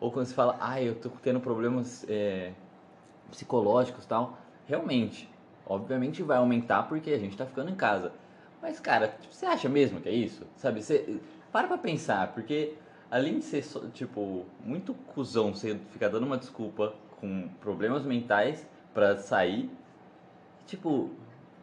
Ou 0.00 0.10
quando 0.10 0.26
você 0.26 0.34
fala, 0.34 0.56
ah, 0.60 0.82
eu 0.82 0.96
tô 0.96 1.08
tendo 1.22 1.38
problemas 1.38 2.04
é, 2.08 2.50
psicológicos 3.30 4.04
e 4.04 4.08
tal. 4.08 4.36
Realmente, 4.66 5.30
obviamente 5.64 6.20
vai 6.22 6.36
aumentar 6.38 6.82
porque 6.88 7.10
a 7.12 7.18
gente 7.18 7.36
tá 7.36 7.46
ficando 7.46 7.70
em 7.70 7.76
casa. 7.76 8.10
Mas, 8.60 8.80
cara, 8.80 9.06
tipo, 9.20 9.32
você 9.32 9.46
acha 9.46 9.68
mesmo 9.68 10.00
que 10.00 10.08
é 10.08 10.12
isso? 10.12 10.42
Sabe, 10.56 10.82
você... 10.82 11.20
Para 11.52 11.68
pra 11.68 11.78
pensar, 11.78 12.32
porque 12.34 12.74
além 13.10 13.38
de 13.38 13.44
ser, 13.44 13.64
tipo, 13.92 14.44
muito 14.64 14.94
cuzão 14.94 15.54
você 15.54 15.78
ficar 15.90 16.08
dando 16.08 16.26
uma 16.26 16.36
desculpa 16.38 16.94
com 17.20 17.48
problemas 17.60 18.04
mentais 18.04 18.66
pra 18.92 19.16
sair, 19.16 19.70
tipo, 20.66 21.10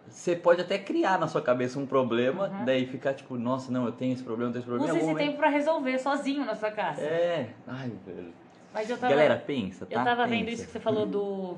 você 0.08 0.36
pode 0.36 0.62
até 0.62 0.78
criar 0.78 1.18
na 1.20 1.28
sua 1.28 1.42
cabeça 1.42 1.80
um 1.80 1.86
problema, 1.86 2.48
Uhum. 2.50 2.66
daí 2.66 2.86
ficar 2.86 3.14
tipo, 3.14 3.38
nossa, 3.38 3.72
não, 3.72 3.86
eu 3.86 3.92
tenho 3.92 4.14
esse 4.14 4.24
problema, 4.24 4.50
eu 4.50 4.54
tenho 4.54 4.62
esse 4.62 4.70
problema. 4.70 4.90
Algum 4.92 4.98
esse 5.00 5.08
momento- 5.10 5.26
tempo 5.28 5.38
pra 5.38 5.50
resolver 5.50 5.98
sozinho 6.00 6.46
na 6.46 6.56
sua 6.56 6.72
casa. 6.72 7.02
É, 7.02 7.50
ai, 7.68 7.92
velho. 8.06 8.34
Mas 8.74 8.90
eu 8.90 8.98
tava, 8.98 9.14
Galera, 9.14 9.38
pensa, 9.38 9.86
tá? 9.86 9.96
eu 10.00 10.04
tava 10.04 10.26
vendo 10.28 10.46
Pensa. 10.46 10.52
isso 10.54 10.66
que 10.66 10.72
você 10.72 10.80
falou 10.80 11.06
do, 11.08 11.58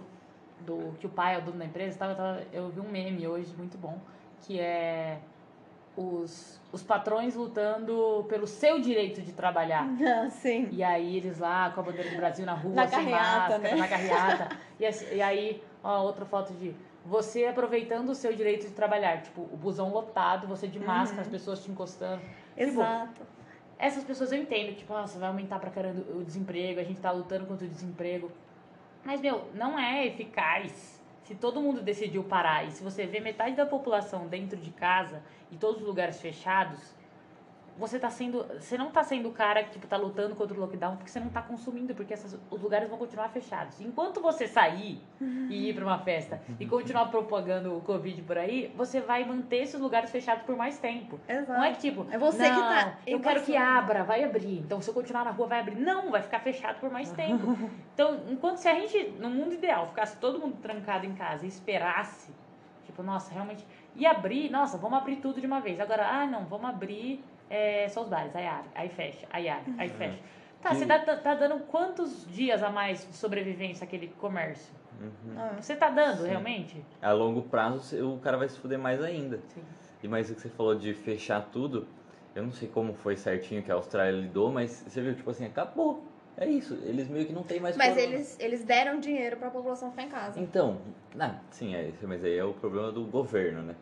do 0.65 0.93
que 0.99 1.07
o 1.07 1.09
pai 1.09 1.35
é 1.35 1.37
o 1.37 1.41
dono 1.41 1.57
da 1.57 1.65
empresa. 1.65 1.97
Tava, 1.97 2.13
tava- 2.15 2.41
eu 2.51 2.69
vi 2.69 2.79
um 2.81 2.89
meme 2.89 3.25
hoje 3.27 3.53
muito 3.57 3.77
bom, 3.77 3.97
que 4.41 4.59
é 4.59 5.19
os, 5.97 6.59
os 6.71 6.83
patrões 6.83 7.35
lutando 7.35 8.25
pelo 8.27 8.45
seu 8.47 8.79
direito 8.79 9.21
de 9.21 9.31
trabalhar. 9.31 9.87
Ah, 10.05 10.29
sim. 10.29 10.67
E 10.71 10.83
aí 10.83 11.17
eles 11.17 11.39
lá 11.39 11.69
com 11.71 11.81
a 11.81 11.83
bandeira 11.83 12.09
do 12.09 12.17
Brasil 12.17 12.45
na 12.45 12.53
rua, 12.53 12.73
Na 12.75 12.87
sem 12.87 12.99
carreata, 12.99 13.39
máscara, 13.39 13.59
né? 13.59 13.75
na 13.75 13.87
carreata. 13.87 14.57
E, 14.79 15.15
e 15.15 15.21
aí, 15.21 15.63
ó, 15.81 16.01
outra 16.03 16.25
foto 16.25 16.53
de 16.53 16.75
você 17.05 17.45
aproveitando 17.45 18.09
o 18.09 18.15
seu 18.15 18.35
direito 18.35 18.67
de 18.67 18.73
trabalhar. 18.73 19.21
Tipo, 19.21 19.41
o 19.41 19.55
busão 19.55 19.89
lotado, 19.89 20.47
você 20.47 20.67
de 20.67 20.79
máscara, 20.79 21.21
as 21.21 21.27
pessoas 21.27 21.63
te 21.63 21.71
encostando. 21.71 22.21
Tipo, 22.21 22.31
Exato. 22.57 23.21
essas 23.77 24.03
pessoas 24.03 24.31
eu 24.31 24.39
entendo, 24.41 24.75
tipo, 24.75 24.91
nossa, 24.91 25.17
vai 25.19 25.29
aumentar 25.29 25.59
pra 25.59 25.69
caramba 25.69 26.03
o 26.13 26.23
desemprego, 26.23 26.79
a 26.79 26.83
gente 26.83 26.99
tá 26.99 27.11
lutando 27.11 27.45
contra 27.45 27.65
o 27.65 27.69
desemprego. 27.69 28.31
Mas, 29.03 29.21
meu, 29.21 29.47
não 29.53 29.77
é 29.77 30.07
eficaz 30.07 30.94
se 31.25 31.33
todo 31.33 31.59
mundo 31.59 31.81
decidiu 31.81 32.23
parar. 32.23 32.67
E 32.67 32.71
se 32.71 32.83
você 32.83 33.05
vê 33.05 33.19
metade 33.19 33.55
da 33.55 33.65
população 33.65 34.27
dentro 34.27 34.57
de 34.57 34.69
casa 34.69 35.23
e 35.51 35.57
todos 35.57 35.81
os 35.81 35.87
lugares 35.87 36.21
fechados, 36.21 36.95
você 37.77 37.99
tá 37.99 38.09
sendo. 38.09 38.45
Você 38.59 38.77
não 38.77 38.89
tá 38.89 39.03
sendo 39.03 39.29
o 39.29 39.31
cara 39.31 39.63
que 39.63 39.71
tipo, 39.71 39.85
tá 39.87 39.97
lutando 39.97 40.35
contra 40.35 40.55
o 40.55 40.59
lockdown 40.59 40.95
porque 40.95 41.11
você 41.11 41.19
não 41.19 41.29
tá 41.29 41.41
consumindo, 41.41 41.93
porque 41.93 42.13
essas- 42.13 42.39
os 42.49 42.61
lugares 42.61 42.87
vão 42.89 42.97
continuar 42.97 43.29
fechados. 43.29 43.81
Enquanto 43.81 44.21
você 44.21 44.47
sair 44.47 45.01
e 45.49 45.69
ir 45.69 45.73
pra 45.75 45.83
uma 45.85 45.99
festa 45.99 46.41
e 46.59 46.65
continuar 46.65 47.07
propagando 47.07 47.75
o 47.77 47.81
Covid 47.81 48.21
por 48.21 48.37
aí, 48.37 48.73
você 48.77 49.01
vai 49.01 49.25
manter 49.25 49.57
esses 49.63 49.79
lugares 49.79 50.09
fechados 50.09 50.43
por 50.45 50.55
mais 50.55 50.79
tempo. 50.79 51.19
Exato. 51.27 51.51
Não 51.51 51.63
é 51.63 51.71
que 51.73 51.79
tipo, 51.79 52.05
É 52.11 52.17
você 52.17 52.43
que 52.43 52.49
não, 52.49 52.59
tá 52.61 52.97
Eu 53.05 53.19
quero 53.19 53.41
que 53.43 53.57
abra, 53.57 54.03
vai 54.03 54.23
abrir. 54.23 54.59
Então, 54.59 54.81
se 54.81 54.89
eu 54.89 54.93
continuar 54.93 55.25
na 55.25 55.31
rua, 55.31 55.47
vai 55.47 55.59
abrir. 55.59 55.75
Não, 55.75 56.09
vai 56.11 56.21
ficar 56.21 56.39
fechado 56.39 56.79
por 56.79 56.89
mais 56.89 57.11
tempo. 57.11 57.45
Então, 57.95 58.19
enquanto 58.29 58.57
se 58.57 58.67
a 58.67 58.73
gente, 58.75 59.09
no 59.19 59.29
mundo 59.29 59.53
ideal, 59.53 59.87
ficasse 59.87 60.17
todo 60.17 60.37
mundo 60.37 60.57
trancado 60.61 61.05
em 61.05 61.13
casa 61.13 61.45
e 61.45 61.47
esperasse, 61.47 62.29
tipo, 62.85 63.01
nossa, 63.01 63.33
realmente, 63.33 63.65
ia 63.95 64.11
abrir, 64.11 64.49
nossa, 64.49 64.77
vamos 64.77 64.97
abrir 64.99 65.15
tudo 65.17 65.39
de 65.39 65.47
uma 65.47 65.61
vez. 65.61 65.79
Agora, 65.79 66.05
ah, 66.05 66.25
não, 66.25 66.43
vamos 66.45 66.69
abrir 66.69 67.23
é, 67.49 67.87
só 67.89 68.03
os 68.03 68.09
bares. 68.09 68.35
Aí 68.35 68.47
abre, 68.47 68.69
aí 68.75 68.89
fecha, 68.89 69.27
aí 69.29 69.47
abre, 69.49 69.73
aí 69.77 69.89
fecha. 69.89 70.17
Tá, 70.61 70.69
Que- 70.69 70.75
você 70.77 70.85
tá, 70.85 70.97
tá 70.99 71.35
dando 71.35 71.59
quantos 71.65 72.25
dias 72.27 72.63
a 72.63 72.69
mais 72.69 73.07
de 73.07 73.15
sobrevivência 73.15 73.83
àquele 73.85 74.07
comércio? 74.19 74.73
Uhum. 74.99 75.35
Ah, 75.37 75.55
Você 75.61 75.75
tá 75.75 75.89
dando, 75.89 76.21
Sim. 76.23 76.29
realmente? 76.29 76.83
A 77.01 77.11
longo 77.11 77.43
prazo 77.43 78.03
o 78.03 78.19
cara 78.19 78.37
vai 78.37 78.49
se 78.49 78.57
fuder 78.59 78.79
mais 78.79 79.01
ainda. 79.03 79.39
Sim. 79.53 79.61
E 80.01 80.07
mais 80.07 80.29
o 80.29 80.35
que 80.35 80.41
você 80.41 80.49
falou 80.49 80.75
de 80.75 80.93
fechar 80.93 81.41
tudo, 81.51 81.87
eu 82.35 82.43
não 82.43 82.51
sei 82.51 82.67
como 82.67 82.93
foi 82.93 83.15
certinho 83.15 83.61
que 83.63 83.71
a 83.71 83.75
Austrália 83.75 84.19
lidou, 84.19 84.51
mas 84.51 84.83
você 84.87 85.01
viu, 85.01 85.15
tipo 85.15 85.29
assim, 85.29 85.45
acabou. 85.45 86.03
É 86.37 86.45
isso, 86.47 86.73
eles 86.83 87.07
meio 87.07 87.25
que 87.25 87.31
não 87.33 87.43
tem 87.43 87.59
mais 87.59 87.77
Mas 87.77 87.95
eles, 87.95 88.37
eles 88.39 88.63
deram 88.65 88.99
dinheiro 88.99 89.37
pra 89.37 89.49
população 89.49 89.89
ficar 89.91 90.03
em 90.03 90.09
casa. 90.09 90.39
Então, 90.39 90.81
ah, 91.17 91.35
sim, 91.49 91.75
é, 91.75 91.87
isso, 91.87 92.05
mas 92.07 92.23
aí 92.25 92.37
é 92.37 92.43
o 92.43 92.53
problema 92.53 92.91
do 92.91 93.05
governo, 93.05 93.61
né? 93.61 93.75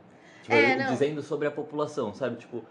Tipo, 0.44 0.56
É, 0.56 0.76
dizendo 0.76 1.22
sobre 1.24 1.48
a 1.48 1.52
população, 1.52 2.14
sabe? 2.14 2.36
Tipo, 2.38 2.64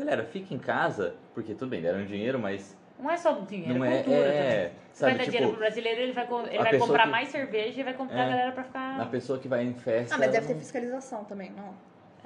galera, 0.00 0.24
fica 0.24 0.54
em 0.54 0.58
casa, 0.58 1.14
porque 1.34 1.54
tudo 1.54 1.68
bem, 1.70 1.80
deram 1.80 2.04
dinheiro, 2.04 2.38
mas 2.38 2.76
Não 2.98 3.10
é 3.10 3.16
só 3.16 3.32
dinheiro, 3.32 3.78
Não 3.78 3.84
é 3.84 3.88
é, 3.94 4.02
cultura 4.02 4.22
também. 4.24 4.38
é, 4.38 4.72
Você 4.92 5.04
vai 5.04 5.12
sabe, 5.12 5.12
dar 5.12 5.18
tipo, 5.18 5.30
dinheiro 5.30 5.48
pro 5.52 5.58
brasileiro, 5.60 6.00
ele 6.02 6.12
vai, 6.12 6.24
ele 6.50 6.58
vai 6.62 6.78
comprar 6.78 7.04
que- 7.04 7.10
mais 7.10 7.28
cerveja 7.28 7.80
e 7.80 7.84
vai 7.84 7.94
comprar 7.94 8.18
É. 8.18 8.26
a 8.26 8.28
galera 8.28 8.52
pra 8.52 8.64
ficar. 8.64 9.00
a 9.00 9.06
pessoa 9.06 9.38
que 9.38 9.48
vai 9.48 9.64
em 9.64 9.72
festa. 9.74 10.14
Ah, 10.14 10.18
mas 10.18 10.30
deve 10.32 10.46
ter 10.46 10.52
não- 10.52 10.60
fiscalização 10.60 11.24
também, 11.24 11.50
não? 11.52 11.74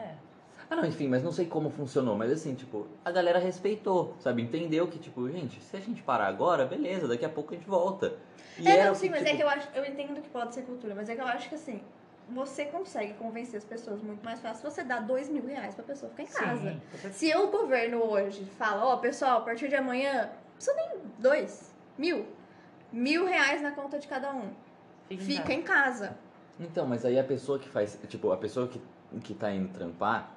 É. 0.04 0.10
Ah, 0.68 0.74
não, 0.76 0.84
enfim, 0.86 1.06
mas 1.08 1.22
não 1.22 1.30
sei 1.30 1.46
como 1.46 1.70
funcionou, 1.70 2.16
mas 2.16 2.32
assim, 2.32 2.54
tipo, 2.54 2.88
a 3.04 3.10
galera 3.12 3.38
respeitou, 3.38 4.16
sabe? 4.18 4.42
Entendeu 4.42 4.88
que, 4.88 4.98
tipo, 4.98 5.30
gente, 5.30 5.60
se 5.60 5.76
a 5.76 5.80
gente 5.80 6.02
parar 6.02 6.26
agora, 6.26 6.64
beleza, 6.66 7.06
daqui 7.06 7.24
a 7.24 7.28
pouco 7.28 7.54
a 7.54 7.56
gente 7.56 7.68
volta. 7.68 8.14
E 8.58 8.66
é, 8.66 8.84
não, 8.86 8.94
sim, 8.94 9.10
mas 9.10 9.20
é 9.22 9.26
tipo, 9.26 9.36
que 9.36 9.42
eu 9.44 9.48
acho, 9.48 9.68
eu 9.74 9.84
entendo 9.84 10.20
que 10.20 10.28
pode 10.30 10.54
ser 10.54 10.62
cultura, 10.62 10.94
mas 10.94 11.08
é 11.08 11.14
que 11.14 11.20
eu 11.20 11.26
acho 11.26 11.48
que 11.48 11.54
assim, 11.54 11.80
você 12.28 12.64
consegue 12.66 13.14
convencer 13.14 13.58
as 13.58 13.64
pessoas 13.64 14.02
muito 14.02 14.24
mais 14.24 14.40
fácil 14.40 14.56
se 14.58 14.76
você 14.76 14.82
dá 14.82 14.98
dois 15.00 15.28
mil 15.28 15.44
reais 15.46 15.74
pra 15.74 15.84
pessoa 15.84 16.10
ficar 16.10 16.22
em 16.22 16.26
casa. 16.26 16.80
Sim. 17.00 17.12
Se 17.12 17.36
o 17.36 17.48
governo 17.48 18.02
hoje 18.02 18.44
fala, 18.58 18.84
ó, 18.84 18.96
pessoal, 18.96 19.38
a 19.38 19.40
partir 19.42 19.68
de 19.68 19.76
amanhã, 19.76 20.30
precisa 20.54 20.74
nem 20.76 21.00
dois, 21.18 21.74
mil, 21.98 22.26
mil 22.92 23.26
reais 23.26 23.60
na 23.60 23.72
conta 23.72 23.98
de 23.98 24.08
cada 24.08 24.32
um. 24.32 24.50
Fica 25.08 25.22
em 25.22 25.26
Fica 25.26 25.42
casa. 25.42 25.52
em 25.54 25.62
casa. 25.62 26.18
Então, 26.58 26.86
mas 26.86 27.04
aí 27.04 27.18
a 27.18 27.24
pessoa 27.24 27.58
que 27.58 27.68
faz, 27.68 27.98
tipo, 28.08 28.30
a 28.32 28.36
pessoa 28.36 28.68
que, 28.68 28.80
que 29.22 29.34
tá 29.34 29.50
indo 29.52 29.68
trampar, 29.68 30.33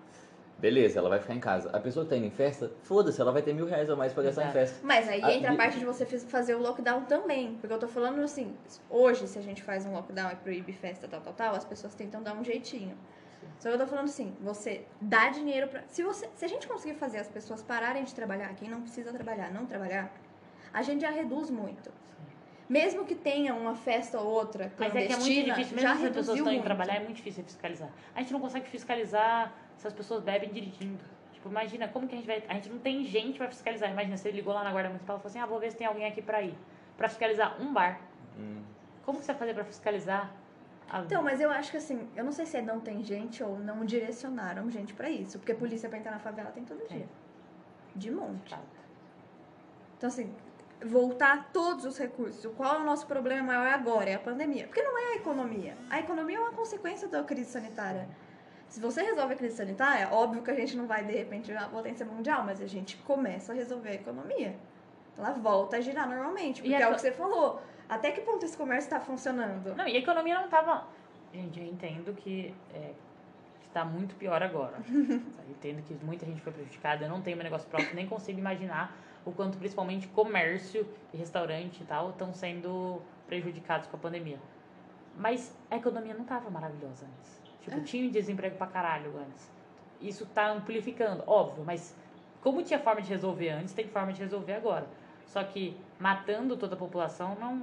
beleza, 0.59 0.99
ela 0.99 1.09
vai 1.09 1.19
ficar 1.19 1.33
em 1.33 1.39
casa. 1.39 1.69
A 1.71 1.79
pessoa 1.79 2.05
que 2.05 2.09
tá 2.09 2.17
indo 2.17 2.25
em 2.25 2.31
festa, 2.31 2.71
foda-se, 2.81 3.19
ela 3.21 3.31
vai 3.31 3.41
ter 3.41 3.53
mil 3.53 3.65
reais 3.65 3.89
a 3.89 3.95
mais 3.95 4.13
pra 4.13 4.23
gastar 4.23 4.41
em 4.41 4.45
Exato. 4.45 4.59
festa. 4.59 4.79
Mas 4.83 5.07
aí 5.07 5.21
Ah, 5.23 5.33
entra 5.33 5.51
a 5.51 5.55
parte 5.55 5.79
de 5.79 5.85
você 5.85 6.05
fazer 6.05 6.55
o 6.55 6.59
lockdown 6.59 7.05
também. 7.05 7.55
Porque 7.59 7.73
eu 7.73 7.79
tô 7.79 7.87
falando 7.87 8.21
assim, 8.21 8.55
hoje, 8.89 9.27
se 9.27 9.37
a 9.37 9.41
gente 9.41 9.61
faz 9.63 9.85
um 9.85 9.93
lockdown 9.93 10.31
e 10.31 10.35
proíbe 10.35 10.73
festa, 10.73 11.07
tal, 11.07 11.21
tal, 11.21 11.33
tal, 11.33 11.55
as 11.55 11.65
pessoas 11.65 11.93
tentam 11.93 12.21
dar 12.23 12.33
um 12.33 12.43
jeitinho. 12.43 12.97
Só 13.59 13.69
que 13.69 13.75
eu 13.75 13.79
tô 13.79 13.87
falando 13.87 14.05
assim, 14.05 14.35
você 14.41 14.85
dá 15.01 15.29
dinheiro 15.29 15.67
pra. 15.67 15.83
Se, 15.87 16.03
você, 16.03 16.29
se 16.35 16.45
a 16.45 16.47
gente 16.47 16.67
conseguir 16.67 16.95
fazer 16.95 17.19
as 17.19 17.27
pessoas 17.27 17.61
pararem 17.61 18.03
de 18.03 18.13
trabalhar, 18.13 18.53
quem 18.55 18.69
não 18.69 18.81
precisa 18.81 19.11
trabalhar, 19.11 19.51
não 19.51 19.65
trabalhar, 19.65 20.11
a 20.73 20.81
gente 20.81 21.01
já 21.01 21.09
reduz 21.09 21.49
muito. 21.49 21.91
Mesmo 22.69 23.05
que 23.05 23.15
tenha 23.15 23.55
uma 23.55 23.75
festa 23.75 24.19
ou 24.19 24.27
outra 24.29 24.73
Mas 24.77 24.93
é 24.93 25.05
que 25.07 25.13
é 25.13 25.17
muito 25.17 25.45
difícil, 25.45 25.77
já 25.77 25.89
mesmo 25.93 26.01
se 26.01 26.07
as 26.07 26.15
pessoas 26.17 26.37
estão 26.37 26.53
indo 26.53 26.63
trabalhar, 26.63 26.95
é 26.95 26.99
muito 26.99 27.15
difícil 27.15 27.43
fiscalizar. 27.43 27.89
A 28.13 28.19
gente 28.19 28.33
não 28.33 28.41
consegue 28.41 28.67
fiscalizar 28.67 29.53
se 29.77 29.87
as 29.87 29.93
pessoas 29.93 30.23
bebem 30.23 30.51
dirigindo. 30.51 31.03
Tipo, 31.33 31.49
imagina, 31.49 31.87
como 31.87 32.07
que 32.07 32.15
a 32.15 32.17
gente 32.17 32.27
vai. 32.27 32.43
A 32.47 32.53
gente 32.55 32.69
não 32.69 32.79
tem 32.79 33.03
gente 33.05 33.37
pra 33.37 33.47
fiscalizar. 33.47 33.91
Imagina, 33.91 34.17
você 34.17 34.31
ligou 34.31 34.53
lá 34.53 34.63
na 34.63 34.71
Guarda 34.71 34.89
Municipal 34.89 35.17
e 35.17 35.19
falou 35.19 35.29
assim: 35.29 35.39
ah, 35.39 35.45
vou 35.45 35.59
ver 35.59 35.71
se 35.71 35.77
tem 35.77 35.87
alguém 35.87 36.05
aqui 36.05 36.21
pra 36.21 36.41
ir. 36.41 36.55
Pra 36.97 37.07
fiscalizar 37.07 37.61
um 37.61 37.73
bar. 37.73 38.01
Hum. 38.37 38.61
Como 39.05 39.19
que 39.19 39.25
você 39.25 39.31
vai 39.31 39.39
fazer 39.39 39.53
pra 39.53 39.63
fiscalizar? 39.63 40.31
A... 40.89 41.01
Então, 41.01 41.21
mas 41.21 41.39
eu 41.39 41.51
acho 41.51 41.69
que 41.71 41.77
assim, 41.77 42.09
eu 42.15 42.23
não 42.23 42.31
sei 42.31 42.45
se 42.45 42.57
é 42.57 42.61
não 42.61 42.79
tem 42.79 43.03
gente 43.03 43.43
ou 43.43 43.59
não 43.59 43.85
direcionaram 43.85 44.69
gente 44.71 44.93
pra 44.93 45.09
isso. 45.09 45.37
Porque 45.37 45.53
polícia 45.53 45.87
pra 45.89 45.97
entrar 45.97 46.11
na 46.11 46.19
favela 46.19 46.51
tem 46.51 46.63
todo 46.65 46.79
Tem. 46.79 46.97
dia. 46.99 47.07
De 47.95 48.11
monte. 48.11 48.55
Então, 49.97 50.07
assim, 50.07 50.33
voltar 50.85 51.49
todos 51.51 51.85
os 51.85 51.97
recursos. 51.97 52.51
Qual 52.55 52.75
é 52.75 52.79
o 52.79 52.83
nosso 52.83 53.07
problema 53.07 53.43
maior 53.43 53.67
agora? 53.67 54.09
É 54.09 54.15
a 54.15 54.19
pandemia. 54.19 54.65
Porque 54.67 54.81
não 54.81 54.97
é 54.97 55.13
a 55.13 55.15
economia. 55.15 55.75
A 55.89 55.99
economia 55.99 56.37
é 56.37 56.39
uma 56.39 56.51
consequência 56.51 57.07
da 57.07 57.23
crise 57.23 57.51
sanitária. 57.51 58.07
Se 58.69 58.79
você 58.81 59.01
resolve 59.01 59.33
a 59.33 59.37
crise 59.37 59.55
sanitária, 59.55 60.09
óbvio 60.11 60.41
que 60.43 60.51
a 60.51 60.55
gente 60.55 60.75
não 60.75 60.87
vai, 60.87 61.03
de 61.05 61.13
repente, 61.13 61.47
virar 61.47 61.69
potência 61.69 62.05
mundial, 62.05 62.43
mas 62.43 62.61
a 62.61 62.67
gente 62.67 62.97
começa 62.97 63.53
a 63.53 63.55
resolver 63.55 63.89
a 63.89 63.93
economia. 63.95 64.55
Ela 65.17 65.31
volta 65.31 65.77
a 65.77 65.81
girar 65.81 66.07
normalmente. 66.07 66.61
Porque 66.61 66.69
E 66.71 66.75
é 66.75 66.83
a 66.83 66.87
o 66.87 66.89
co- 66.91 66.95
que 66.95 67.01
você 67.01 67.11
falou. 67.11 67.61
Até 67.89 68.11
que 68.11 68.21
ponto 68.21 68.43
esse 68.45 68.57
comércio 68.57 68.87
está 68.87 68.99
funcionando? 68.99 69.73
Não, 69.75 69.87
e 69.87 69.95
a 69.95 69.99
economia 69.99 70.35
não 70.41 70.49
tava. 70.49 70.85
Gente, 71.33 71.59
eu 71.59 71.65
entendo 71.65 72.13
que 72.13 72.53
é, 72.73 72.91
está 73.67 73.85
muito 73.85 74.15
pior 74.15 74.43
agora. 74.43 74.75
eu 74.89 75.49
entendo 75.49 75.81
que 75.83 75.93
muita 76.05 76.25
gente 76.25 76.41
foi 76.41 76.51
prejudicada. 76.51 77.05
Eu 77.05 77.09
não 77.09 77.21
tenho 77.21 77.37
meu 77.37 77.45
negócio 77.45 77.67
próprio, 77.69 77.95
nem 77.95 78.05
consigo 78.07 78.37
imaginar 78.37 78.95
o 79.25 79.31
quanto, 79.31 79.57
principalmente, 79.57 80.07
comércio 80.09 80.87
e 81.13 81.17
restaurante 81.17 81.81
e 81.81 81.85
tal 81.85 82.09
estão 82.11 82.33
sendo 82.33 83.01
prejudicados 83.27 83.87
com 83.87 83.95
a 83.95 83.99
pandemia. 83.99 84.39
Mas 85.17 85.55
a 85.71 85.77
economia 85.77 86.13
não 86.13 86.25
tava 86.25 86.49
maravilhosa 86.49 87.05
antes. 87.05 87.46
Tipo, 87.71 87.81
tinha 87.83 88.09
desemprego 88.09 88.55
pra 88.57 88.67
caralho 88.67 89.11
antes. 89.17 89.49
Isso 90.01 90.25
tá 90.27 90.51
amplificando, 90.51 91.23
óbvio, 91.25 91.63
mas 91.65 91.95
como 92.41 92.63
tinha 92.63 92.79
forma 92.79 93.01
de 93.01 93.09
resolver 93.09 93.49
antes, 93.49 93.73
tem 93.73 93.87
forma 93.87 94.13
de 94.13 94.21
resolver 94.21 94.53
agora. 94.53 94.87
Só 95.25 95.43
que 95.43 95.75
matando 95.99 96.55
toda 96.55 96.75
a 96.75 96.77
população 96.77 97.35
não, 97.39 97.61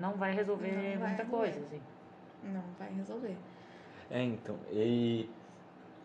não 0.00 0.12
vai 0.14 0.34
resolver 0.34 0.68
Não 0.70 0.74
vai 1.00 1.08
muita 1.08 1.22
resolver. 1.22 1.30
coisa, 1.30 1.60
assim. 1.60 1.80
Não 2.42 2.62
vai 2.78 2.92
resolver. 2.92 3.36
É, 4.10 4.22
então, 4.22 4.56
e... 4.70 5.28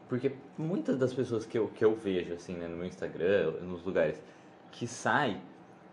Porque 0.08 0.32
muitas 0.58 0.98
das 0.98 1.14
pessoas 1.14 1.46
que 1.46 1.58
eu, 1.58 1.68
que 1.68 1.86
eu 1.86 1.94
vejo, 1.94 2.34
assim, 2.34 2.56
né, 2.56 2.68
no 2.68 2.78
meu 2.78 2.88
Instagram, 2.88 3.52
nos 3.62 3.84
lugares, 3.84 4.24
que 4.72 4.88
sai, 4.88 5.40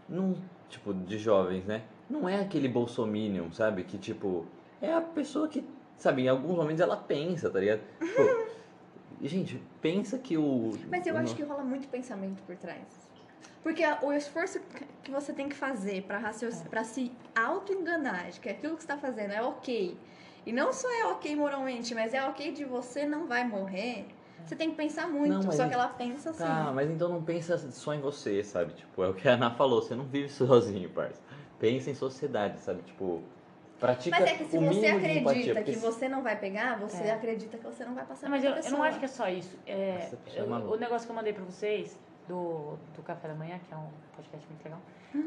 não, 0.08 0.36
tipo, 0.70 0.94
de 0.94 1.18
jovens, 1.18 1.64
né? 1.66 1.82
Não 2.08 2.26
é 2.28 2.40
aquele 2.40 2.68
bolsominion, 2.68 3.50
sabe? 3.50 3.84
Que, 3.84 3.98
tipo, 3.98 4.46
é 4.80 4.92
a 4.92 5.00
pessoa 5.02 5.48
que, 5.48 5.62
sabe, 5.96 6.22
em 6.22 6.28
alguns 6.28 6.56
momentos 6.56 6.80
ela 6.80 6.96
pensa, 6.96 7.50
tá 7.50 7.61
ligado? 7.61 7.80
Tipo, 7.98 8.22
e, 9.20 9.28
gente, 9.28 9.62
pensa 9.80 10.18
que 10.18 10.37
o... 10.37 10.72
Mas 10.90 11.06
eu 11.06 11.14
o 11.14 11.18
acho 11.18 11.35
que 11.35 11.42
rola 11.42 11.62
muito 11.62 11.88
pensamento 11.88 12.42
por 12.42 12.56
trás. 12.56 13.06
Porque 13.62 13.82
o 14.02 14.12
esforço 14.12 14.61
que 15.02 15.11
você 15.11 15.32
tem 15.32 15.48
que 15.48 15.56
fazer 15.56 16.02
pra, 16.02 16.18
racioc... 16.18 16.54
pra 16.70 16.85
se 16.85 17.11
auto-enganar 17.35 18.30
de 18.30 18.38
que 18.38 18.48
aquilo 18.48 18.76
que 18.76 18.82
você 18.82 18.88
tá 18.88 18.96
fazendo 18.96 19.32
é 19.32 19.42
ok. 19.42 19.98
E 20.46 20.52
não 20.52 20.72
só 20.72 20.88
é 20.88 21.06
ok 21.06 21.35
moralmente, 21.35 21.92
mas 21.92 22.14
é 22.14 22.24
ok 22.24 22.52
de 22.52 22.64
você 22.64 23.04
não 23.04 23.26
vai 23.26 23.44
morrer. 23.44 24.06
Você 24.44 24.54
tem 24.54 24.70
que 24.70 24.76
pensar 24.76 25.09
muito. 25.09 25.44
Não, 25.44 25.50
só 25.50 25.64
é- 25.64 25.68
que 25.68 25.74
ela 25.74 25.88
pensa 25.88 26.30
assim. 26.30 26.44
Tá, 26.44 26.70
mas 26.72 26.88
então 26.88 27.09
não 27.09 27.22
pensa 27.24 27.59
só 27.72 27.92
em 27.92 28.00
você, 28.00 28.44
sabe? 28.44 28.72
Tipo, 28.74 29.02
é 29.02 29.09
o 29.09 29.14
que 29.14 29.28
a 29.28 29.32
Ana 29.32 29.50
falou, 29.50 29.82
você 29.82 29.96
não 29.96 30.04
vive 30.04 30.28
sozinho, 30.28 30.88
parça. 30.90 31.20
Pensa 31.59 31.90
em 31.90 31.94
sociedade, 31.94 32.61
sabe? 32.61 32.82
Tipo, 32.82 33.24
pratica 33.78 34.18
Mas 34.18 34.30
é 34.30 34.34
que 34.34 34.44
se 34.44 34.58
você 34.58 34.88
empatia. 34.88 34.96
acredita 34.96 35.54
porque 35.54 35.72
que 35.72 35.78
você 35.78 36.08
não 36.08 36.22
vai 36.22 36.36
pegar, 36.38 36.78
você 36.78 37.04
É. 37.04 37.10
acredita 37.12 37.56
que 37.58 37.64
você 37.64 37.84
não 37.84 37.94
vai 37.94 38.04
passar 38.06 38.28
Não, 38.28 38.30
mas 38.36 38.44
eu, 38.44 38.52
eu 38.52 38.70
não 38.70 38.82
acho 38.82 38.98
que 38.98 39.04
é 39.04 39.08
só 39.08 39.28
isso. 39.28 39.58
É, 39.66 39.72
é 39.72 40.10
eu- 40.36 40.46
o 40.46 40.76
negócio 40.76 41.06
que 41.06 41.12
eu 41.12 41.16
mandei 41.16 41.32
pra 41.32 41.44
vocês, 41.44 41.98
do, 42.28 42.76
do 42.94 43.02
Café 43.04 43.28
da 43.28 43.34
Manhã, 43.34 43.58
que 43.68 43.72
é 43.72 43.76
um 43.76 43.88
podcast 44.16 44.46
muito 44.48 44.64
legal, 44.64 44.80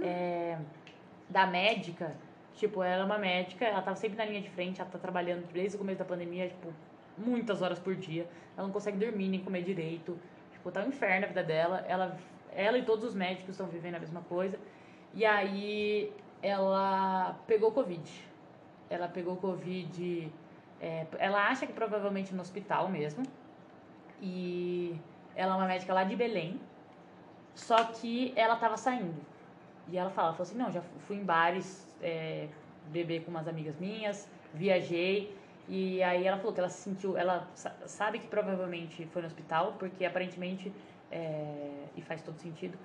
é, 0.03 0.57
da 1.29 1.45
médica, 1.47 2.13
tipo, 2.53 2.83
ela 2.83 3.03
é 3.03 3.05
uma 3.05 3.17
médica, 3.17 3.65
ela 3.65 3.81
tava 3.81 3.95
sempre 3.95 4.17
na 4.17 4.25
linha 4.25 4.41
de 4.41 4.49
frente, 4.49 4.81
ela 4.81 4.89
tá 4.89 4.97
trabalhando 4.99 5.45
desde 5.53 5.75
o 5.75 5.79
começo 5.79 5.99
da 5.99 6.05
pandemia, 6.05 6.47
tipo, 6.49 6.73
muitas 7.17 7.61
horas 7.61 7.79
por 7.79 7.95
dia, 7.95 8.27
ela 8.57 8.67
não 8.67 8.73
consegue 8.73 8.97
dormir 8.97 9.29
nem 9.29 9.39
comer 9.39 9.61
direito, 9.63 10.19
tipo, 10.51 10.69
tá 10.71 10.81
um 10.81 10.87
inferno 10.89 11.25
a 11.25 11.27
vida 11.29 11.43
dela, 11.43 11.85
ela, 11.87 12.17
ela 12.51 12.77
e 12.77 12.83
todos 12.83 13.05
os 13.05 13.15
médicos 13.15 13.51
estão 13.51 13.67
vivendo 13.67 13.95
a 13.95 13.99
mesma 13.99 14.21
coisa, 14.21 14.59
e 15.13 15.23
aí 15.25 16.11
ela 16.41 17.39
pegou 17.47 17.71
Covid. 17.71 18.01
Ela 18.89 19.07
pegou 19.07 19.35
Covid, 19.37 20.31
é, 20.81 21.05
ela 21.17 21.47
acha 21.47 21.67
que 21.67 21.73
provavelmente 21.73 22.33
no 22.33 22.41
hospital 22.41 22.89
mesmo, 22.89 23.23
e 24.21 24.95
ela 25.35 25.53
é 25.53 25.57
uma 25.57 25.67
médica 25.67 25.93
lá 25.93 26.03
de 26.03 26.15
Belém, 26.15 26.59
só 27.55 27.83
que 27.85 28.33
ela 28.35 28.55
tava 28.55 28.77
saindo. 28.77 29.21
E 29.87 29.97
ela 29.97 30.09
fala, 30.09 30.31
falou 30.33 30.43
assim, 30.43 30.57
não, 30.57 30.71
já 30.71 30.81
fui 31.07 31.17
em 31.17 31.23
bares, 31.23 31.87
é, 32.01 32.47
beber 32.91 33.23
com 33.23 33.31
umas 33.31 33.47
amigas 33.47 33.75
minhas, 33.79 34.27
viajei. 34.53 35.35
E 35.67 36.01
aí 36.03 36.25
ela 36.25 36.37
falou 36.37 36.53
que 36.53 36.59
ela 36.59 36.69
se 36.69 36.81
sentiu, 36.81 37.17
ela 37.17 37.47
sa- 37.53 37.75
sabe 37.85 38.19
que 38.19 38.27
provavelmente 38.27 39.05
foi 39.07 39.21
no 39.21 39.27
hospital, 39.27 39.73
porque 39.79 40.03
aparentemente, 40.05 40.71
é, 41.11 41.85
e 41.95 42.01
faz 42.01 42.21
todo 42.21 42.37
sentido, 42.39 42.77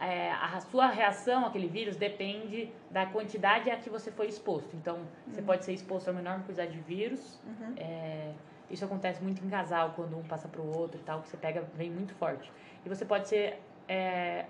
é, 0.00 0.30
a 0.30 0.60
sua 0.60 0.88
reação 0.88 1.44
àquele 1.44 1.66
vírus 1.66 1.96
depende 1.96 2.72
da 2.90 3.06
quantidade 3.06 3.70
a 3.70 3.76
que 3.76 3.90
você 3.90 4.10
foi 4.10 4.26
exposto. 4.26 4.76
Então, 4.76 5.00
você 5.26 5.42
pode 5.42 5.64
ser 5.64 5.72
exposto 5.72 6.08
a 6.08 6.12
uma 6.12 6.20
enorme 6.20 6.44
quantidade 6.44 6.72
de 6.72 6.80
vírus. 6.80 7.40
Uhum. 7.44 7.74
É, 7.76 8.32
isso 8.70 8.84
acontece 8.84 9.22
muito 9.22 9.44
em 9.44 9.48
casal, 9.48 9.92
quando 9.96 10.16
um 10.16 10.22
passa 10.22 10.46
pro 10.46 10.62
outro 10.62 11.00
e 11.00 11.02
tal, 11.02 11.22
que 11.22 11.28
você 11.28 11.36
pega, 11.36 11.64
vem 11.74 11.90
muito 11.90 12.14
forte. 12.14 12.52
E 12.84 12.88
você 12.88 13.04
pode 13.04 13.28
ser 13.28 13.60
é, 13.88 14.44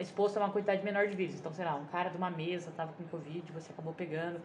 exposto 0.00 0.38
a 0.38 0.40
uma 0.40 0.50
quantidade 0.50 0.82
menor 0.82 1.06
de 1.06 1.14
vírus. 1.14 1.38
Então, 1.38 1.52
sei 1.52 1.64
lá, 1.64 1.74
um 1.76 1.86
cara 1.86 2.10
de 2.10 2.16
uma 2.16 2.30
mesa 2.30 2.72
tava 2.76 2.92
com 2.94 3.04
Covid, 3.04 3.52
você 3.52 3.70
acabou 3.70 3.92
pegando. 3.92 4.40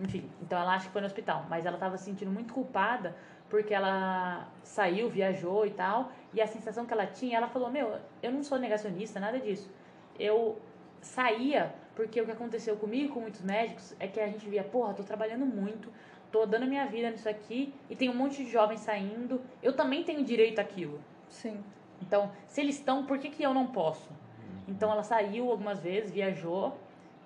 Enfim, 0.00 0.28
então 0.40 0.58
ela 0.58 0.74
acha 0.74 0.86
que 0.86 0.92
foi 0.92 1.00
no 1.00 1.06
hospital. 1.06 1.46
Mas 1.48 1.66
ela 1.66 1.78
tava 1.78 1.96
se 1.96 2.04
sentindo 2.04 2.30
muito 2.30 2.52
culpada 2.52 3.14
porque 3.48 3.72
ela 3.72 4.48
saiu, 4.62 5.08
viajou 5.08 5.66
e 5.66 5.70
tal. 5.70 6.12
E 6.32 6.40
a 6.40 6.46
sensação 6.46 6.84
que 6.84 6.92
ela 6.92 7.06
tinha, 7.06 7.36
ela 7.36 7.48
falou: 7.48 7.70
Meu, 7.70 7.96
eu 8.22 8.30
não 8.30 8.42
sou 8.42 8.58
negacionista, 8.58 9.18
nada 9.18 9.38
disso. 9.38 9.70
Eu 10.18 10.60
saía 11.00 11.74
porque 11.94 12.20
o 12.20 12.24
que 12.24 12.30
aconteceu 12.30 12.76
comigo 12.76 13.14
com 13.14 13.20
muitos 13.20 13.42
médicos 13.42 13.94
é 13.98 14.06
que 14.06 14.20
a 14.20 14.26
gente 14.26 14.48
via: 14.48 14.62
Porra, 14.62 14.94
tô 14.94 15.02
trabalhando 15.02 15.46
muito, 15.46 15.92
tô 16.30 16.46
dando 16.46 16.66
minha 16.66 16.86
vida 16.86 17.10
nisso 17.10 17.28
aqui 17.28 17.74
e 17.88 17.96
tem 17.96 18.08
um 18.08 18.14
monte 18.14 18.44
de 18.44 18.50
jovens 18.50 18.80
saindo. 18.80 19.40
Eu 19.62 19.72
também 19.72 20.04
tenho 20.04 20.24
direito 20.24 20.58
àquilo. 20.58 21.00
Sim. 21.28 21.62
Então, 22.00 22.30
se 22.46 22.60
eles 22.60 22.76
estão, 22.76 23.04
por 23.04 23.18
que, 23.18 23.28
que 23.28 23.42
eu 23.42 23.52
não 23.52 23.66
posso? 23.66 24.10
Então, 24.68 24.92
ela 24.92 25.02
saiu 25.02 25.50
algumas 25.50 25.80
vezes, 25.80 26.10
viajou, 26.10 26.78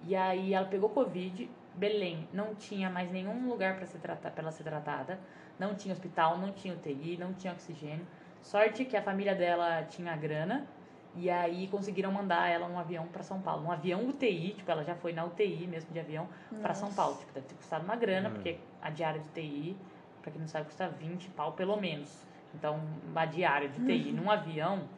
e 0.06 0.14
aí 0.14 0.54
ela 0.54 0.66
pegou 0.66 0.88
Covid. 0.88 1.50
Belém 1.74 2.28
não 2.32 2.54
tinha 2.54 2.90
mais 2.90 3.10
nenhum 3.10 3.48
lugar 3.48 3.76
para 3.76 3.86
tratar, 3.86 4.30
pra 4.30 4.42
ela 4.42 4.52
ser 4.52 4.62
tratada. 4.62 5.18
Não 5.58 5.74
tinha 5.74 5.92
hospital, 5.92 6.38
não 6.38 6.52
tinha 6.52 6.74
UTI, 6.74 7.16
não 7.16 7.32
tinha 7.32 7.52
oxigênio. 7.52 8.06
Sorte 8.42 8.84
que 8.84 8.96
a 8.96 9.02
família 9.02 9.34
dela 9.34 9.84
tinha 9.84 10.14
grana 10.16 10.66
E 11.14 11.28
aí 11.30 11.68
conseguiram 11.68 12.10
mandar 12.10 12.48
ela 12.48 12.66
num 12.68 12.78
avião 12.78 13.06
para 13.06 13.22
São 13.22 13.40
Paulo. 13.40 13.66
Um 13.66 13.70
avião 13.70 14.08
UTI, 14.08 14.54
tipo, 14.54 14.70
ela 14.70 14.82
já 14.82 14.94
foi 14.94 15.12
na 15.12 15.24
UTI 15.24 15.66
mesmo 15.66 15.92
de 15.92 16.00
avião 16.00 16.26
para 16.62 16.72
São. 16.74 16.92
Paulo. 16.92 17.16
Tipo, 17.18 17.32
deve 17.34 17.46
ter 17.46 17.54
custado 17.54 17.84
uma 17.84 17.96
grana, 17.96 18.28
Hum. 18.30 18.32
porque 18.32 18.58
a 18.80 18.88
diária 18.90 19.20
de 19.20 19.26
UTI, 19.28 19.76
pra 20.22 20.30
quem 20.32 20.40
não 20.40 20.48
sabe, 20.48 20.64
custa 20.66 20.88
20 20.88 21.28
pau 21.30 21.52
pelo 21.52 21.76
menos. 21.78 22.26
Então, 22.54 22.80
uma 23.06 23.26
diária 23.26 23.68
de 23.68 23.78
UTI 23.80 24.10
num 24.12 24.30
avião. 24.30 24.88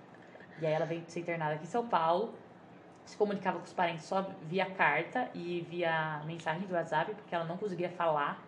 E 0.60 0.66
aí 0.66 0.72
ela 0.72 0.86
veio 0.86 1.02
ser 1.08 1.20
internada 1.20 1.54
aqui 1.54 1.64
em 1.64 1.66
São 1.66 1.86
Paulo. 1.88 2.32
Se 3.04 3.16
comunicava 3.16 3.58
com 3.58 3.64
os 3.64 3.72
parentes 3.72 4.04
só 4.04 4.22
via 4.42 4.66
carta 4.66 5.28
e 5.34 5.66
via 5.68 6.22
mensagem 6.24 6.66
do 6.66 6.74
WhatsApp, 6.74 7.12
porque 7.14 7.34
ela 7.34 7.44
não 7.44 7.56
conseguia 7.56 7.90
falar. 7.90 8.40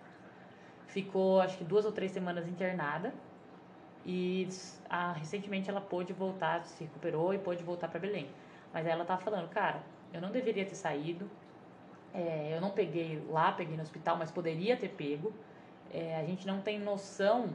Ficou, 0.86 1.40
acho 1.40 1.58
que 1.58 1.64
duas 1.64 1.84
ou 1.84 1.90
três 1.92 2.12
semanas 2.12 2.46
internada. 2.48 3.12
E 4.06 4.48
ah, 4.88 5.12
recentemente 5.12 5.68
ela 5.68 5.80
pôde 5.80 6.12
voltar, 6.12 6.64
se 6.64 6.84
recuperou 6.84 7.34
e 7.34 7.38
pôde 7.38 7.64
voltar 7.64 7.88
para 7.88 7.98
Belém. 7.98 8.30
Mas 8.72 8.86
ela 8.86 9.04
tava 9.04 9.20
falando, 9.20 9.48
cara, 9.48 9.82
eu 10.14 10.20
não 10.20 10.30
deveria 10.30 10.64
ter 10.64 10.76
saído. 10.76 11.28
É, 12.14 12.52
eu 12.54 12.60
não 12.60 12.70
peguei 12.70 13.20
lá, 13.28 13.50
peguei 13.50 13.76
no 13.76 13.82
hospital, 13.82 14.16
mas 14.16 14.30
poderia 14.30 14.76
ter 14.76 14.90
pego. 14.90 15.32
É, 15.92 16.16
a 16.16 16.24
gente 16.24 16.46
não 16.46 16.60
tem 16.60 16.78
noção, 16.78 17.50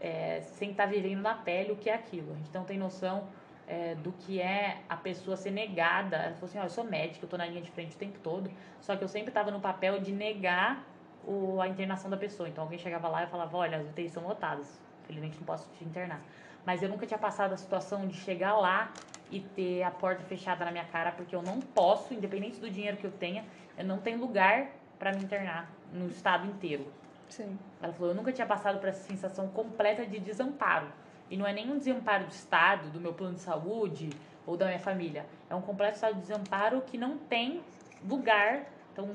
é, 0.00 0.40
sem 0.42 0.70
estar 0.70 0.86
vivendo 0.86 1.20
na 1.20 1.34
pele, 1.34 1.72
o 1.72 1.76
que 1.76 1.90
é 1.90 1.94
aquilo. 1.94 2.32
A 2.32 2.36
gente 2.36 2.54
não 2.54 2.64
tem 2.64 2.78
noção 2.78 3.26
é, 3.66 3.96
do 3.96 4.12
que 4.12 4.40
é 4.40 4.78
a 4.88 4.96
pessoa 4.96 5.36
ser 5.36 5.50
negada. 5.50 6.16
Ela 6.16 6.34
falou 6.34 6.48
assim: 6.48 6.58
ó, 6.58 6.62
eu 6.62 6.70
sou 6.70 6.84
médica, 6.84 7.24
eu 7.24 7.28
tô 7.28 7.36
na 7.36 7.46
linha 7.46 7.62
de 7.62 7.70
frente 7.70 7.96
o 7.96 7.98
tempo 7.98 8.18
todo, 8.20 8.48
só 8.80 8.96
que 8.96 9.02
eu 9.02 9.08
sempre 9.08 9.32
tava 9.32 9.50
no 9.50 9.60
papel 9.60 10.00
de 10.00 10.12
negar 10.12 10.84
o, 11.24 11.60
a 11.60 11.68
internação 11.68 12.08
da 12.08 12.16
pessoa. 12.16 12.48
Então 12.48 12.64
alguém 12.64 12.78
chegava 12.78 13.08
lá 13.08 13.24
e 13.24 13.26
falava: 13.26 13.56
olha, 13.56 13.78
as 13.78 13.86
UTIs 13.86 14.12
são 14.12 14.22
lotadas, 14.24 14.80
felizmente 15.10 15.36
não 15.38 15.44
posso 15.44 15.68
te 15.76 15.84
internar. 15.84 16.20
Mas 16.64 16.82
eu 16.82 16.88
nunca 16.88 17.06
tinha 17.06 17.18
passado 17.18 17.52
a 17.52 17.56
situação 17.56 18.06
de 18.06 18.14
chegar 18.14 18.54
lá 18.56 18.92
e 19.30 19.40
ter 19.40 19.82
a 19.82 19.90
porta 19.90 20.22
fechada 20.24 20.64
na 20.64 20.70
minha 20.70 20.84
cara, 20.84 21.10
porque 21.12 21.34
eu 21.34 21.42
não 21.42 21.60
posso, 21.60 22.14
independente 22.14 22.60
do 22.60 22.70
dinheiro 22.70 22.96
que 22.96 23.04
eu 23.04 23.10
tenha, 23.10 23.44
eu 23.76 23.84
não 23.84 23.98
tenho 23.98 24.18
lugar 24.18 24.68
para 24.98 25.12
me 25.12 25.22
internar 25.22 25.70
no 25.92 26.08
estado 26.08 26.46
inteiro. 26.46 26.92
Sim. 27.28 27.58
Ela 27.82 27.92
falou, 27.92 28.10
eu 28.10 28.14
nunca 28.14 28.32
tinha 28.32 28.46
passado 28.46 28.78
por 28.78 28.88
essa 28.88 29.02
sensação 29.04 29.48
completa 29.48 30.04
de 30.04 30.18
desamparo. 30.18 30.88
E 31.30 31.36
não 31.36 31.46
é 31.46 31.52
nem 31.52 31.70
um 31.70 31.78
desamparo 31.78 32.24
do 32.24 32.32
Estado, 32.32 32.90
do 32.90 33.00
meu 33.00 33.14
plano 33.14 33.34
de 33.34 33.40
saúde 33.40 34.10
ou 34.44 34.56
da 34.56 34.66
minha 34.66 34.80
família. 34.80 35.24
É 35.48 35.54
um 35.54 35.62
completo 35.62 35.94
estado 35.94 36.14
de 36.14 36.22
desamparo 36.22 36.82
que 36.82 36.98
não 36.98 37.16
tem 37.16 37.62
lugar. 38.04 38.64
Então, 38.92 39.08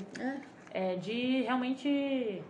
É. 0.74 0.94
é, 0.94 0.96
de 0.96 1.42
realmente 1.42 2.42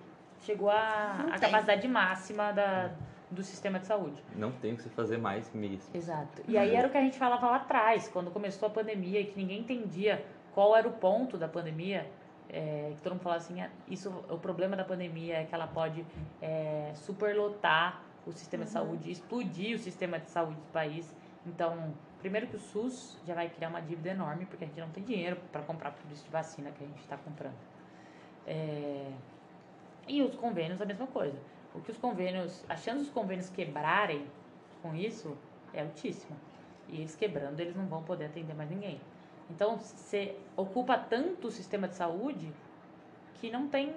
chegou 0.41 0.69
a, 0.69 1.25
a 1.31 1.39
capacidade 1.39 1.87
máxima 1.87 2.53
da, 2.53 2.91
do 3.31 3.43
sistema 3.43 3.79
de 3.79 3.87
saúde. 3.87 4.21
Não 4.35 4.51
tem 4.51 4.73
o 4.73 4.75
que 4.77 4.83
você 4.83 4.89
fazer 4.89 5.17
mais 5.17 5.51
mesmo. 5.53 5.95
Exato. 5.95 6.41
E 6.47 6.57
aí 6.57 6.75
era 6.75 6.87
o 6.87 6.91
que 6.91 6.97
a 6.97 7.01
gente 7.01 7.17
falava 7.17 7.47
lá 7.47 7.55
atrás, 7.57 8.07
quando 8.07 8.31
começou 8.31 8.67
a 8.67 8.71
pandemia 8.71 9.19
e 9.19 9.25
que 9.25 9.37
ninguém 9.37 9.59
entendia 9.61 10.25
qual 10.53 10.75
era 10.75 10.87
o 10.87 10.91
ponto 10.93 11.37
da 11.37 11.47
pandemia. 11.47 12.09
é, 12.47 12.93
que 12.95 13.01
todo 13.01 13.13
mundo 13.13 13.23
falava 13.23 13.41
assim, 13.41 13.59
"Ah, 13.59 13.69
isso, 13.89 14.09
o 14.29 14.37
problema 14.37 14.75
da 14.77 14.83
pandemia 14.85 15.37
é 15.41 15.45
que 15.45 15.53
ela 15.55 15.65
pode 15.65 16.05
é, 16.39 16.91
superlotar 16.93 18.03
o 18.25 18.31
sistema 18.31 18.65
de 18.65 18.69
saúde, 18.69 19.09
explodir 19.11 19.75
o 19.75 19.79
sistema 19.79 20.19
de 20.19 20.29
saúde 20.29 20.55
do 20.55 20.71
país. 20.71 21.13
Então, 21.45 21.91
primeiro 22.19 22.45
que 22.47 22.55
o 22.55 22.59
SUS 22.59 23.19
já 23.25 23.33
vai 23.33 23.49
criar 23.49 23.69
uma 23.69 23.81
dívida 23.81 24.11
enorme, 24.11 24.45
porque 24.45 24.63
a 24.63 24.67
gente 24.67 24.79
não 24.79 24.89
tem 24.89 25.03
dinheiro 25.03 25.37
para 25.51 25.63
comprar 25.63 25.91
tudo 25.91 26.13
isso 26.13 26.23
de 26.23 26.29
vacina 26.29 26.69
que 26.71 26.83
a 26.83 26.87
gente 26.87 26.99
está 27.01 27.17
comprando. 27.17 27.55
É, 28.45 29.11
E 30.07 30.21
os 30.21 30.35
convênios, 30.35 30.79
a 30.79 30.85
mesma 30.85 31.07
coisa. 31.07 31.37
O 31.75 31.81
que 31.81 31.91
os 31.91 31.97
convênios, 31.97 32.63
a 32.69 32.75
chance 32.75 32.99
dos 32.99 33.09
convênios 33.09 33.49
quebrarem 33.49 34.25
com 34.81 34.95
isso 34.95 35.35
é 35.73 35.81
altíssima. 35.81 36.37
E 36.89 36.97
eles 36.97 37.15
quebrando, 37.15 37.59
eles 37.59 37.75
não 37.75 37.85
vão 37.85 38.01
poder 38.03 38.25
atender 38.25 38.53
mais 38.55 38.69
ninguém. 38.69 38.99
Então, 39.49 39.77
você 39.77 40.35
ocupa 40.55 40.97
tanto 40.97 41.47
o 41.47 41.51
sistema 41.51 41.87
de 41.87 41.95
saúde 41.95 42.51
que 43.41 43.51
não 43.51 43.67
tem 43.67 43.93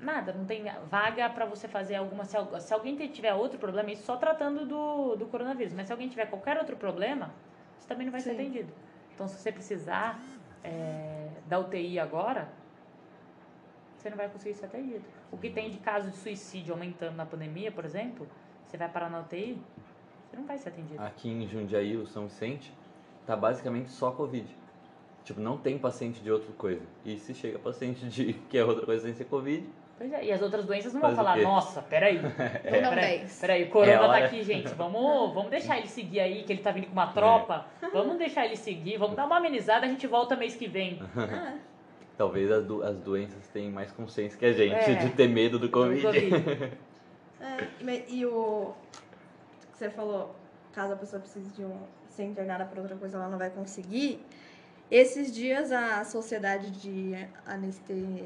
nada, 0.00 0.32
não 0.32 0.44
tem 0.44 0.64
vaga 0.90 1.28
para 1.30 1.46
você 1.46 1.66
fazer 1.66 1.96
alguma. 1.96 2.24
Se, 2.24 2.36
al- 2.36 2.60
se 2.60 2.72
alguém 2.74 2.96
tiver 3.08 3.32
outro 3.34 3.58
problema, 3.58 3.90
isso 3.90 4.02
só 4.04 4.16
tratando 4.16 4.66
do, 4.66 5.16
do 5.16 5.26
coronavírus, 5.26 5.72
mas 5.72 5.86
se 5.86 5.92
alguém 5.92 6.08
tiver 6.08 6.26
qualquer 6.26 6.58
outro 6.58 6.76
problema, 6.76 7.30
você 7.78 7.88
também 7.88 8.06
não 8.06 8.12
vai 8.12 8.20
ser 8.20 8.30
Sim. 8.30 8.36
atendido. 8.36 8.72
Então, 9.14 9.26
se 9.28 9.36
você 9.36 9.50
precisar 9.50 10.20
é, 10.62 11.28
da 11.46 11.58
UTI 11.58 11.98
agora, 11.98 12.48
você 14.04 14.10
não 14.10 14.18
vai 14.18 14.28
conseguir 14.28 14.54
ser 14.54 14.66
atendido. 14.66 15.02
O 15.32 15.38
que 15.38 15.48
tem 15.48 15.70
de 15.70 15.78
caso 15.78 16.10
de 16.10 16.16
suicídio 16.18 16.74
aumentando 16.74 17.16
na 17.16 17.24
pandemia, 17.24 17.72
por 17.72 17.86
exemplo, 17.86 18.28
você 18.66 18.76
vai 18.76 18.86
parar 18.86 19.08
na 19.08 19.20
UTI, 19.20 19.58
você 20.28 20.36
não 20.36 20.44
vai 20.44 20.58
ser 20.58 20.68
atendido. 20.68 21.02
Aqui 21.02 21.30
em 21.30 21.48
Jundiaí, 21.48 21.96
o 21.96 22.06
São 22.06 22.26
Vicente, 22.26 22.70
tá 23.26 23.34
basicamente 23.34 23.90
só 23.90 24.10
Covid. 24.10 24.46
Tipo, 25.24 25.40
não 25.40 25.56
tem 25.56 25.78
paciente 25.78 26.20
de 26.20 26.30
outra 26.30 26.52
coisa. 26.52 26.82
E 27.02 27.18
se 27.18 27.32
chega 27.32 27.58
paciente 27.58 28.06
de 28.06 28.34
que 28.50 28.58
é 28.58 28.64
outra 28.64 28.84
coisa 28.84 29.04
sem 29.04 29.14
ser 29.14 29.24
Covid, 29.24 29.66
Pois 29.96 30.12
é, 30.12 30.24
e 30.24 30.32
as 30.32 30.42
outras 30.42 30.66
doenças 30.66 30.92
não 30.92 31.00
vão 31.00 31.14
falar, 31.14 31.36
nossa, 31.38 31.80
peraí. 31.80 32.18
Dar 32.18 32.28
um 32.28 32.94
Peraí, 32.94 33.18
10. 33.20 33.40
peraí, 33.40 33.62
o 33.62 33.70
Corona 33.70 33.92
É 33.92 33.96
tá 33.96 34.16
aqui, 34.26 34.42
gente. 34.42 34.74
Vamos, 34.74 35.32
vamos 35.32 35.50
deixar 35.50 35.78
ele 35.78 35.86
seguir 35.86 36.18
aí, 36.18 36.42
que 36.42 36.52
ele 36.52 36.62
tá 36.62 36.72
vindo 36.72 36.88
com 36.88 36.92
uma 36.92 37.06
tropa. 37.06 37.64
Vamos 37.92 38.18
deixar 38.18 38.44
ele 38.44 38.56
seguir, 38.56 38.98
vamos 38.98 39.14
dar 39.14 39.24
uma 39.24 39.36
amenizada, 39.36 39.86
a 39.86 39.88
gente 39.88 40.06
volta 40.08 40.34
mês 40.34 40.56
que 40.56 40.66
vem. 40.66 41.00
Talvez 42.16 42.50
as, 42.50 42.64
do- 42.64 42.82
as 42.82 42.96
doenças 42.98 43.46
tenham 43.48 43.72
mais 43.72 43.90
consciência 43.90 44.38
que 44.38 44.44
a 44.46 44.52
gente 44.52 44.72
É. 44.74 44.94
de 44.94 45.10
ter 45.10 45.28
medo 45.28 45.58
do 45.58 45.68
Covid. 45.68 46.02
Covid. 46.02 46.34
é, 47.40 48.04
e 48.08 48.24
o 48.24 48.72
que 49.72 49.78
você 49.78 49.90
falou, 49.90 50.34
caso 50.72 50.92
a 50.92 50.96
pessoa 50.96 51.20
precise 51.20 51.50
de 51.50 51.64
um, 51.64 51.76
ser 52.08 52.24
internada 52.24 52.64
por 52.64 52.78
outra 52.78 52.96
coisa, 52.96 53.16
ela 53.16 53.28
não 53.28 53.38
vai 53.38 53.50
conseguir. 53.50 54.24
Esses 54.90 55.32
dias 55.34 55.72
a 55.72 56.04
sociedade 56.04 56.70
de 56.70 57.14
anestesia. 57.46 58.22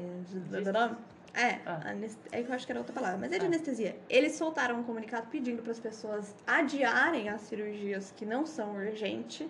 É, 1.33 1.59
Ah. 1.65 1.89
anest... 1.91 2.17
é 2.31 2.41
que 2.43 2.49
eu 2.49 2.55
acho 2.55 2.65
que 2.65 2.71
era 2.71 2.79
outra 2.79 2.93
palavra, 2.93 3.17
mas 3.17 3.31
é 3.31 3.37
de 3.39 3.45
Ah. 3.45 3.47
anestesia. 3.47 3.95
Eles 4.09 4.33
soltaram 4.33 4.79
um 4.79 4.83
comunicado 4.83 5.27
pedindo 5.31 5.61
para 5.63 5.71
as 5.71 5.79
pessoas 5.79 6.35
adiarem 6.45 7.29
as 7.29 7.41
cirurgias 7.41 8.13
que 8.15 8.25
não 8.25 8.45
são 8.45 8.75
urgentes, 8.75 9.47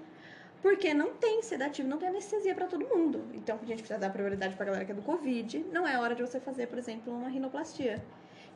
porque 0.62 0.94
não 0.94 1.14
tem 1.14 1.42
sedativo, 1.42 1.88
não 1.88 1.98
tem 1.98 2.10
anestesia 2.10 2.54
para 2.54 2.68
todo 2.68 2.86
mundo. 2.86 3.24
Então 3.34 3.58
a 3.62 3.66
gente 3.66 3.80
precisa 3.80 4.00
dar 4.00 4.10
prioridade 4.10 4.56
para 4.56 4.66
galera 4.66 4.86
que 4.86 4.92
é 4.92 4.96
do 4.96 5.02
Covid. 5.02 5.66
Não 5.72 5.88
é 5.88 5.98
hora 5.98 6.14
de 6.16 6.22
você 6.22 6.40
fazer, 6.40 6.68
por 6.68 6.78
exemplo, 6.78 7.14
uma 7.14 7.30
rinoplastia. 7.30 8.04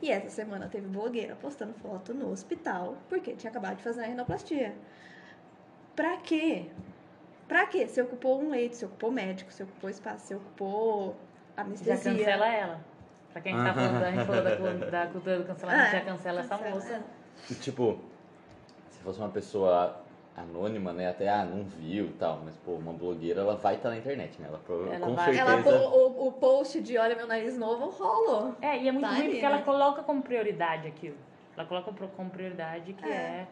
E 0.02 0.10
essa 0.10 0.28
semana 0.28 0.68
teve 0.68 0.86
blogueira 0.86 1.34
postando 1.36 1.72
foto 1.74 2.12
no 2.12 2.30
hospital, 2.30 2.96
porque 3.08 3.34
tinha 3.34 3.50
acabado 3.50 3.76
de 3.76 3.82
fazer 3.82 4.02
a 4.02 4.06
rinoplastia. 4.06 4.74
Pra 5.96 6.16
quê? 6.18 6.66
Pra 7.48 7.66
quê? 7.66 7.86
Você 7.86 8.02
ocupou 8.02 8.42
um 8.42 8.50
leito, 8.50 8.76
você 8.76 8.84
ocupou 8.84 9.10
médico, 9.10 9.50
você 9.52 9.62
ocupou 9.62 9.88
espaço, 9.88 10.26
você 10.26 10.34
ocupou 10.34 11.16
Já 11.56 11.62
anestesia. 11.62 12.12
cancela 12.12 12.48
ela. 12.48 12.80
Pra 13.32 13.40
quem 13.40 13.54
tá 13.56 13.74
falando, 13.74 14.02
a 14.02 14.10
gente 14.10 14.26
falou 14.26 14.42
da, 14.42 14.90
da 14.90 15.06
cultura 15.08 15.38
do 15.38 15.44
cancelamento, 15.44 15.86
É, 15.88 15.90
já 15.90 16.00
cancela 16.04 16.40
essa 16.40 16.56
cancela, 16.58 16.74
moça. 16.74 17.02
E, 17.50 17.54
tipo, 17.54 17.98
se 18.90 18.98
fosse 19.00 19.18
uma 19.18 19.28
pessoa 19.30 20.03
anônima, 20.36 20.92
né? 20.92 21.08
Até, 21.10 21.28
ah, 21.28 21.44
não 21.44 21.64
viu 21.64 22.06
e 22.06 22.12
tal. 22.12 22.40
Mas, 22.44 22.56
pô, 22.56 22.72
uma 22.72 22.92
blogueira, 22.92 23.40
ela 23.40 23.56
vai 23.56 23.76
estar 23.76 23.90
na 23.90 23.96
internet, 23.98 24.40
né? 24.40 24.48
Ela, 24.48 24.60
Ela 24.94 25.06
com 25.06 25.14
vai- 25.14 25.34
certeza... 25.34 25.68
Ela, 25.70 25.88
o, 25.88 26.28
o- 26.28 26.32
post 26.32 26.80
de 26.80 26.98
Olha 26.98 27.14
Meu 27.14 27.26
Nariz 27.26 27.56
Novo 27.56 27.86
rolou. 27.90 28.54
É, 28.60 28.76
e 28.78 28.88
é 28.88 28.92
muito 28.92 29.06
Tá 29.06 29.14
ruim 29.14 29.24
porque 29.30 29.40
né? 29.42 29.46
ela 29.46 29.62
coloca 29.62 30.02
como 30.02 30.22
prioridade 30.22 30.88
aquilo. 30.88 31.16
Ela 31.56 31.66
coloca 31.66 31.92
como 32.16 32.30
prioridade 32.30 32.92
que 32.94 33.04
É. 33.04 33.08
é. 33.12 33.46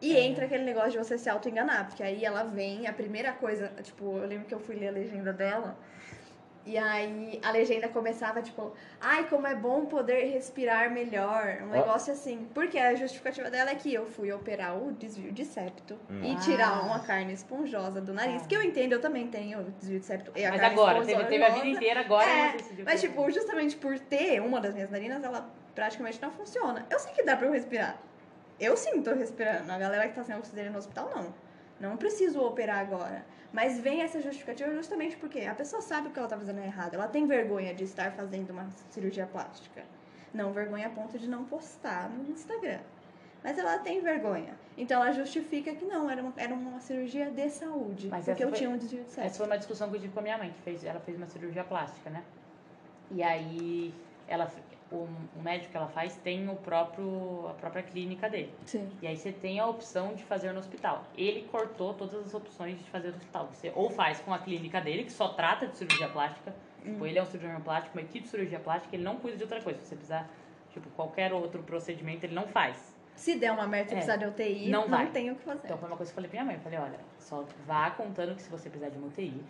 E 0.00 0.16
É. 0.16 0.24
entra 0.24 0.46
aquele 0.46 0.64
negócio 0.64 0.92
de 0.92 0.98
você 0.98 1.18
se 1.18 1.28
auto-enganar, 1.28 1.88
porque 1.88 2.02
aí 2.02 2.24
ela 2.24 2.42
vem, 2.44 2.86
a 2.86 2.92
primeira 2.92 3.32
coisa, 3.32 3.68
tipo, 3.82 4.16
eu 4.16 4.26
lembro 4.26 4.46
que 4.46 4.54
eu 4.54 4.60
fui 4.60 4.74
ler 4.76 4.88
a 4.88 4.92
legenda 4.92 5.30
dela, 5.32 5.76
e 6.66 6.76
aí 6.76 7.40
a 7.42 7.50
legenda 7.50 7.88
começava, 7.88 8.42
tipo, 8.42 8.72
ai, 9.00 9.26
como 9.28 9.46
é 9.46 9.54
bom 9.54 9.86
poder 9.86 10.24
respirar 10.32 10.90
melhor, 10.90 11.58
um 11.62 11.68
Ó. 11.70 11.72
negócio 11.72 12.12
assim. 12.12 12.46
Porque 12.54 12.78
a 12.78 12.94
justificativa 12.94 13.50
dela 13.50 13.70
é 13.70 13.74
que 13.74 13.92
eu 13.92 14.04
fui 14.06 14.30
operar 14.32 14.76
o 14.76 14.92
desvio 14.92 15.32
de 15.32 15.44
septo 15.44 15.98
Hum. 16.10 16.20
e 16.22 16.32
Ah. 16.34 16.38
tirar 16.38 16.84
uma 16.84 17.00
carne 17.00 17.32
esponjosa 17.32 18.00
do 18.00 18.12
nariz, 18.12 18.42
Ah. 18.42 18.46
que 18.46 18.54
eu 18.54 18.62
entendo, 18.62 18.92
eu 18.92 19.00
também 19.00 19.26
tenho 19.28 19.64
desvio 19.78 19.98
de 20.00 20.06
septo 20.06 20.30
e 20.36 20.44
a 20.44 20.50
Mas 20.50 20.60
carne 20.60 20.74
agora, 20.74 20.98
teve, 21.00 21.12
esponjosa. 21.12 21.30
teve 21.30 21.44
a 21.44 21.48
vida 21.54 21.66
inteira, 21.66 22.00
agora 22.00 22.28
É. 22.30 22.56
Mas, 22.84 23.00
tipo, 23.00 23.30
justamente 23.30 23.76
por 23.76 23.98
ter 23.98 24.40
uma 24.40 24.60
das 24.60 24.74
minhas 24.74 24.90
narinas, 24.90 25.24
ela 25.24 25.48
praticamente 25.74 26.20
não 26.20 26.30
funciona. 26.30 26.84
Eu 26.90 26.98
sei 26.98 27.12
que 27.12 27.22
dá 27.22 27.36
pra 27.36 27.46
eu 27.46 27.52
respirar. 27.52 27.98
Eu 28.60 28.76
sim 28.76 29.02
tô 29.02 29.14
respirando. 29.14 29.72
A 29.72 29.78
galera 29.78 30.06
que 30.08 30.14
tá 30.14 30.22
sem 30.22 30.36
oxigênio 30.36 30.72
no 30.72 30.78
hospital, 30.78 31.10
não. 31.16 31.32
Não 31.80 31.96
preciso 31.96 32.40
operar 32.42 32.78
agora. 32.78 33.24
Mas 33.52 33.80
vem 33.80 34.02
essa 34.02 34.20
justificativa 34.20 34.72
justamente 34.74 35.16
porque 35.16 35.40
a 35.40 35.54
pessoa 35.54 35.82
sabe 35.82 36.08
o 36.08 36.10
que 36.12 36.18
ela 36.18 36.28
tá 36.28 36.36
fazendo 36.36 36.60
errado. 36.60 36.94
Ela 36.94 37.08
tem 37.08 37.26
vergonha 37.26 37.74
de 37.74 37.84
estar 37.84 38.12
fazendo 38.12 38.50
uma 38.50 38.68
cirurgia 38.90 39.26
plástica. 39.26 39.82
Não 40.32 40.52
vergonha 40.52 40.86
a 40.86 40.90
ponto 40.90 41.18
de 41.18 41.28
não 41.28 41.44
postar 41.44 42.08
no 42.10 42.30
Instagram. 42.30 42.78
Mas 43.42 43.58
ela 43.58 43.78
tem 43.78 44.00
vergonha. 44.02 44.54
Então 44.76 45.02
ela 45.02 45.10
justifica 45.12 45.74
que 45.74 45.84
não, 45.84 46.08
era 46.10 46.22
uma, 46.22 46.32
era 46.36 46.54
uma 46.54 46.78
cirurgia 46.78 47.30
de 47.30 47.48
saúde. 47.50 48.08
Mas 48.08 48.26
porque 48.26 48.32
essa 48.32 48.42
eu 48.44 48.48
foi- 48.50 48.58
tinha 48.58 48.70
um 48.70 48.76
desvio 48.76 49.00
de 49.02 49.06
Essa 49.10 49.22
septo. 49.22 49.36
foi 49.38 49.46
uma 49.46 49.56
discussão 49.58 49.88
que 49.90 49.96
eu 49.96 50.00
tive 50.00 50.12
com 50.12 50.20
a 50.20 50.22
minha 50.22 50.38
mãe, 50.38 50.50
que 50.52 50.60
fez, 50.62 50.84
ela 50.84 51.00
fez 51.00 51.16
uma 51.16 51.26
cirurgia 51.26 51.64
plástica, 51.64 52.10
né? 52.10 52.22
E 53.10 53.22
aí 53.22 53.92
ela 54.28 54.46
o, 54.92 55.08
o 55.36 55.42
médico 55.42 55.70
que 55.70 55.76
ela 55.76 55.88
faz 55.88 56.16
tem 56.16 56.48
o 56.48 56.56
próprio, 56.56 57.46
a 57.48 57.54
própria 57.54 57.82
clínica 57.82 58.28
dele. 58.28 58.52
Sim. 58.66 58.88
E 59.00 59.06
aí 59.06 59.16
você 59.16 59.30
tem 59.32 59.60
a 59.60 59.66
opção 59.66 60.14
de 60.14 60.24
fazer 60.24 60.52
no 60.52 60.58
hospital. 60.58 61.04
Ele 61.16 61.42
cortou 61.50 61.94
todas 61.94 62.14
as 62.14 62.34
opções 62.34 62.78
de 62.78 62.90
fazer 62.90 63.10
no 63.10 63.16
hospital. 63.16 63.48
Você 63.52 63.72
ou 63.74 63.90
faz 63.90 64.20
com 64.20 64.32
a 64.34 64.38
clínica 64.38 64.80
dele, 64.80 65.04
que 65.04 65.12
só 65.12 65.28
trata 65.28 65.66
de 65.66 65.76
cirurgia 65.76 66.08
plástica. 66.08 66.54
Tipo, 66.82 67.06
ele 67.06 67.18
é 67.18 67.22
um 67.22 67.26
cirurgião 67.26 67.60
plástico, 67.60 67.96
uma 67.98 68.02
equipe 68.02 68.20
de 68.24 68.28
cirurgia 68.28 68.58
plástica, 68.58 68.96
ele 68.96 69.04
não 69.04 69.16
cuida 69.16 69.36
de 69.36 69.42
outra 69.42 69.60
coisa. 69.60 69.78
Se 69.80 69.86
você 69.88 69.94
precisar, 69.96 70.28
tipo, 70.72 70.88
qualquer 70.90 71.30
outro 71.32 71.62
procedimento, 71.62 72.24
ele 72.24 72.34
não 72.34 72.46
faz. 72.46 72.98
Se 73.14 73.36
der 73.36 73.52
uma 73.52 73.66
merda 73.66 73.90
e 73.90 73.92
É. 73.92 73.96
precisar 73.96 74.16
de 74.16 74.24
UTI, 74.24 74.70
Não 74.70 74.82
não, 74.82 74.88
vai. 74.88 75.10
tem 75.10 75.30
o 75.30 75.34
que 75.36 75.42
fazer. 75.44 75.60
Então 75.64 75.76
foi 75.76 75.88
uma 75.88 75.96
coisa 75.98 76.10
que 76.10 76.18
eu 76.18 76.22
falei 76.22 76.30
pra 76.30 76.40
minha 76.40 76.46
mãe. 76.46 76.54
Eu 76.56 76.62
falei, 76.62 76.78
olha, 76.78 76.98
só 77.18 77.44
vá 77.66 77.90
contando 77.90 78.34
que 78.34 78.40
se 78.40 78.48
você 78.48 78.70
precisar 78.70 78.90
de 78.90 78.96
uma 78.98 79.08
UTI, 79.08 79.42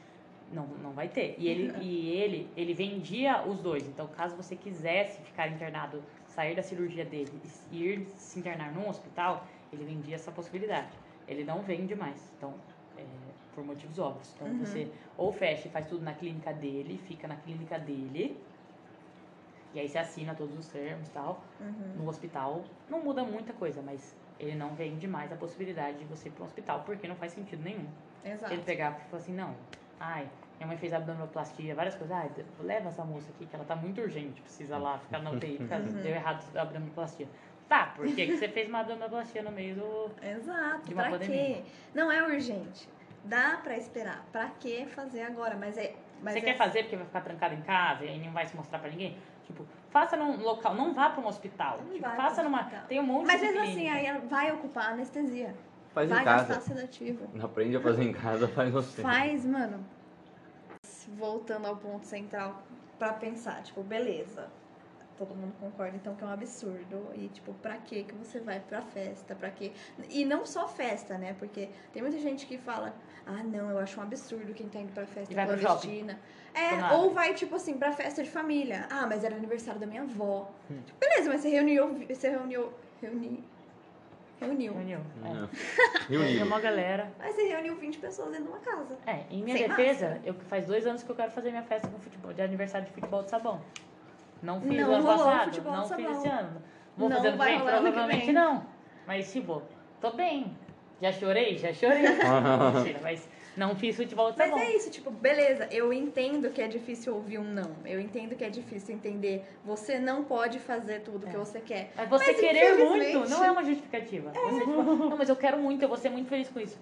não, 0.52 0.66
não 0.82 0.92
vai 0.92 1.08
ter. 1.08 1.34
E 1.38 1.48
ele, 1.48 1.72
e 1.80 2.10
ele, 2.10 2.50
ele 2.56 2.74
vendia 2.74 3.42
os 3.46 3.60
dois. 3.60 3.86
Então, 3.86 4.06
caso 4.08 4.36
você 4.36 4.56
quisesse 4.56 5.20
ficar 5.22 5.48
internado, 5.48 6.02
sair 6.26 6.54
da 6.54 6.62
cirurgia 6.62 7.04
dele 7.04 7.32
e 7.70 7.84
ir 7.84 8.06
se 8.16 8.38
internar 8.38 8.72
num 8.72 8.88
hospital, 8.88 9.46
ele 9.72 9.84
vendia 9.84 10.14
essa 10.14 10.30
possibilidade. 10.30 10.90
Ele 11.28 11.44
não 11.44 11.62
vende 11.62 11.94
mais. 11.94 12.32
Então, 12.36 12.54
é, 12.96 13.04
por 13.54 13.64
motivos 13.64 13.98
óbvios. 13.98 14.32
Então, 14.34 14.48
você 14.58 14.90
ou 15.16 15.32
fecha 15.32 15.68
e 15.68 15.70
faz 15.70 15.86
tudo 15.86 16.04
na 16.04 16.14
clínica 16.14 16.52
dele, 16.52 16.98
fica 17.06 17.28
na 17.28 17.36
clínica 17.36 17.78
dele. 17.78 18.36
E 19.72 19.78
aí 19.78 19.88
você 19.88 19.98
assina 19.98 20.34
todos 20.34 20.58
os 20.58 20.66
termos 20.66 21.08
e 21.08 21.12
tal. 21.12 21.44
No 21.96 22.08
hospital 22.08 22.64
não 22.88 23.00
muda 23.00 23.22
muita 23.22 23.52
coisa, 23.52 23.80
mas 23.80 24.16
ele 24.38 24.56
não 24.56 24.74
vende 24.74 25.06
mais 25.06 25.30
a 25.30 25.36
possibilidade 25.36 25.98
de 25.98 26.04
você 26.06 26.28
ir 26.28 26.32
para 26.32 26.42
um 26.42 26.46
hospital, 26.46 26.82
porque 26.84 27.06
não 27.06 27.14
faz 27.14 27.32
sentido 27.32 27.62
nenhum. 27.62 27.86
Exato. 28.24 28.52
Ele 28.52 28.62
pegar 28.62 29.00
e 29.06 29.10
falar 29.10 29.22
assim, 29.22 29.34
não, 29.34 29.54
ai, 30.00 30.28
minha 30.58 30.66
mãe 30.66 30.76
fez 30.76 30.92
abdominoplastia, 30.92 31.74
várias 31.74 31.94
coisas, 31.94 32.16
ai, 32.16 32.30
leva 32.60 32.88
essa 32.88 33.04
moça 33.04 33.30
aqui 33.30 33.46
que 33.46 33.54
ela 33.54 33.64
tá 33.64 33.76
muito 33.76 34.00
urgente, 34.00 34.40
precisa 34.42 34.76
lá 34.78 34.98
ficar 34.98 35.20
na 35.20 35.30
UTI, 35.30 35.58
porque 35.58 35.74
deu 36.02 36.12
errado 36.12 36.44
a 36.56 36.62
abdominoplastia. 36.62 37.28
Tá, 37.68 37.92
por 37.94 38.04
que, 38.12 38.36
você 38.36 38.48
fez 38.48 38.68
uma 38.68 38.80
abdominoplastia 38.80 39.42
no 39.42 39.52
meio 39.52 39.76
do... 39.76 40.10
Exato. 40.20 40.86
De 40.88 40.92
uma 40.94 41.02
pra 41.04 41.12
pandemia. 41.12 41.54
quê? 41.56 41.62
Não 41.94 42.10
é 42.10 42.22
urgente. 42.26 42.88
Dá 43.24 43.60
pra 43.62 43.76
esperar. 43.76 44.24
Pra 44.32 44.48
que 44.58 44.86
fazer 44.86 45.22
agora? 45.22 45.54
Mas 45.56 45.76
é. 45.78 45.94
Mas 46.22 46.32
você 46.32 46.38
é- 46.40 46.42
quer 46.42 46.56
fazer 46.56 46.82
porque 46.84 46.96
vai 46.96 47.06
ficar 47.06 47.20
trancado 47.20 47.54
em 47.54 47.60
casa 47.62 48.04
e 48.04 48.08
aí 48.08 48.18
não 48.24 48.32
vai 48.32 48.46
se 48.46 48.56
mostrar 48.56 48.78
pra 48.80 48.90
ninguém? 48.90 49.16
Tipo, 49.44 49.64
faça 49.90 50.16
num 50.16 50.36
local, 50.42 50.74
não 50.74 50.92
vá 50.94 51.10
pra 51.10 51.22
um 51.22 51.26
hospital. 51.28 51.78
Não 51.82 51.92
Tipo, 51.94 52.08
faça 52.10 52.40
um 52.40 52.44
numa... 52.44 52.60
hospital. 52.62 52.86
Tem 52.88 52.98
um 52.98 53.02
monte 53.04 53.26
Mas 53.26 53.40
de 53.40 53.46
mesmo 53.46 53.60
assim, 53.62 53.72
clínica. 53.74 53.94
aí 53.94 54.06
ela 54.06 54.20
vai 54.20 54.52
ocupar 54.52 54.86
a 54.86 54.88
anestesia. 54.90 55.54
Faz 55.94 56.08
vai 56.08 56.22
em 56.22 56.24
gastar 56.24 56.54
casa. 56.54 56.66
sedativo. 56.66 57.28
Aprende 57.42 57.76
a 57.76 57.80
fazer 57.80 58.04
em 58.04 58.12
casa, 58.12 58.48
faz 58.48 58.70
você. 58.72 59.02
Faz, 59.02 59.44
mano. 59.44 59.84
Voltando 61.16 61.66
ao 61.66 61.76
ponto 61.76 62.06
central 62.06 62.62
pra 62.98 63.12
pensar, 63.12 63.62
tipo, 63.62 63.82
beleza. 63.82 64.48
Todo 65.16 65.34
mundo 65.34 65.52
concorda 65.60 65.96
então 65.96 66.14
que 66.14 66.24
é 66.24 66.26
um 66.26 66.30
absurdo. 66.30 67.10
E, 67.14 67.28
tipo, 67.28 67.52
pra 67.54 67.76
que 67.76 68.04
que 68.04 68.14
você 68.14 68.40
vai 68.40 68.58
pra 68.60 68.80
festa? 68.80 69.34
Pra 69.34 69.50
quê? 69.50 69.72
E 70.08 70.24
não 70.24 70.46
só 70.46 70.66
festa, 70.66 71.18
né? 71.18 71.34
Porque 71.38 71.68
tem 71.92 72.00
muita 72.00 72.18
gente 72.18 72.46
que 72.46 72.56
fala, 72.56 72.94
ah, 73.26 73.42
não, 73.42 73.68
eu 73.68 73.78
acho 73.78 74.00
um 74.00 74.02
absurdo 74.02 74.54
quem 74.54 74.68
tá 74.68 74.78
indo 74.78 74.92
pra 74.92 75.04
festa 75.04 75.34
clandestina. 75.34 76.18
É, 76.54 76.94
ou 76.94 77.10
vai, 77.10 77.34
tipo 77.34 77.54
assim, 77.54 77.76
pra 77.76 77.92
festa 77.92 78.22
de 78.22 78.30
família. 78.30 78.86
Ah, 78.90 79.06
mas 79.06 79.22
era 79.22 79.36
aniversário 79.36 79.78
da 79.78 79.86
minha 79.86 80.02
avó. 80.02 80.50
Hum. 80.70 80.80
Tipo, 80.86 80.98
beleza, 80.98 81.28
mas 81.28 81.42
você 81.42 81.50
reuniu. 81.50 81.98
Você 82.08 82.30
reuniu. 82.30 82.72
Reuni, 83.02 83.44
reuniu. 84.40 84.72
Reuniu. 84.74 84.98
É. 85.24 85.28
Reuniu 86.08 86.26
Reuniu. 86.28 86.46
uma 86.46 86.60
galera. 86.60 87.12
Mas 87.18 87.34
você 87.34 87.42
reuniu 87.48 87.76
20 87.76 87.98
pessoas 87.98 88.28
dentro 88.30 88.44
de 88.44 88.50
uma 88.50 88.58
casa. 88.60 88.96
É, 89.06 89.24
em 89.30 89.42
minha 89.42 89.56
Sem 89.56 89.68
defesa, 89.68 90.06
máscara. 90.08 90.20
eu 90.24 90.34
faz 90.48 90.66
dois 90.66 90.86
anos 90.86 91.02
que 91.02 91.10
eu 91.10 91.16
quero 91.16 91.30
fazer 91.30 91.50
minha 91.50 91.62
festa 91.62 91.88
com 91.88 91.98
futebol, 91.98 92.32
de 92.32 92.42
aniversário 92.42 92.86
de 92.86 92.92
futebol 92.92 93.22
de 93.22 93.30
sabão. 93.30 93.60
Não 94.42 94.60
fiz 94.60 94.80
Não 94.80 94.90
o 94.90 94.94
ano 94.94 95.04
passado, 95.04 95.62
não 95.64 95.80
fiz 95.82 95.88
sabão. 95.88 96.12
esse 96.12 96.28
ano. 96.28 96.62
Vou 96.96 97.08
Não 97.08 97.16
fazer 97.16 97.28
ano 97.28 97.38
que 97.38 97.62
Provavelmente 97.62 98.24
vem. 98.26 98.34
não. 98.34 98.66
Mas, 99.06 99.32
tipo, 99.32 99.62
tô 100.00 100.12
bem. 100.12 100.56
Já 101.00 101.12
chorei? 101.12 101.56
Já 101.56 101.72
chorei. 101.72 102.02
Mentira, 102.74 103.00
mas 103.02 103.28
não 103.56 103.74
fiz 103.74 103.96
futebol 103.96 104.30
de 104.32 104.38
Mas 104.38 104.52
é 104.52 104.76
isso, 104.76 104.90
tipo, 104.90 105.10
beleza, 105.10 105.68
eu 105.70 105.92
entendo 105.92 106.50
que 106.50 106.62
é 106.62 106.68
difícil 106.68 107.14
ouvir 107.14 107.38
um 107.38 107.44
não. 107.44 107.72
Eu 107.84 108.00
entendo 108.00 108.34
que 108.36 108.44
é 108.44 108.48
difícil 108.50 108.94
entender. 108.94 109.44
Você 109.64 109.98
não 109.98 110.24
pode 110.24 110.58
fazer 110.58 111.00
tudo 111.00 111.26
que 111.26 111.34
É. 111.36 111.38
você 111.38 111.60
quer. 111.60 111.90
Mas 111.96 112.08
você 112.08 112.32
Mas, 112.32 112.40
querer 112.40 112.72
infelizmente- 112.74 113.16
muito 113.16 113.30
não 113.30 113.44
é 113.44 113.50
uma 113.50 113.64
justificativa. 113.64 114.30
Você, 114.32 114.60
tipo, 114.60 114.82
não, 114.82 115.16
mas 115.16 115.28
eu 115.28 115.36
quero 115.36 115.58
muito, 115.58 115.82
eu 115.82 115.88
vou 115.88 115.96
ser 115.98 116.10
muito 116.10 116.28
feliz 116.28 116.48
com 116.48 116.60
isso. 116.60 116.78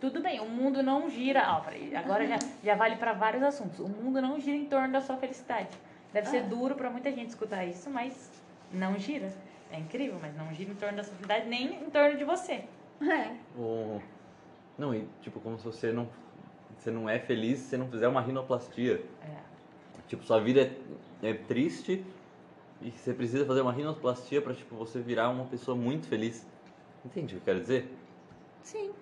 Tudo 0.00 0.20
bem, 0.20 0.40
o 0.40 0.48
mundo 0.48 0.82
não 0.82 1.08
gira. 1.08 1.44
Ó, 1.56 1.60
peraí, 1.60 1.94
agora 1.94 2.26
já, 2.26 2.38
já 2.64 2.74
vale 2.74 2.96
pra 2.96 3.12
vários 3.12 3.42
assuntos. 3.42 3.78
O 3.80 3.88
mundo 3.88 4.20
não 4.20 4.38
gira 4.40 4.56
em 4.56 4.64
torno 4.64 4.92
da 4.92 5.00
sua 5.00 5.16
felicidade. 5.16 5.70
Deve 6.12 6.28
ser 6.28 6.38
Ah. 6.38 6.42
duro 6.46 6.74
pra 6.74 6.90
muita 6.90 7.10
gente 7.12 7.28
escutar 7.28 7.64
isso, 7.64 7.88
mas 7.88 8.30
não 8.72 8.98
gira. 8.98 9.32
É 9.70 9.78
incrível, 9.78 10.18
mas 10.20 10.36
não 10.36 10.52
gira 10.52 10.70
em 10.70 10.74
torno 10.74 10.96
da 10.96 11.02
sua 11.04 11.14
felicidade 11.14 11.48
nem 11.48 11.66
em 11.84 11.90
torno 11.90 12.16
de 12.18 12.24
você. 12.24 12.64
É. 13.00 13.30
O- 13.56 14.00
Não, 14.78 14.94
e 14.94 15.06
tipo, 15.20 15.40
como 15.40 15.58
se 15.58 15.64
você 15.64 15.92
não, 15.92 16.08
você 16.78 16.90
não 16.90 17.08
é 17.08 17.18
feliz 17.18 17.58
se 17.58 17.70
você 17.70 17.76
não 17.76 17.88
fizer 17.88 18.08
uma 18.08 18.20
rinoplastia. 18.20 19.04
É. 19.22 19.52
Tipo, 20.08 20.24
sua 20.24 20.40
vida 20.40 20.60
é, 21.22 21.30
é 21.30 21.34
triste 21.34 22.04
e 22.80 22.90
você 22.90 23.14
precisa 23.14 23.46
fazer 23.46 23.60
uma 23.60 23.72
rinoplastia 23.72 24.42
pra, 24.42 24.54
tipo, 24.54 24.74
você 24.76 25.00
virar 25.00 25.28
uma 25.28 25.44
pessoa 25.46 25.76
muito 25.76 26.06
feliz. 26.08 26.46
Entende 27.04 27.34
o 27.34 27.40
que 27.40 27.42
eu 27.42 27.54
quero 27.54 27.60
dizer? 27.60 27.96
Sim, 28.62 28.92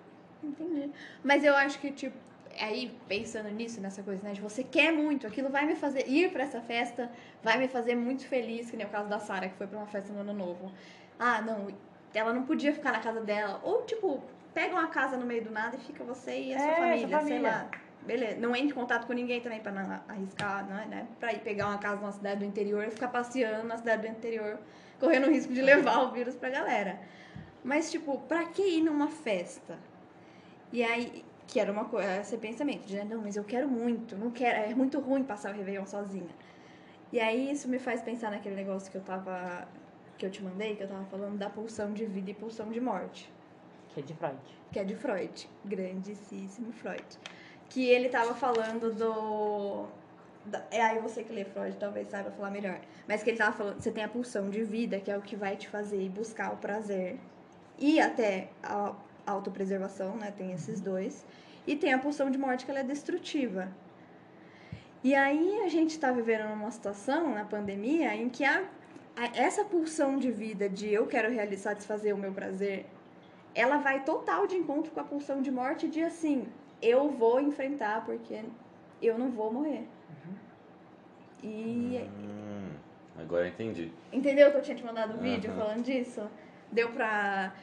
entendi. 0.43 0.91
Mas 1.23 1.43
eu 1.43 1.55
acho 1.55 1.79
que, 1.79 1.91
tipo, 1.91 2.17
aí 2.59 2.91
pensando 3.07 3.49
nisso, 3.49 3.79
nessa 3.81 4.03
coisa, 4.03 4.23
né? 4.23 4.33
De 4.33 4.41
você 4.41 4.63
quer 4.63 4.91
muito, 4.91 5.25
aquilo 5.25 5.49
vai 5.49 5.65
me 5.65 5.75
fazer 5.75 6.07
ir 6.07 6.31
pra 6.31 6.43
essa 6.43 6.61
festa, 6.61 7.11
vai 7.43 7.57
me 7.57 7.67
fazer 7.67 7.95
muito 7.95 8.27
feliz, 8.27 8.69
que 8.69 8.77
nem 8.77 8.85
o 8.85 8.89
caso 8.89 9.09
da 9.09 9.19
Sara, 9.19 9.49
que 9.49 9.57
foi 9.57 9.67
pra 9.67 9.77
uma 9.77 9.87
festa 9.87 10.11
no 10.13 10.19
ano 10.19 10.33
novo. 10.33 10.71
Ah, 11.19 11.41
não, 11.41 11.67
ela 12.13 12.33
não 12.33 12.43
podia 12.43 12.73
ficar 12.73 12.91
na 12.91 12.99
casa 12.99 13.21
dela. 13.21 13.59
Ou, 13.63 13.83
tipo, 13.83 14.21
pega 14.53 14.73
uma 14.73 14.87
casa 14.87 15.17
no 15.17 15.25
meio 15.25 15.43
do 15.43 15.51
nada 15.51 15.75
e 15.75 15.79
fica 15.79 16.03
você 16.03 16.37
e 16.39 16.53
a 16.53 16.59
sua 16.59 16.67
É, 16.67 16.75
família, 16.75 17.07
sua 17.07 17.19
sei 17.21 17.29
família. 17.29 17.51
lá. 17.51 17.69
Beleza, 18.05 18.39
não 18.39 18.55
entre 18.55 18.71
em 18.71 18.73
contato 18.73 19.05
com 19.05 19.13
ninguém 19.13 19.41
também 19.41 19.59
pra 19.59 19.71
não 19.71 20.01
arriscar, 20.07 20.65
né? 20.65 20.87
né? 20.89 21.07
Pra 21.19 21.31
ir 21.33 21.39
pegar 21.39 21.67
uma 21.67 21.77
casa 21.77 21.97
numa 22.01 22.11
cidade 22.11 22.39
do 22.39 22.45
interior 22.45 22.83
e 22.83 22.89
ficar 22.89 23.09
passeando 23.09 23.67
na 23.67 23.77
cidade 23.77 24.01
do 24.01 24.07
interior, 24.07 24.57
correndo 24.99 25.27
o 25.27 25.31
risco 25.31 25.53
de 25.53 25.61
levar 25.61 25.99
o 26.03 26.11
vírus 26.11 26.35
pra 26.35 26.49
galera. 26.49 26.99
Mas, 27.63 27.91
tipo, 27.91 28.17
pra 28.21 28.45
que 28.45 28.63
ir 28.63 28.81
numa 28.81 29.07
festa? 29.07 29.77
E 30.73 30.83
aí, 30.83 31.23
que 31.45 31.59
era 31.59 31.71
uma 31.71 31.85
coisa, 31.85 32.17
esse 32.17 32.35
pensamento 32.37 32.85
de, 32.87 33.03
não, 33.03 33.21
mas 33.21 33.35
eu 33.35 33.43
quero 33.43 33.67
muito, 33.67 34.15
não 34.17 34.31
quero, 34.31 34.71
é 34.71 34.73
muito 34.73 34.99
ruim 34.99 35.23
passar 35.23 35.51
o 35.53 35.57
Réveillon 35.57 35.85
sozinha. 35.85 36.29
E 37.13 37.19
aí 37.19 37.51
isso 37.51 37.67
me 37.67 37.77
faz 37.77 38.01
pensar 38.01 38.31
naquele 38.31 38.55
negócio 38.55 38.89
que 38.89 38.97
eu 38.97 39.01
tava, 39.01 39.67
que 40.17 40.25
eu 40.25 40.31
te 40.31 40.41
mandei, 40.43 40.75
que 40.75 40.81
eu 40.83 40.87
tava 40.87 41.03
falando 41.05 41.37
da 41.37 41.49
pulsão 41.49 41.93
de 41.93 42.05
vida 42.05 42.31
e 42.31 42.33
pulsão 42.33 42.71
de 42.71 42.79
morte, 42.81 43.31
Que 43.93 43.99
é 43.99 44.03
de 44.03 44.13
Freud. 44.13 44.37
que 44.71 44.79
é 44.79 44.83
de 44.83 44.95
Freud, 44.95 45.49
grandíssimo 45.65 46.71
Freud. 46.73 47.03
Que 47.69 47.87
ele 47.89 48.09
tava 48.09 48.33
falando 48.33 48.93
do... 48.93 49.85
É 50.71 50.81
aí 50.81 50.99
você 50.99 51.23
que 51.23 51.31
lê 51.31 51.45
Freud 51.45 51.75
talvez 51.77 52.07
saiba 52.07 52.31
falar 52.31 52.49
melhor. 52.51 52.79
Mas 53.07 53.21
que 53.21 53.29
ele 53.29 53.37
tava 53.37 53.55
falando, 53.55 53.79
você 53.81 53.91
tem 53.91 54.03
a 54.03 54.07
pulsão 54.09 54.49
de 54.49 54.63
vida, 54.63 54.99
que 54.99 55.11
é 55.11 55.17
o 55.17 55.21
que 55.21 55.35
vai 55.35 55.55
te 55.55 55.67
fazer 55.67 56.07
buscar 56.09 56.51
o 56.53 56.57
prazer. 56.57 57.17
E 57.77 57.99
até 57.99 58.49
a 58.63 58.93
autopreservação, 59.25 60.15
né? 60.15 60.33
Tem 60.35 60.51
esses 60.51 60.79
dois. 60.81 61.25
E 61.67 61.75
tem 61.75 61.93
a 61.93 61.99
pulsão 61.99 62.31
de 62.31 62.37
morte, 62.37 62.65
que 62.65 62.71
ela 62.71 62.79
é 62.79 62.83
destrutiva. 62.83 63.69
E 65.03 65.13
aí 65.15 65.61
a 65.63 65.67
gente 65.69 65.91
está 65.91 66.11
vivendo 66.11 66.47
numa 66.49 66.71
situação, 66.71 67.33
na 67.33 67.45
pandemia, 67.45 68.13
em 68.15 68.29
que 68.29 68.43
a, 68.43 68.63
a- 69.15 69.37
essa 69.37 69.63
pulsão 69.65 70.17
de 70.17 70.31
vida 70.31 70.67
de 70.69 70.91
eu 70.91 71.07
quero 71.07 71.31
realizar, 71.31 71.71
satisfazer 71.71 72.13
o 72.13 72.17
meu 72.17 72.31
prazer, 72.31 72.85
ela 73.53 73.77
vai 73.77 74.03
total 74.03 74.47
de 74.47 74.55
encontro 74.55 74.91
com 74.91 74.99
a 74.99 75.03
pulsão 75.03 75.41
de 75.41 75.51
morte 75.51 75.87
de 75.87 76.01
assim, 76.01 76.47
eu 76.81 77.09
vou 77.09 77.39
enfrentar 77.39 78.05
porque 78.05 78.41
eu 79.01 79.17
não 79.17 79.29
vou 79.31 79.51
morrer. 79.51 79.87
E 81.43 82.01
Hum, 82.03 82.69
agora 83.19 83.45
eu 83.45 83.49
entendi. 83.49 83.91
Entendeu 84.13 84.51
que 84.51 84.57
eu 84.57 84.61
tinha 84.61 84.75
te 84.77 84.83
mandado 84.85 85.17
um 85.17 85.21
vídeo 85.21 85.49
Aham. 85.51 85.59
falando 85.59 85.83
disso? 85.83 86.21
Deu 86.71 86.89
pra. 86.89 87.53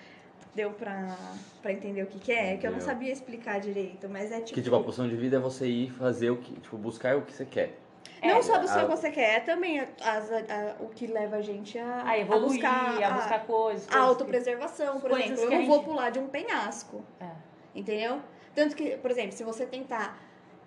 Deu 0.54 0.72
pra, 0.72 1.16
pra 1.62 1.72
entender 1.72 2.02
o 2.02 2.06
que, 2.06 2.18
que 2.18 2.32
é? 2.32 2.56
Que 2.56 2.66
eu 2.66 2.72
não 2.72 2.80
sabia 2.80 3.12
explicar 3.12 3.60
direito, 3.60 4.08
mas 4.08 4.32
é 4.32 4.40
tipo. 4.40 4.54
Que 4.54 4.62
tipo, 4.62 4.74
a 4.74 4.82
pulsão 4.82 5.08
de 5.08 5.14
vida 5.14 5.36
é 5.36 5.40
você 5.40 5.68
ir 5.68 5.92
fazer 5.92 6.30
o 6.30 6.36
que, 6.38 6.54
tipo, 6.60 6.76
buscar 6.76 7.16
o 7.16 7.22
que 7.22 7.32
você 7.32 7.44
quer. 7.44 7.78
Não 8.22 8.36
É, 8.36 8.42
só 8.42 8.58
buscar 8.58 8.80
a- 8.80 8.84
o 8.84 8.88
que 8.88 8.96
você 8.96 9.10
quer, 9.10 9.36
é 9.36 9.40
também 9.40 9.80
as- 9.80 10.32
a- 10.32 10.76
o 10.80 10.88
que 10.88 11.06
leva 11.06 11.36
a 11.36 11.42
gente 11.42 11.78
a, 11.78 12.02
A 12.04 12.18
evoluir, 12.18 12.50
buscar, 12.52 13.02
a 13.02 13.10
buscar 13.10 13.12
coisas. 13.12 13.38
a 13.40 13.46
coisas 13.46 13.86
que- 13.86 13.96
autopreservação, 13.96 15.00
por 15.00 15.10
coisas 15.10 15.30
exemplo. 15.30 15.44
Eu 15.52 15.56
a 15.56 15.60
não 15.60 15.66
vou 15.66 15.76
gente- 15.76 15.84
pular 15.86 16.10
de 16.10 16.18
um 16.18 16.26
penhasco, 16.28 17.02
É. 17.20 17.26
entendeu? 17.74 18.20
Tanto 18.54 18.74
que, 18.76 18.96
por 18.96 19.10
exemplo, 19.10 19.32
se 19.32 19.44
você 19.44 19.64
tentar. 19.66 20.18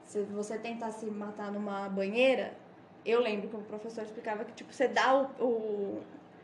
Se 0.06 0.22
você 0.24 0.58
tentar 0.58 0.92
se 0.92 1.06
matar 1.06 1.52
numa 1.52 1.88
banheira, 1.90 2.54
eu 3.06 3.20
lembro 3.22 3.48
que 3.50 3.56
o 3.56 3.62
professor 3.62 4.04
explicava 4.04 4.44
que, 4.44 4.52
tipo, 4.54 4.72
você 4.74 4.88
dá 4.88 5.16
o, 5.16 5.24
o- 5.44 6.02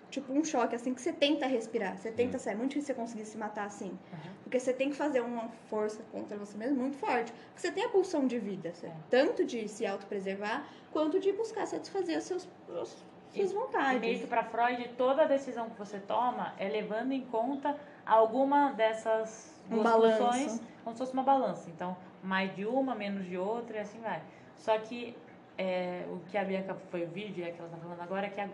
tipo, 0.09 0.31
um 0.33 0.43
choque, 0.43 0.75
assim, 0.75 0.93
que 0.93 1.01
você 1.01 1.11
tenta 1.13 1.45
respirar. 1.45 1.97
Você 1.97 2.11
tenta 2.11 2.37
sair. 2.39 2.53
É 2.53 2.55
muito 2.57 2.69
difícil 2.71 2.93
você 2.95 3.01
conseguir 3.01 3.25
se 3.25 3.37
matar 3.37 3.65
assim. 3.65 3.89
Uhum. 3.89 4.31
Porque 4.43 4.59
você 4.59 4.71
tem 4.73 4.89
que 4.89 4.95
fazer 4.95 5.21
uma 5.21 5.49
força 5.69 6.01
contra 6.11 6.37
você 6.37 6.57
mesmo 6.57 6.77
muito 6.77 6.97
forte. 6.97 7.31
Porque 7.31 7.59
você 7.59 7.71
tem 7.71 7.83
a 7.85 7.89
pulsão 7.89 8.25
de 8.25 8.39
vida. 8.39 8.73
você- 8.73 8.87
É. 8.87 8.93
Tanto 9.09 9.43
de 9.45 9.67
se 9.67 9.85
autopreservar, 9.85 10.65
quanto 10.91 11.19
de 11.19 11.31
buscar 11.33 11.65
satisfazer 11.65 12.17
os 12.17 12.23
seus, 12.23 12.47
os 12.69 13.05
suas 13.33 13.51
E 13.51 13.53
vontades. 13.53 13.99
meio 14.01 14.19
que 14.19 14.27
para 14.27 14.43
Freud, 14.43 14.89
toda 14.97 15.25
decisão 15.25 15.69
que 15.69 15.77
você 15.77 15.99
toma 15.99 16.53
é 16.57 16.69
levando 16.69 17.11
em 17.11 17.21
conta 17.25 17.77
alguma 18.05 18.71
dessas 18.71 19.53
Um 19.69 19.83
funções, 19.83 20.61
como 20.83 20.95
se 20.95 20.99
fosse 20.99 21.13
uma 21.13 21.23
balança. 21.23 21.69
Então, 21.69 21.95
mais 22.23 22.55
de 22.55 22.65
uma, 22.65 22.95
menos 22.95 23.25
de 23.25 23.37
outra 23.37 23.77
e 23.77 23.79
assim 23.81 23.99
vai. 23.99 24.21
Só 24.55 24.77
que 24.79 25.15
é, 25.57 26.05
o 26.09 26.19
que 26.29 26.37
a 26.37 26.43
Bianca 26.45 26.73
foi 26.89 27.03
o 27.03 27.07
vídeo, 27.07 27.43
é 27.43 27.51
que 27.51 27.59
ela 27.59 27.67
está 27.67 27.77
falando 27.81 27.99
agora, 28.01 28.27
é 28.27 28.29
que 28.29 28.39
a- 28.39 28.47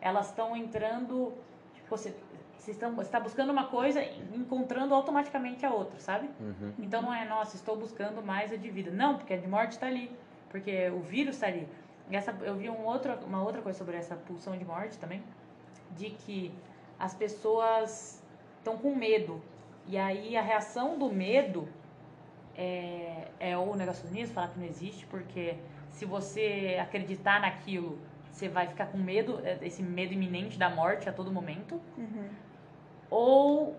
elas 0.00 0.28
estão 0.28 0.56
entrando. 0.56 1.32
Tipo, 1.74 1.88
você, 1.88 2.14
você 2.58 2.72
está 2.72 3.20
buscando 3.20 3.50
uma 3.50 3.66
coisa 3.66 4.02
encontrando 4.34 4.94
automaticamente 4.94 5.64
a 5.64 5.72
outra, 5.72 5.98
sabe? 5.98 6.28
Uhum. 6.40 6.72
Então 6.78 7.02
não 7.02 7.14
é, 7.14 7.24
nossa, 7.24 7.56
estou 7.56 7.76
buscando 7.76 8.22
mais 8.22 8.52
a 8.52 8.56
de 8.56 8.70
vida. 8.70 8.90
Não, 8.90 9.16
porque 9.16 9.34
a 9.34 9.36
de 9.36 9.46
morte 9.46 9.72
está 9.72 9.86
ali. 9.86 10.10
Porque 10.48 10.88
o 10.90 11.00
vírus 11.00 11.36
está 11.36 11.46
ali. 11.46 11.66
Essa, 12.10 12.32
eu 12.42 12.56
vi 12.56 12.68
um 12.68 12.84
outro, 12.84 13.14
uma 13.26 13.42
outra 13.42 13.62
coisa 13.62 13.78
sobre 13.78 13.96
essa 13.96 14.16
pulsão 14.16 14.56
de 14.56 14.64
morte 14.64 14.98
também. 14.98 15.22
De 15.96 16.10
que 16.10 16.52
as 16.98 17.14
pessoas 17.14 18.22
estão 18.58 18.76
com 18.76 18.94
medo. 18.94 19.40
E 19.86 19.96
aí 19.96 20.36
a 20.36 20.42
reação 20.42 20.98
do 20.98 21.10
medo 21.10 21.68
é, 22.56 23.28
é 23.38 23.56
o 23.56 23.74
negacionismo, 23.74 24.34
falar 24.34 24.48
que 24.48 24.58
não 24.58 24.66
existe, 24.66 25.06
porque 25.06 25.56
se 25.88 26.04
você 26.04 26.78
acreditar 26.80 27.40
naquilo, 27.40 27.98
você 28.30 28.48
vai 28.48 28.66
ficar 28.66 28.86
com 28.86 28.98
medo, 28.98 29.40
é, 29.44 29.58
esse 29.62 29.82
medo 29.82 30.12
iminente 30.14 30.58
da 30.58 30.70
morte 30.70 31.08
a 31.08 31.12
todo 31.12 31.30
momento. 31.30 31.80
Uhum. 31.96 32.28
Ou, 33.10 33.76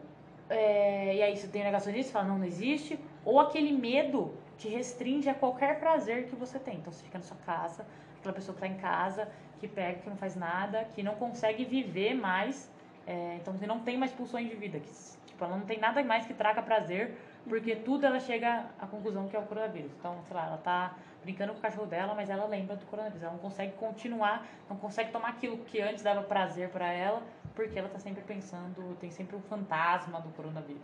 é, 0.50 1.16
e 1.16 1.22
aí 1.24 1.38
você 1.38 1.48
tem 1.48 1.62
o 1.62 1.66
negacionista, 1.66 2.12
fala 2.12 2.28
não, 2.28 2.38
não 2.40 2.46
existe. 2.46 3.00
Ou 3.24 3.40
aquele 3.40 3.72
medo 3.72 4.34
te 4.58 4.68
restringe 4.68 5.30
a 5.30 5.34
qualquer 5.34 5.80
prazer 5.80 6.26
que 6.28 6.36
você 6.36 6.60
tem. 6.60 6.76
Então 6.76 6.92
você 6.92 7.04
fica 7.04 7.18
na 7.18 7.24
sua 7.24 7.38
casa, 7.38 7.86
aquela 8.20 8.34
pessoa 8.34 8.56
que 8.56 8.64
está 8.64 8.76
em 8.76 8.80
casa, 8.80 9.28
que 9.60 9.68
pega, 9.68 10.00
que 10.00 10.10
não 10.10 10.18
faz 10.18 10.36
nada, 10.36 10.84
que 10.96 11.02
não 11.02 11.16
consegue 11.16 11.66
viver 11.66 12.14
mais. 12.14 12.70
é, 13.08 13.38
então 13.40 13.54
você 13.54 13.66
não 13.66 13.80
tem 13.80 13.98
mais 13.98 14.12
pulsões 14.12 14.50
de 14.50 14.56
vida. 14.56 14.80
Que, 14.80 14.90
tipo, 15.26 15.44
ela 15.44 15.58
não 15.58 15.66
tem 15.66 15.80
nada 15.80 16.04
mais 16.04 16.26
que 16.26 16.34
traga 16.34 16.62
prazer, 16.62 17.18
porque 17.48 17.76
tudo 17.76 18.06
ela 18.06 18.20
chega 18.20 18.66
à 18.80 18.88
conclusão 18.88 19.28
que 19.28 19.36
é 19.36 19.40
o 19.40 19.44
coronavírus. 19.44 19.92
Então, 20.00 20.22
sei 20.28 20.36
lá, 20.36 20.46
ela 20.48 20.58
tá 20.58 20.96
brincando 21.24 21.54
com 21.54 21.60
o 21.60 21.62
cachorro 21.62 21.88
dela, 21.88 22.14
mas 22.14 22.30
ela 22.30 22.46
lembra 22.46 22.76
do 22.76 22.86
coronavírus. 22.86 23.24
Ela 23.24 23.34
não 23.34 23.40
consegue 23.40 23.74
continuar, 23.74 24.48
não 24.70 24.78
consegue 24.78 25.12
tomar 25.12 25.30
aquilo 25.30 25.58
que 25.60 25.82
antes 25.82 26.04
dava 26.04 26.22
prazer 26.24 26.70
para 26.70 26.92
ela, 26.92 27.22
porque 27.56 27.78
ela 27.78 27.90
tá 27.90 28.00
sempre 28.00 28.22
pensando, 28.24 28.96
tem 29.00 29.10
sempre 29.12 29.36
o 29.36 29.42
fantasma 29.42 30.20
do 30.22 30.30
coronavírus. 30.30 30.82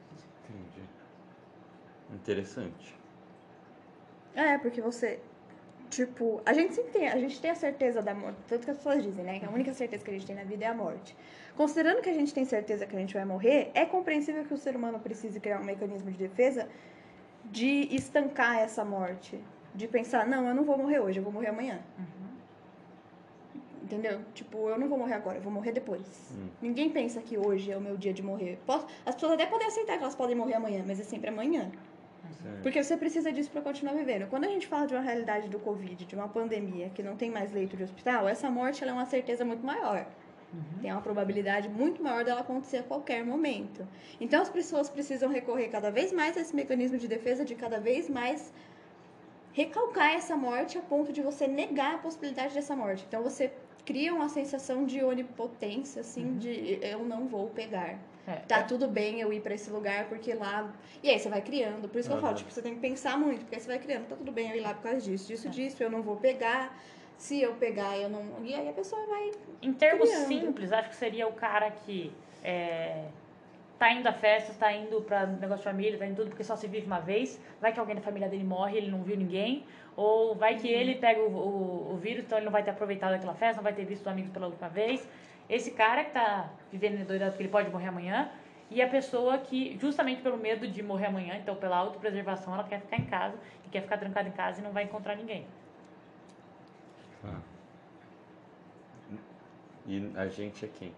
Entendi. 0.49 0.87
Interessante. 2.13 2.97
É, 4.33 4.57
porque 4.57 4.81
você. 4.81 5.19
Tipo, 5.89 6.41
a 6.45 6.53
gente 6.53 6.73
sempre 6.73 6.91
tem, 6.91 7.07
a 7.07 7.17
gente 7.17 7.39
tem 7.39 7.49
a 7.51 7.55
certeza 7.55 8.01
da 8.01 8.13
morte. 8.13 8.37
Tanto 8.47 8.65
que 8.65 8.71
as 8.71 8.77
pessoas 8.77 9.01
dizem, 9.03 9.23
né? 9.23 9.39
Que 9.39 9.45
a 9.45 9.49
única 9.49 9.73
certeza 9.73 10.03
que 10.03 10.09
a 10.11 10.13
gente 10.13 10.25
tem 10.25 10.35
na 10.35 10.43
vida 10.43 10.65
é 10.65 10.67
a 10.67 10.73
morte. 10.73 11.15
Considerando 11.55 12.01
que 12.01 12.09
a 12.09 12.13
gente 12.13 12.33
tem 12.33 12.43
certeza 12.45 12.85
que 12.85 12.95
a 12.95 12.99
gente 12.99 13.13
vai 13.13 13.23
morrer, 13.25 13.71
é 13.73 13.85
compreensível 13.85 14.43
que 14.43 14.53
o 14.53 14.57
ser 14.57 14.75
humano 14.75 14.99
precise 14.99 15.39
criar 15.39 15.59
um 15.59 15.63
mecanismo 15.63 16.11
de 16.11 16.17
defesa 16.17 16.67
de 17.45 17.87
estancar 17.95 18.59
essa 18.59 18.83
morte. 18.83 19.39
De 19.73 19.87
pensar, 19.87 20.27
não, 20.27 20.47
eu 20.47 20.53
não 20.53 20.63
vou 20.63 20.77
morrer 20.77 20.99
hoje, 20.99 21.19
eu 21.19 21.23
vou 21.23 21.31
morrer 21.31 21.47
amanhã. 21.47 21.79
Entendeu? 23.83 24.19
Tipo, 24.33 24.67
eu 24.69 24.77
não 24.77 24.89
vou 24.89 24.97
morrer 24.97 25.13
agora, 25.13 25.37
eu 25.37 25.41
vou 25.41 25.51
morrer 25.51 25.71
depois. 25.71 26.01
Hum. 26.35 26.49
Ninguém 26.61 26.89
pensa 26.89 27.21
que 27.21 27.37
hoje 27.37 27.71
é 27.71 27.77
o 27.77 27.81
meu 27.81 27.95
dia 27.95 28.11
de 28.13 28.21
morrer. 28.21 28.59
Posso- 28.65 28.85
as 29.05 29.15
pessoas 29.15 29.33
até 29.33 29.45
podem 29.45 29.67
aceitar 29.67 29.95
que 29.97 30.03
elas 30.03 30.15
podem 30.15 30.35
morrer 30.35 30.55
amanhã, 30.55 30.83
mas 30.85 30.99
é 30.99 31.03
sempre 31.03 31.29
amanhã. 31.29 31.71
Certo. 32.41 32.61
Porque 32.61 32.83
você 32.83 32.97
precisa 32.97 33.31
disso 33.31 33.49
para 33.51 33.61
continuar 33.61 33.93
vivendo. 33.93 34.27
Quando 34.29 34.45
a 34.45 34.47
gente 34.47 34.67
fala 34.67 34.85
de 34.85 34.93
uma 34.93 35.01
realidade 35.01 35.49
do 35.49 35.59
Covid, 35.59 36.05
de 36.05 36.15
uma 36.15 36.27
pandemia 36.27 36.89
que 36.89 37.01
não 37.01 37.15
tem 37.15 37.29
mais 37.29 37.51
leito 37.51 37.75
de 37.77 37.83
hospital, 37.83 38.27
essa 38.27 38.49
morte 38.49 38.83
é 38.83 38.91
uma 38.91 39.05
certeza 39.05 39.43
muito 39.45 39.65
maior. 39.65 40.05
Tem 40.81 40.91
uma 40.91 41.01
probabilidade 41.01 41.67
muito 41.67 42.01
maior 42.01 42.23
dela 42.23 42.41
acontecer 42.41 42.77
a 42.77 42.83
qualquer 42.83 43.23
momento. 43.23 43.85
Então 44.19 44.41
as 44.41 44.49
pessoas 44.49 44.89
precisam 44.89 45.29
recorrer 45.29 45.67
cada 45.67 45.91
vez 45.91 46.13
mais 46.13 46.37
a 46.37 46.41
esse 46.41 46.55
mecanismo 46.55 46.97
de 46.97 47.07
defesa, 47.07 47.43
de 47.43 47.53
cada 47.53 47.79
vez 47.79 48.09
mais 48.09 48.53
recalcar 49.51 50.13
essa 50.13 50.37
morte 50.37 50.77
a 50.77 50.81
ponto 50.81 51.11
de 51.11 51.21
você 51.21 51.47
negar 51.47 51.95
a 51.95 51.97
possibilidade 51.97 52.53
dessa 52.53 52.75
morte. 52.75 53.03
Então 53.07 53.23
você 53.23 53.51
cria 53.85 54.13
uma 54.13 54.29
sensação 54.29 54.85
de 54.85 55.03
onipotência, 55.03 56.01
assim, 56.01 56.37
de 56.37 56.79
eu 56.81 57.03
não 57.03 57.27
vou 57.27 57.49
pegar. 57.49 57.99
É, 58.27 58.33
Tá 58.47 58.61
tudo 58.63 58.87
bem 58.89 59.21
eu 59.21 59.31
ir 59.31 59.39
pra 59.41 59.53
esse 59.53 59.69
lugar 59.69 60.05
porque 60.09 60.33
lá. 60.33 60.69
E 61.01 61.09
aí 61.09 61.17
você 61.17 61.29
vai 61.29 61.41
criando. 61.41 61.87
Por 61.87 61.97
isso 61.99 62.09
que 62.09 62.15
eu 62.15 62.19
falo, 62.19 62.35
tipo, 62.35 62.51
você 62.51 62.61
tem 62.61 62.75
que 62.75 62.81
pensar 62.81 63.17
muito, 63.17 63.39
porque 63.39 63.55
aí 63.55 63.61
você 63.61 63.67
vai 63.67 63.79
criando. 63.79 64.07
Tá 64.07 64.15
tudo 64.17 64.31
bem 64.31 64.49
eu 64.51 64.57
ir 64.57 64.59
lá 64.61 64.73
por 64.73 64.83
causa 64.83 64.99
disso, 64.99 65.31
É. 65.31 65.35
disso, 65.35 65.49
disso, 65.49 65.81
eu 65.81 65.89
não 65.89 66.01
vou 66.01 66.17
pegar. 66.17 66.77
Se 67.17 67.41
eu 67.41 67.53
pegar, 67.53 67.97
eu 67.97 68.09
não. 68.09 68.23
E 68.43 68.53
aí 68.53 68.67
a 68.69 68.73
pessoa 68.73 69.03
vai. 69.07 69.31
Em 69.61 69.73
termos 69.73 70.09
criando. 70.09 70.27
simples, 70.27 70.71
acho 70.73 70.89
que 70.89 70.95
seria 70.97 71.27
o 71.27 71.31
cara 71.33 71.71
que 71.71 72.11
é, 72.43 73.05
tá 73.79 73.91
indo 73.91 74.07
a 74.07 74.13
festa, 74.13 74.53
tá 74.53 74.71
indo 74.73 75.01
pra 75.01 75.25
negócio 75.25 75.57
de 75.59 75.63
família, 75.63 75.97
tá 75.97 76.05
indo 76.05 76.15
tudo 76.17 76.29
porque 76.29 76.43
só 76.43 76.55
se 76.55 76.67
vive 76.67 76.85
uma 76.85 76.99
vez. 76.99 77.39
Vai 77.61 77.71
que 77.73 77.79
alguém 77.79 77.95
da 77.95 78.01
família 78.01 78.27
dele 78.27 78.43
morre, 78.43 78.77
ele 78.77 78.91
não 78.91 79.03
viu 79.03 79.15
ninguém. 79.17 79.65
Ou 79.95 80.35
vai 80.35 80.57
que 80.57 80.67
ele 80.67 80.95
pega 80.95 81.21
o, 81.21 81.31
o, 81.31 81.93
o 81.93 81.97
vírus, 81.97 82.23
então 82.25 82.37
ele 82.37 82.45
não 82.45 82.51
vai 82.51 82.61
ter 82.61 82.69
aproveitado 82.71 83.13
aquela 83.13 83.33
festa, 83.33 83.55
não 83.55 83.63
vai 83.63 83.73
ter 83.73 83.83
visto 83.85 84.01
os 84.01 84.07
amigos 84.07 84.29
pela 84.31 84.45
última 84.47 84.69
vez. 84.69 85.07
Esse 85.49 85.71
cara 85.71 86.03
que 86.03 86.11
tá 86.11 86.49
vivendo 86.71 87.05
doidado 87.07 87.31
porque 87.31 87.43
ele 87.43 87.51
pode 87.51 87.69
morrer 87.69 87.87
amanhã. 87.87 88.29
E 88.69 88.81
a 88.81 88.87
pessoa 88.87 89.37
que, 89.37 89.77
justamente 89.79 90.21
pelo 90.21 90.37
medo 90.37 90.67
de 90.67 90.83
morrer 90.83 91.05
amanhã, 91.05 91.37
então 91.37 91.55
pela 91.55 91.77
autopreservação, 91.77 92.53
ela 92.53 92.65
quer 92.65 92.81
ficar 92.81 92.97
em 92.97 93.05
casa 93.05 93.35
e 93.65 93.69
quer 93.69 93.81
ficar 93.81 93.97
trancada 93.97 94.27
em 94.27 94.31
casa 94.33 94.59
e 94.59 94.63
não 94.63 94.71
vai 94.71 94.83
encontrar 94.83 95.15
ninguém. 95.15 95.45
Ah. 97.23 97.39
E 99.85 100.11
a 100.15 100.27
gente 100.27 100.65
é 100.65 100.67
quem? 100.67 100.91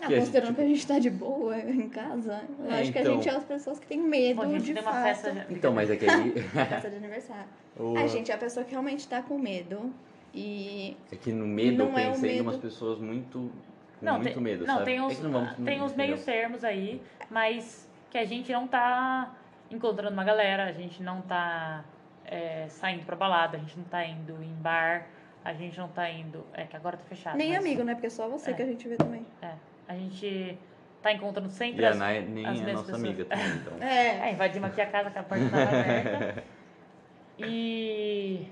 Ah, 0.00 0.06
Que 0.06 0.14
a 0.14 0.18
considerando 0.20 0.46
gente- 0.48 0.56
que 0.56 0.62
a 0.62 0.66
gente 0.68 0.86
tá 0.86 0.98
de 1.00 1.10
boa 1.10 1.58
em 1.58 1.88
casa, 1.88 2.44
eu 2.60 2.70
É, 2.70 2.80
acho 2.80 2.92
que 2.92 2.98
a 2.98 3.00
então. 3.00 3.14
gente 3.16 3.28
é 3.28 3.32
as 3.32 3.44
pessoas 3.44 3.78
que 3.80 3.86
têm 3.88 3.98
medo 4.00 4.42
gente 4.48 4.62
de 4.64 4.74
tem 4.74 4.82
uma 4.82 4.92
fato. 4.92 5.02
festa. 5.04 5.32
de- 5.32 5.54
Então, 5.54 5.72
mas 5.72 5.90
é 5.90 5.96
que 5.96 6.08
aí. 6.08 6.30
Festa 6.40 6.90
de 6.90 6.96
aniversário. 6.96 7.46
o- 7.76 7.96
A 7.98 8.06
gente 8.06 8.30
é 8.30 8.34
a 8.34 8.38
pessoa 8.38 8.64
que 8.64 8.70
realmente 8.70 9.08
tá 9.08 9.22
com 9.22 9.36
medo. 9.38 9.92
E. 10.34 10.96
É 11.12 11.16
que 11.16 11.32
no 11.32 11.46
medo 11.46 11.84
eu 11.84 11.90
é 11.96 12.06
pensei 12.10 12.30
em 12.30 12.32
medo. 12.36 12.42
umas 12.48 12.56
pessoas 12.56 12.98
muito. 12.98 13.52
Com 14.00 14.04
Não, 14.06 14.14
muito 14.18 14.34
tem, 14.34 14.42
medo, 14.42 14.66
não, 14.66 14.74
sabe? 14.74 14.84
tem 14.86 14.96
É 14.98 15.02
os, 15.02 15.16
que 15.16 15.22
não 15.22 15.30
vamos- 15.30 15.52
tem 15.64 15.78
não- 15.78 15.86
os 15.86 15.94
meios 15.94 16.20
entendeu? 16.22 16.42
termos 16.42 16.64
aí, 16.64 17.00
mas 17.30 17.88
que 18.10 18.18
a 18.18 18.24
gente 18.24 18.52
não 18.52 18.66
tá 18.66 19.32
encontrando 19.70 20.12
uma 20.12 20.24
galera, 20.24 20.64
a 20.64 20.72
gente 20.72 21.02
não 21.02 21.20
tá 21.22 21.84
é, 22.26 22.66
saindo 22.68 23.04
pra 23.06 23.14
balada, 23.14 23.56
a 23.56 23.60
gente 23.60 23.76
não 23.78 23.84
tá 23.84 24.04
indo 24.04 24.42
em 24.42 24.52
bar, 24.54 25.06
a 25.44 25.52
gente 25.52 25.78
não 25.78 25.88
tá 25.88 26.10
indo. 26.10 26.44
É 26.54 26.64
que 26.64 26.74
agora 26.74 26.96
tá 26.96 27.04
fechado. 27.04 27.36
Nem 27.36 27.50
mas, 27.50 27.58
amigo, 27.60 27.82
né? 27.84 27.94
Porque 27.94 28.06
é 28.06 28.10
só 28.10 28.28
você 28.28 28.50
É. 28.50 28.54
que 28.54 28.62
a 28.62 28.66
gente 28.66 28.88
vê 28.88 28.96
também. 28.96 29.24
É, 29.42 29.52
a 29.86 29.94
gente 29.94 30.58
tá 31.02 31.12
encontrando 31.12 31.50
sempre 31.50 31.82
E 31.82 31.86
a 31.86 31.90
as, 31.90 31.96
Nai 31.98 32.22
nem 32.22 32.44
as 32.46 32.60
é 32.60 32.64
mesmas 32.64 32.72
nossa 32.74 32.84
pessoas. 32.86 33.04
amiga 33.04 33.24
também, 33.26 33.46
então. 33.56 33.72
É. 33.86 34.28
É, 34.28 34.32
invadimos 34.32 34.70
aqui 34.70 34.80
a 34.80 34.86
casa 34.86 35.10
com 35.10 35.18
a 35.18 35.22
porta 35.22 35.48
tava 35.50 35.62
aberta. 35.62 36.42
E 37.38 38.46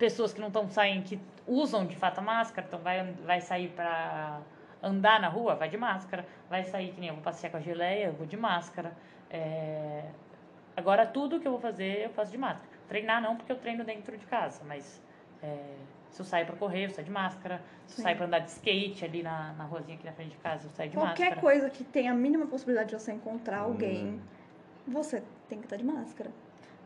pessoas 0.00 0.32
que 0.32 0.40
não 0.40 0.48
estão 0.48 0.66
saindo, 0.70 1.04
que 1.04 1.20
usam 1.46 1.84
de 1.86 1.94
fato 1.94 2.18
a 2.18 2.22
máscara, 2.22 2.66
então 2.66 2.80
vai, 2.80 3.04
vai 3.26 3.40
sair 3.42 3.68
pra 3.68 4.40
andar 4.82 5.20
na 5.20 5.28
rua, 5.28 5.54
vai 5.54 5.68
de 5.68 5.76
máscara. 5.76 6.24
Vai 6.48 6.64
sair, 6.64 6.92
que 6.92 6.98
nem 7.00 7.10
eu 7.10 7.14
vou 7.14 7.22
passear 7.22 7.50
com 7.50 7.58
a 7.58 7.60
geleia, 7.60 8.06
eu 8.06 8.14
vou 8.14 8.26
de 8.26 8.36
máscara. 8.36 8.92
É, 9.30 10.04
Agora 10.76 11.04
tudo 11.04 11.38
que 11.38 11.46
eu 11.46 11.52
vou 11.52 11.60
fazer, 11.60 12.04
eu 12.06 12.10
faço 12.10 12.32
de 12.32 12.38
máscara. 12.38 12.70
Treinar 12.88 13.20
não, 13.20 13.36
porque 13.36 13.52
eu 13.52 13.58
treino 13.58 13.84
dentro 13.84 14.16
de 14.16 14.24
casa, 14.24 14.62
mas 14.64 15.02
é, 15.42 15.74
se 16.10 16.22
eu 16.22 16.24
saio 16.24 16.46
pra 16.46 16.56
correr, 16.56 16.86
eu 16.86 16.90
saio 16.90 17.04
de 17.04 17.10
máscara. 17.10 17.60
Se 17.86 17.94
eu 17.94 17.96
Sim. 17.96 18.02
saio 18.04 18.16
pra 18.16 18.26
andar 18.26 18.38
de 18.38 18.50
skate 18.50 19.04
ali 19.04 19.22
na, 19.22 19.52
na 19.52 19.64
ruazinha 19.64 19.96
aqui 19.98 20.06
na 20.06 20.12
frente 20.12 20.30
de 20.30 20.36
casa, 20.38 20.66
eu 20.66 20.70
saio 20.70 20.88
de 20.88 20.96
Qualquer 20.96 21.24
máscara. 21.24 21.40
coisa 21.42 21.68
que 21.68 21.84
tenha 21.84 22.12
a 22.12 22.14
mínima 22.14 22.46
possibilidade 22.46 22.88
de 22.88 22.94
você 22.98 23.12
encontrar 23.12 23.58
alguém, 23.58 24.06
Hum. 24.06 24.20
você 24.88 25.22
tem 25.48 25.58
que 25.58 25.66
estar 25.66 25.76
de 25.76 25.84
máscara. 25.84 26.30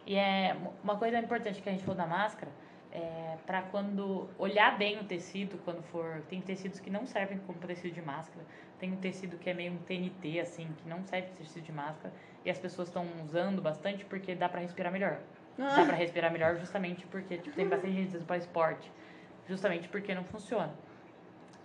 E 0.04 0.16
é 0.16 0.56
uma 0.82 0.96
coisa 0.96 1.16
importante 1.18 1.62
que 1.62 1.68
a 1.68 1.72
gente 1.72 1.84
falou 1.84 1.96
da 1.96 2.06
máscara 2.06 2.50
é 2.94 3.36
para 3.44 3.60
quando 3.62 4.28
olhar 4.38 4.78
bem 4.78 4.98
o 5.00 5.04
tecido, 5.04 5.58
quando 5.64 5.82
for. 5.82 6.22
Tem 6.28 6.40
tecidos 6.40 6.78
que 6.80 6.88
não 6.88 7.04
servem 7.06 7.38
como 7.38 7.58
tecido 7.58 7.92
de 7.92 8.00
máscara. 8.00 8.44
Tem 8.78 8.92
um 8.92 8.96
tecido 8.96 9.36
que 9.36 9.50
é 9.50 9.54
meio 9.54 9.72
um 9.72 9.78
TNT, 9.78 10.38
assim, 10.40 10.68
que 10.78 10.88
não 10.88 11.02
serve 11.04 11.26
para 11.28 11.36
tecido 11.36 11.64
de 11.64 11.72
máscara. 11.72 12.14
E 12.44 12.50
as 12.50 12.58
pessoas 12.58 12.88
estão 12.88 13.04
usando 13.24 13.60
bastante 13.60 14.04
porque 14.04 14.34
dá 14.34 14.48
para 14.48 14.60
respirar 14.60 14.92
melhor. 14.92 15.18
Dá 15.58 15.82
Ah. 15.82 15.84
para 15.86 15.96
respirar 15.96 16.32
melhor 16.32 16.56
justamente 16.56 17.06
porque 17.06 17.38
tipo, 17.38 17.54
tem 17.56 17.68
bastante 17.68 17.94
gente 17.94 18.08
usando 18.08 18.26
para 18.26 18.36
esporte. 18.36 18.90
Justamente 19.48 19.88
porque 19.88 20.14
não 20.14 20.24
funciona. 20.24 20.72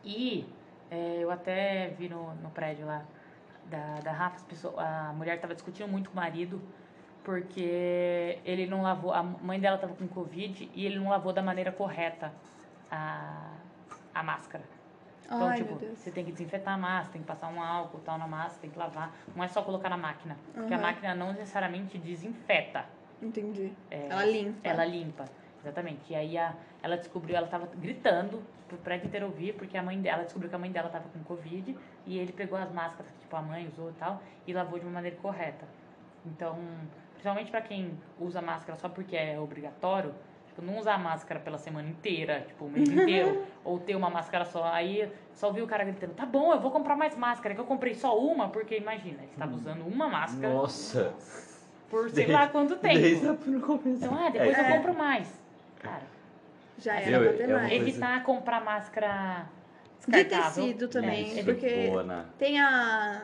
E 0.03 0.47
é, 0.89 1.17
eu 1.19 1.29
até 1.31 1.89
vi 1.97 2.09
no, 2.09 2.33
no 2.35 2.49
prédio 2.49 2.85
lá 2.85 3.05
da, 3.65 3.95
da 3.99 4.11
Rafa, 4.11 4.37
as 4.37 4.43
pessoas- 4.43 4.77
a 4.77 5.13
mulher 5.15 5.35
estava 5.35 5.53
discutindo 5.53 5.87
muito 5.87 6.09
com 6.09 6.13
o 6.13 6.21
marido 6.21 6.61
porque 7.33 8.39
ele 8.43 8.65
não 8.65 8.81
lavou, 8.81 9.13
a 9.13 9.21
mãe 9.21 9.59
dela 9.59 9.75
estava 9.75 9.93
com 9.93 10.07
Covid 10.07 10.67
e 10.73 10.83
ele 10.83 10.97
não 10.97 11.09
lavou 11.09 11.31
da 11.31 11.43
maneira 11.43 11.71
correta 11.71 12.33
a, 12.89 13.51
a 14.15 14.23
máscara. 14.23 14.63
Então, 15.25 15.47
Ai, 15.47 15.57
tipo, 15.57 15.75
você 15.75 16.09
tem 16.09 16.25
que 16.25 16.31
desinfetar 16.31 16.73
a 16.73 16.77
máscara, 16.77 17.11
tem 17.13 17.21
que 17.21 17.27
passar 17.27 17.49
um 17.49 17.61
álcool 17.61 17.99
tal 17.99 18.17
na 18.17 18.25
máscara, 18.27 18.61
tem 18.61 18.71
que 18.71 18.79
lavar. 18.79 19.13
Não 19.35 19.43
é 19.43 19.47
só 19.47 19.61
colocar 19.61 19.89
na 19.89 19.97
máquina. 19.97 20.35
Porque 20.55 20.73
a 20.73 20.77
Uhum. 20.77 20.81
máquina 20.81 21.13
não 21.13 21.31
necessariamente 21.33 21.99
desinfeta. 21.99 22.85
Entendi. 23.21 23.71
É, 23.91 24.07
Ela 24.09 24.25
limpa. 24.25 24.67
Ela 24.67 24.85
limpa. 24.85 25.25
Exatamente. 25.61 26.11
E 26.11 26.15
aí 26.15 26.35
a, 26.35 26.55
ela 26.81 26.97
descobriu, 26.97 27.35
ela 27.35 27.45
tava 27.45 27.67
gritando 27.75 28.41
pro 28.67 28.77
prédio 28.79 29.05
inteiro 29.05 29.27
ouvir, 29.27 29.53
porque 29.53 29.77
a 29.77 29.83
mãe 29.83 30.01
dela 30.01 30.23
descobriu 30.23 30.49
que 30.49 30.55
a 30.55 30.59
mãe 30.59 30.71
dela 30.71 30.89
tava 30.89 31.07
com 31.09 31.19
Covid 31.23 31.77
e 32.07 32.17
ele 32.17 32.31
pegou 32.33 32.57
as 32.57 32.71
máscaras 32.71 33.11
que 33.11 33.19
tipo, 33.19 33.35
a 33.35 33.41
mãe 33.43 33.67
usou 33.67 33.91
e 33.91 33.93
tal 33.93 34.19
e 34.47 34.51
lavou 34.53 34.79
de 34.79 34.85
uma 34.85 34.93
maneira 34.93 35.15
correta. 35.17 35.67
Então, 36.25 36.57
principalmente 37.19 37.51
para 37.51 37.61
quem 37.61 37.91
usa 38.17 38.41
máscara 38.41 38.79
só 38.79 38.87
porque 38.87 39.15
é 39.15 39.37
obrigatório, 39.37 40.13
tipo, 40.47 40.61
não 40.61 40.77
usar 40.79 40.97
máscara 40.97 41.37
pela 41.39 41.57
semana 41.57 41.89
inteira, 41.89 42.45
tipo, 42.47 42.63
o 42.65 42.69
mês 42.69 42.87
inteiro, 42.89 43.43
ou 43.63 43.77
ter 43.77 43.95
uma 43.95 44.09
máscara 44.09 44.45
só. 44.45 44.63
Aí 44.63 45.11
só 45.33 45.51
viu 45.51 45.65
o 45.65 45.67
cara 45.67 45.83
gritando, 45.83 46.13
tá 46.13 46.25
bom, 46.25 46.53
eu 46.53 46.59
vou 46.61 46.71
comprar 46.71 46.95
mais 46.95 47.17
máscara, 47.17 47.53
que 47.53 47.59
eu 47.59 47.65
comprei 47.65 47.93
só 47.93 48.17
uma, 48.17 48.47
porque 48.47 48.77
imagina, 48.77 49.17
ele 49.21 49.31
estava 49.33 49.53
usando 49.53 49.85
uma 49.85 50.07
máscara 50.07 50.53
Nossa. 50.53 51.13
por 51.89 52.05
sei 52.09 52.25
Desde- 52.25 52.31
lá 52.31 52.47
quanto 52.47 52.77
tempo. 52.77 52.99
Desde 52.99 53.27
a. 53.27 53.31
Então, 53.33 54.17
ah, 54.17 54.29
depois 54.29 54.57
É, 54.57 54.61
eu 54.71 54.77
compro 54.77 54.93
mais. 54.93 55.41
Cara, 55.79 56.03
Já 56.77 56.93
Assim, 56.97 57.13
era 57.13 57.17
eu- 57.25 57.33
pra 57.33 57.43
é 57.43 57.47
mais. 57.47 57.69
coisa- 57.69 57.75
evitar 57.89 58.23
comprar 58.23 58.63
máscara 58.63 59.45
De 60.07 60.23
tecido 60.23 60.87
também, 60.87 61.23
Isso, 61.35 61.43
porque 61.43 61.87
boa, 61.89 61.99
Ana. 62.01 62.25
tem 62.37 62.57
a. 62.61 63.23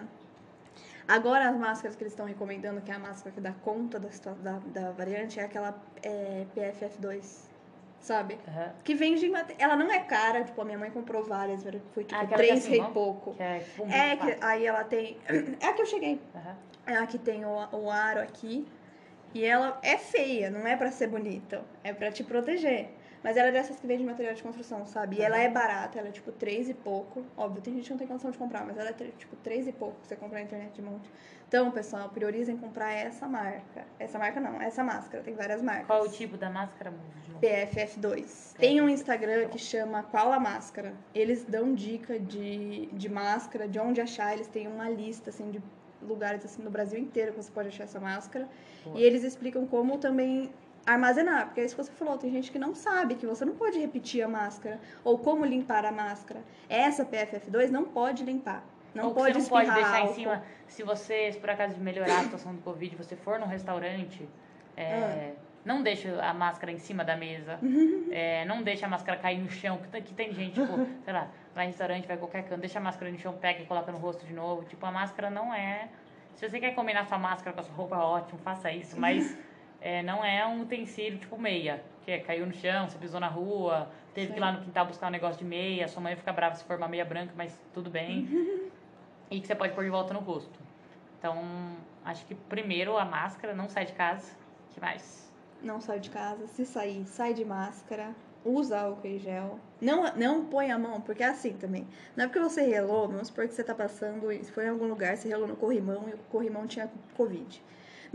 Agora 1.07 1.49
as 1.49 1.55
máscaras 1.57 1.95
que 1.95 2.03
eles 2.03 2.13
estão 2.13 2.25
recomendando, 2.25 2.81
que 2.81 2.91
é 2.91 2.95
a 2.95 2.99
máscara 2.99 3.31
que 3.33 3.39
dá 3.41 3.51
conta 3.63 3.99
da, 3.99 4.09
da, 4.41 4.59
da 4.59 4.91
variante, 4.91 5.39
é 5.39 5.43
aquela 5.43 5.79
é, 6.01 6.45
PFF2. 6.55 7.49
Sabe? 7.99 8.37
Aham. 8.47 8.71
Que 8.83 8.93
vende. 8.93 9.31
Ela 9.57 9.75
não 9.75 9.91
é 9.91 9.99
cara, 9.99 10.43
tipo, 10.43 10.61
a 10.61 10.65
minha 10.65 10.77
mãe 10.77 10.91
comprou 10.91 11.23
várias, 11.23 11.63
foi 11.93 12.03
tipo 12.03 12.15
Ah, 12.15 12.23
é 12.23 12.27
3 12.27 12.59
assim, 12.59 12.69
rei 12.71 12.81
ó. 12.81 12.91
pouco. 12.91 13.33
Que 13.33 13.41
é 13.41 13.59
tipo 13.59 13.83
um 13.83 13.89
É, 13.91 14.15
que, 14.15 14.37
aí 14.41 14.65
ela 14.65 14.83
tem. 14.83 15.17
É 15.59 15.67
a 15.67 15.73
que 15.73 15.81
eu 15.81 15.85
cheguei. 15.87 16.21
Aham. 16.35 16.55
É 16.87 16.95
a 16.97 17.07
que 17.07 17.17
tem 17.17 17.45
o, 17.45 17.67
o 17.71 17.89
aro 17.89 18.21
aqui. 18.21 18.67
E 19.33 19.43
ela 19.43 19.79
é 19.81 19.97
feia, 19.97 20.49
não 20.51 20.67
é 20.67 20.77
pra 20.77 20.91
ser 20.91 21.07
bonita. 21.07 21.63
É 21.83 21.93
pra 21.93 22.11
te 22.11 22.23
proteger. 22.23 22.89
Mas 23.25 23.37
ela 23.37 23.47
é 23.47 23.51
dessas 23.51 23.79
que 23.79 23.87
vende 23.87 24.03
material 24.03 24.35
de 24.35 24.43
construção, 24.43 24.85
sabe? 24.85 25.15
E 25.15 25.21
ela 25.23 25.39
é 25.39 25.49
barata, 25.49 25.97
ela 25.97 26.09
é 26.09 26.11
tipo 26.11 26.31
3 26.31 26.69
e 26.69 26.75
pouco. 26.75 27.25
Óbvio, 27.35 27.59
tem 27.59 27.73
gente 27.73 27.85
que 27.85 27.89
não 27.89 27.97
tem 27.97 28.05
condição 28.05 28.29
de 28.29 28.37
comprar, 28.37 28.63
mas 28.63 28.77
ela 28.77 28.89
é 28.89 28.93
tipo 28.93 29.35
3 29.37 29.67
e 29.67 29.71
pouco 29.71 29.99
que 29.99 30.07
você 30.07 30.15
compra 30.15 30.37
na 30.37 30.45
internet 30.45 30.73
de 30.75 30.81
monte. 30.83 31.09
Então, 31.47 31.71
pessoal, 31.71 32.07
priorizem 32.09 32.55
comprar 32.55 32.93
essa 32.93 33.27
marca. 33.27 33.83
Essa 33.97 34.19
marca 34.19 34.39
não, 34.39 34.61
essa 34.61 34.83
máscara. 34.83 35.23
Tem 35.23 35.33
várias 35.33 35.63
marcas. 35.63 35.87
Qual 35.87 36.03
o 36.03 36.09
tipo 36.09 36.37
da 36.37 36.51
máscara, 36.51 36.91
Muso? 36.91 37.03
de 37.23 37.31
novo? 37.31 37.41
PFF2. 37.43 38.57
Tem 38.59 38.79
um 38.79 38.87
Instagram 38.87 39.47
que 39.47 39.57
chama 39.57 40.03
Qual 40.03 40.31
a 40.31 40.39
Máscara. 40.39 40.93
Eles 41.11 41.43
dão 41.45 41.73
dica 41.73 42.19
de, 42.19 42.85
de 42.93 43.09
máscara, 43.09 43.67
de 43.67 43.79
onde 43.79 44.01
achar. 44.01 44.33
Eles 44.33 44.47
têm 44.47 44.67
uma 44.67 44.87
lista 44.87 45.31
assim 45.31 45.49
de 45.49 45.59
lugares 45.99 46.45
assim 46.45 46.61
no 46.61 46.69
Brasil 46.69 46.99
inteiro 46.99 47.31
que 47.31 47.41
você 47.41 47.51
pode 47.51 47.69
achar 47.69 47.85
essa 47.85 47.99
máscara. 47.99 48.47
Boa. 48.83 48.99
E 48.99 49.03
eles 49.03 49.23
explicam 49.23 49.65
como 49.65 49.97
também 49.97 50.51
armazenar, 50.85 51.47
porque 51.47 51.61
é 51.61 51.65
isso 51.65 51.75
que 51.75 51.83
você 51.83 51.91
falou, 51.91 52.17
tem 52.17 52.31
gente 52.31 52.51
que 52.51 52.59
não 52.59 52.75
sabe 52.75 53.15
que 53.15 53.25
você 53.25 53.43
não 53.43 53.55
pode 53.55 53.79
repetir 53.79 54.23
a 54.23 54.27
máscara 54.27 54.79
ou 55.03 55.17
como 55.17 55.45
limpar 55.45 55.85
a 55.85 55.91
máscara. 55.91 56.41
Essa 56.69 57.03
PFF2 57.05 57.69
não 57.69 57.85
pode 57.85 58.23
limpar. 58.23 58.63
Não 58.93 59.07
Ou 59.07 59.13
pode 59.13 59.33
você 59.33 59.39
não 59.41 59.49
pode 59.49 59.71
deixar 59.71 59.99
em 59.99 60.01
álcool. 60.03 60.13
cima. 60.15 60.43
Se 60.67 60.81
você, 60.81 61.37
por 61.41 61.49
acaso 61.49 61.77
melhorar 61.77 62.19
a 62.19 62.23
situação 62.23 62.55
do 62.55 62.61
Covid, 62.61 62.95
você 62.95 63.15
for 63.17 63.37
num 63.37 63.45
restaurante, 63.45 64.27
é, 64.77 65.33
não 65.65 65.83
deixe 65.83 66.07
a 66.07 66.33
máscara 66.33 66.71
em 66.71 66.77
cima 66.77 67.03
da 67.03 67.17
mesa. 67.17 67.59
É, 68.17 68.45
não 68.45 68.63
deixe 68.63 68.85
a 68.85 68.87
máscara 68.87 69.17
cair 69.17 69.39
no 69.39 69.49
chão. 69.49 69.77
Que 69.77 69.87
tem, 69.89 70.01
que 70.01 70.13
tem 70.13 70.33
gente, 70.33 70.53
tipo, 70.53 70.73
sei 71.03 71.13
lá, 71.13 71.27
vai 71.53 71.65
em 71.65 71.67
restaurante, 71.67 72.07
vai 72.07 72.15
em 72.15 72.19
qualquer 72.19 72.43
canto, 72.43 72.61
deixa 72.61 72.79
a 72.79 72.81
máscara 72.81 73.11
no 73.11 73.17
chão, 73.17 73.33
pega 73.33 73.61
e 73.61 73.65
coloca 73.65 73.91
no 73.91 73.97
rosto 73.97 74.25
de 74.25 74.33
novo. 74.33 74.63
Tipo, 74.63 74.85
a 74.85 74.91
máscara 74.91 75.29
não 75.29 75.53
é. 75.53 75.89
Se 76.35 76.47
você 76.47 76.61
quer 76.61 76.73
combinar 76.73 77.05
sua 77.05 77.17
máscara 77.17 77.51
com 77.51 77.59
a 77.59 77.63
sua 77.63 77.75
roupa, 77.75 77.97
ótimo, 77.97 78.39
faça 78.39 78.71
isso. 78.71 78.97
Mas 78.97 79.37
é, 79.85 80.01
não 80.01 80.25
é 80.25 80.43
um 80.47 80.63
utensílio 80.63 81.19
tipo 81.19 81.37
meia. 81.37 81.83
Que 82.03 82.11
é, 82.11 82.19
caiu 82.19 82.47
no 82.47 82.53
chão, 82.53 82.89
você 82.89 82.97
pisou 82.97 83.19
na 83.19 83.27
rua, 83.27 83.87
teve 84.15 84.33
que 84.33 84.39
ir 84.39 84.41
lá 84.41 84.51
no 84.51 84.61
quintal 84.61 84.87
buscar 84.87 85.07
um 85.07 85.11
negócio 85.11 85.37
de 85.37 85.45
meia, 85.45 85.87
sua 85.87 86.01
mãe 86.01 86.15
fica 86.15 86.33
brava 86.33 86.55
se 86.55 86.63
for 86.63 86.77
uma 86.77 86.87
meia 86.87 87.05
branca, 87.05 87.33
mas 87.35 87.55
tudo 87.71 87.87
bem. 87.87 88.27
e 89.29 89.39
que 89.39 89.45
você 89.45 89.53
pode 89.53 89.73
pôr 89.73 89.83
de 89.83 89.91
volta 89.91 90.11
no 90.11 90.21
rosto. 90.21 90.59
Então, 91.19 91.37
acho 92.03 92.25
que 92.25 92.33
primeiro 92.33 92.97
a 92.97 93.05
máscara, 93.05 93.53
não 93.53 93.69
sai 93.69 93.85
de 93.85 93.93
casa. 93.93 94.35
que 94.71 94.81
mais? 94.81 95.31
Não 95.61 95.79
sai 95.79 95.99
de 95.99 96.09
casa, 96.09 96.47
se 96.47 96.65
sair, 96.65 97.05
sai 97.05 97.35
de 97.35 97.45
máscara, 97.45 98.15
usa 98.43 98.79
álcool 98.79 99.07
e 99.07 99.19
gel. 99.19 99.59
Não, 99.79 100.11
não 100.15 100.45
põe 100.45 100.71
a 100.71 100.79
mão, 100.79 100.99
porque 100.99 101.21
é 101.21 101.27
assim 101.27 101.53
também. 101.53 101.87
Não 102.15 102.25
é 102.25 102.27
porque 102.27 102.39
você 102.39 102.63
relou, 102.63 103.07
vamos 103.07 103.27
supor 103.27 103.47
que 103.47 103.53
você 103.53 103.63
tá 103.63 103.75
passando, 103.75 104.27
foi 104.45 104.65
em 104.65 104.69
algum 104.69 104.87
lugar, 104.87 105.15
você 105.15 105.27
relou 105.27 105.47
no 105.47 105.55
corrimão 105.55 106.09
e 106.09 106.13
o 106.13 106.17
corrimão 106.31 106.65
tinha 106.65 106.89
Covid. 107.15 107.63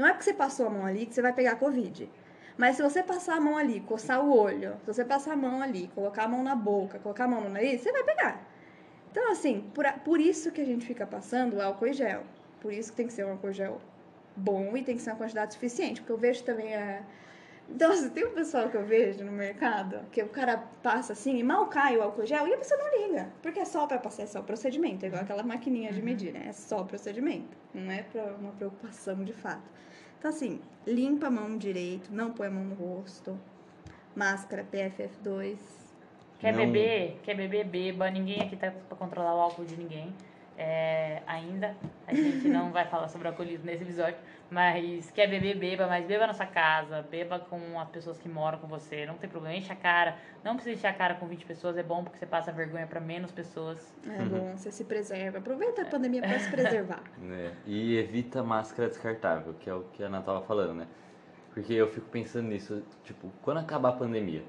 Não 0.01 0.07
é 0.09 0.13
porque 0.13 0.25
você 0.25 0.33
passou 0.35 0.67
a 0.67 0.71
mão 0.71 0.87
ali 0.87 1.05
que 1.07 1.15
você 1.15 1.21
vai 1.21 1.33
pegar 1.33 1.57
Covid. 1.57 2.09
Mas 2.57 2.77
se 2.77 2.83
você 2.83 3.03
passar 3.03 3.37
a 3.37 3.41
mão 3.41 3.57
ali, 3.57 3.81
coçar 3.81 4.25
o 4.25 4.37
olho, 4.37 4.73
se 4.81 4.87
você 4.93 5.05
passar 5.05 5.33
a 5.35 5.37
mão 5.37 5.61
ali, 5.63 5.89
colocar 5.95 6.25
a 6.25 6.29
mão 6.29 6.43
na 6.43 6.55
boca, 6.55 6.99
colocar 6.99 7.25
a 7.25 7.29
mão 7.29 7.41
no 7.43 7.51
nariz, 7.51 7.81
você 7.83 7.93
vai 7.93 8.03
pegar. 8.05 8.43
Então, 9.11 9.31
assim, 9.31 9.71
por, 9.75 9.85
a- 9.87 9.93
por 9.93 10.21
isso 10.21 10.51
que 10.53 10.61
a 10.61 10.65
gente 10.65 10.87
fica 10.87 11.07
passando 11.07 11.57
o 11.57 11.63
álcool 11.63 11.87
e 11.89 11.93
gel. 11.93 12.23
Por 12.61 12.73
isso 12.73 12.91
que 12.91 12.97
tem 12.97 13.07
que 13.07 13.13
ser 13.13 13.25
um 13.27 13.33
álcool 13.33 13.53
gel 13.53 13.81
bom 14.37 14.77
e 14.77 14.83
tem 14.83 14.97
que 14.97 15.03
ser 15.03 15.11
uma 15.11 15.17
quantidade 15.17 15.53
suficiente. 15.55 16.01
Porque 16.01 16.13
eu 16.13 16.19
vejo 16.19 16.43
também 16.45 16.75
a. 16.75 17.03
Então, 17.69 17.93
assim, 17.93 18.11
tem 18.11 18.27
um 18.27 18.33
pessoal 18.33 18.69
que 18.69 18.77
eu 18.77 18.85
vejo 18.85 19.23
no 19.25 19.31
mercado 19.33 20.01
que 20.11 20.21
o 20.23 20.29
cara 20.29 20.59
passa 20.83 21.13
assim 21.13 21.39
e 21.39 21.43
mal 21.43 21.67
cai 21.69 21.97
o 21.97 22.03
álcool 22.03 22.27
gel 22.27 22.47
e 22.49 22.53
a 22.55 22.59
pessoa 22.59 22.79
não 22.83 23.07
liga. 23.07 23.29
Porque 23.43 23.61
é 23.61 23.65
só 23.65 23.87
pra 23.87 23.99
passar, 23.99 24.25
é 24.25 24.27
só 24.27 24.43
procedimento. 24.43 25.05
É 25.05 25.09
igual 25.09 25.23
aquela 25.23 25.43
maquininha 25.45 25.93
de 25.93 26.03
medir, 26.03 26.33
né? 26.33 26.47
É 26.49 26.53
só 26.53 26.83
procedimento. 26.85 27.57
Não 27.73 27.91
é 27.93 28.03
pra 28.03 28.23
uma 28.41 28.51
preocupação 28.53 29.23
de 29.25 29.33
fato. 29.33 29.63
Então, 30.21 30.29
assim, 30.31 30.61
limpa 30.87 31.29
a 31.29 31.31
mão 31.31 31.57
direito, 31.57 32.13
não 32.13 32.31
põe 32.31 32.49
a 32.49 32.51
mão 32.51 32.63
no 32.63 32.75
rosto. 32.75 33.39
Máscara 34.15 34.67
PFF2. 34.71 35.57
Quer 36.39 36.53
Não- 36.53 36.67
beber? 36.67 37.19
Quer 37.23 37.35
beber? 37.35 37.65
Beba. 37.65 38.11
Ninguém 38.11 38.43
aqui 38.43 38.55
tá 38.55 38.71
pra 38.71 38.99
controlar 38.99 39.35
o 39.35 39.41
álcool 39.41 39.65
de 39.65 39.77
ninguém. 39.79 40.13
É, 40.63 41.23
ainda. 41.27 41.75
A 42.07 42.13
gente 42.13 42.47
não 42.47 42.71
vai 42.71 42.85
falar 42.87 43.09
sobre 43.09 43.27
alcoolismo 43.29 43.65
nesse 43.65 43.83
episódio. 43.83 44.17
Mas 44.51 45.11
quer 45.11 45.27
beber, 45.27 45.57
beba. 45.57 45.87
Mas 45.87 46.05
beba 46.05 46.27
na 46.27 46.35
sua 46.35 46.45
casa. 46.45 47.01
Beba 47.11 47.39
com 47.39 47.81
as 47.81 47.89
pessoas 47.89 48.19
que 48.19 48.29
moram 48.29 48.59
com 48.59 48.67
você. 48.67 49.07
Não 49.07 49.15
tem 49.17 49.31
problema. 49.31 49.57
Enche 49.57 49.73
a 49.73 49.77
cara. 49.77 50.19
Não 50.45 50.57
precisa 50.57 50.77
encher 50.77 50.89
a 50.89 50.93
cara 50.93 51.15
com 51.15 51.27
20 51.27 51.47
pessoas. 51.47 51.79
É 51.79 51.83
bom 51.83 52.05
porque 52.05 52.19
você 52.19 52.27
passa 52.27 52.53
vergonha 52.53 52.87
pra 52.87 53.01
menos 53.01 53.33
pessoas. 53.33 53.97
É 54.07 54.23
bom, 54.23 54.55
você 54.55 54.71
se 54.71 54.85
preserva. 54.85 55.39
Aproveita 55.39 55.81
a 55.81 55.87
pandemia 55.87 56.21
pra 56.21 56.39
se 56.39 56.51
preservar. 56.51 57.03
né? 57.17 57.53
E 57.67 57.97
evita 57.97 58.43
máscara 58.43 58.89
descartável, 58.91 59.55
que 59.55 59.71
é 59.71 59.75
o 59.75 59.85
que 59.95 60.03
a 60.03 60.09
Ana 60.09 60.21
tava 60.21 60.43
falando, 60.43 60.75
né? 60.75 60.87
Porque 61.55 61.73
eu 61.73 61.89
fico 61.89 62.07
pensando 62.11 62.49
nisso, 62.49 62.83
tipo, 63.03 63.33
quando 63.43 63.59
acabar 63.61 63.91
a 63.91 63.93
pandemia, 63.93 64.43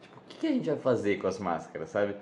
tipo, 0.00 0.18
o 0.18 0.22
que, 0.28 0.38
que 0.38 0.46
a 0.46 0.50
gente 0.50 0.68
vai 0.68 0.78
fazer 0.78 1.18
com 1.18 1.26
as 1.26 1.38
máscaras, 1.38 1.90
sabe? 1.90 2.16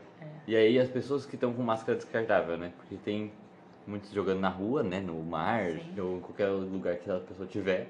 E 0.46 0.56
aí 0.56 0.78
as 0.78 0.88
pessoas 0.88 1.24
que 1.26 1.34
estão 1.34 1.52
com 1.52 1.62
máscara 1.62 1.96
descartável, 1.96 2.56
né? 2.56 2.72
Porque 2.76 2.96
tem 2.96 3.32
muitos 3.86 4.10
jogando 4.12 4.40
na 4.40 4.48
rua, 4.48 4.82
né? 4.82 5.00
No 5.00 5.14
mar, 5.22 5.70
Sim. 5.72 6.00
ou 6.00 6.16
em 6.18 6.20
qualquer 6.20 6.48
lugar 6.48 6.96
que 6.96 7.10
a 7.10 7.18
pessoa 7.18 7.48
tiver. 7.48 7.88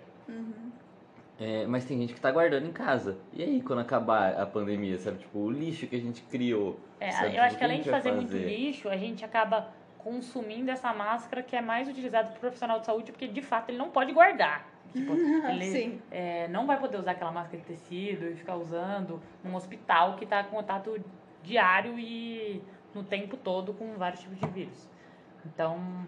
É, 1.41 1.66
mas 1.66 1.85
tem 1.85 1.99
gente 1.99 2.14
que 2.14 2.20
tá 2.20 2.30
guardando 2.30 2.66
em 2.66 2.72
casa. 2.72 3.18
E 3.33 3.43
aí, 3.43 3.62
quando 3.62 3.80
acabar 3.80 4.35
a 4.41 4.47
pandemia, 4.47 4.99
sabe? 4.99 5.18
Tipo, 5.18 5.41
o 5.41 5.51
lixo 5.51 5.87
que 5.87 5.97
a 5.97 6.01
gente 6.01 6.22
criou. 6.22 6.78
É, 7.01 7.11
sabe? 7.11 7.37
eu 7.37 7.43
acho 7.43 7.57
Tipo, 7.57 7.59
que 7.59 7.64
o 7.64 7.66
além 7.66 7.80
de 7.80 7.91
vai 7.91 8.01
fazer 8.01 8.14
muito 8.14 8.37
lixo, 8.37 8.89
a 8.89 8.97
gente 8.97 9.24
acaba 9.24 9.68
consumindo 9.99 10.70
essa 10.70 10.93
máscara 10.93 11.43
que 11.43 11.57
é 11.57 11.61
mais 11.61 11.89
utilizada 11.89 12.28
por 12.30 12.39
profissional 12.39 12.80
de 12.80 12.87
saúde, 12.87 13.12
porque 13.12 13.26
de 13.28 13.43
fato 13.43 13.70
ele 13.70 13.78
não 13.78 13.91
pode 13.91 14.12
guardar. 14.12 14.68
Tipo, 14.93 15.12
ele 15.49 15.64
Sim. 15.64 16.01
é, 16.11 16.49
não 16.49 16.66
vai 16.66 16.78
poder 16.78 16.99
usar 16.99 17.12
aquela 17.12 17.33
máscara 17.33 17.59
de 17.59 17.64
tecido 17.64 18.26
e 18.28 18.35
ficar 18.35 18.57
usando 18.57 19.20
num 19.43 19.55
hospital 19.55 20.16
que 20.16 20.24
está 20.24 20.43
em 20.43 20.45
contato 20.45 20.97
diário 21.43 21.99
e 21.99 22.62
no 22.95 23.03
tempo 23.03 23.36
todo 23.36 23.72
com 23.72 23.95
vários 23.97 24.20
tipos 24.20 24.38
de 24.38 24.47
vírus. 24.49 24.88
Então, 25.47 26.07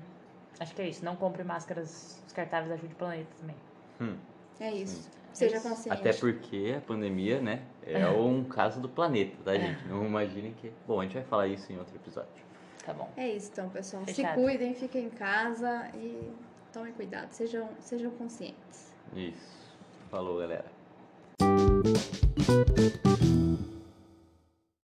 acho 0.58 0.74
que 0.74 0.82
é 0.82 0.88
isso. 0.88 1.04
Não 1.04 1.16
compre 1.16 1.42
máscaras 1.42 2.22
descartáveis, 2.24 2.72
ajude 2.72 2.92
o 2.92 2.96
planeta 2.96 3.30
também. 3.38 3.56
Hum. 4.00 4.16
É 4.60 4.72
isso. 4.72 5.10
Seja 5.32 5.60
consciente. 5.60 5.98
Até 5.98 6.12
porque 6.12 6.74
a 6.78 6.80
pandemia, 6.80 7.40
né, 7.40 7.62
é 7.84 8.06
um 8.06 8.44
caso 8.44 8.80
do 8.80 8.88
planeta, 8.88 9.36
tá, 9.44 9.56
gente? 9.56 9.84
Não 9.88 10.06
imaginem 10.06 10.52
que. 10.52 10.72
Bom, 10.86 11.00
a 11.00 11.02
gente 11.02 11.14
vai 11.14 11.24
falar 11.24 11.48
isso 11.48 11.72
em 11.72 11.78
outro 11.78 11.96
episódio. 11.96 12.44
Tá 12.86 12.92
bom. 12.92 13.10
É 13.16 13.28
isso, 13.28 13.50
então, 13.52 13.68
pessoal. 13.68 14.04
Se 14.06 14.14
Fechado. 14.14 14.34
cuidem, 14.34 14.74
fiquem 14.74 15.06
em 15.06 15.10
casa 15.10 15.90
e 15.94 16.30
tomem 16.72 16.92
cuidado. 16.92 17.32
Sejam, 17.32 17.68
sejam 17.80 18.12
conscientes. 18.12 18.94
Isso. 19.14 19.74
Falou, 20.10 20.38
galera. 20.38 20.66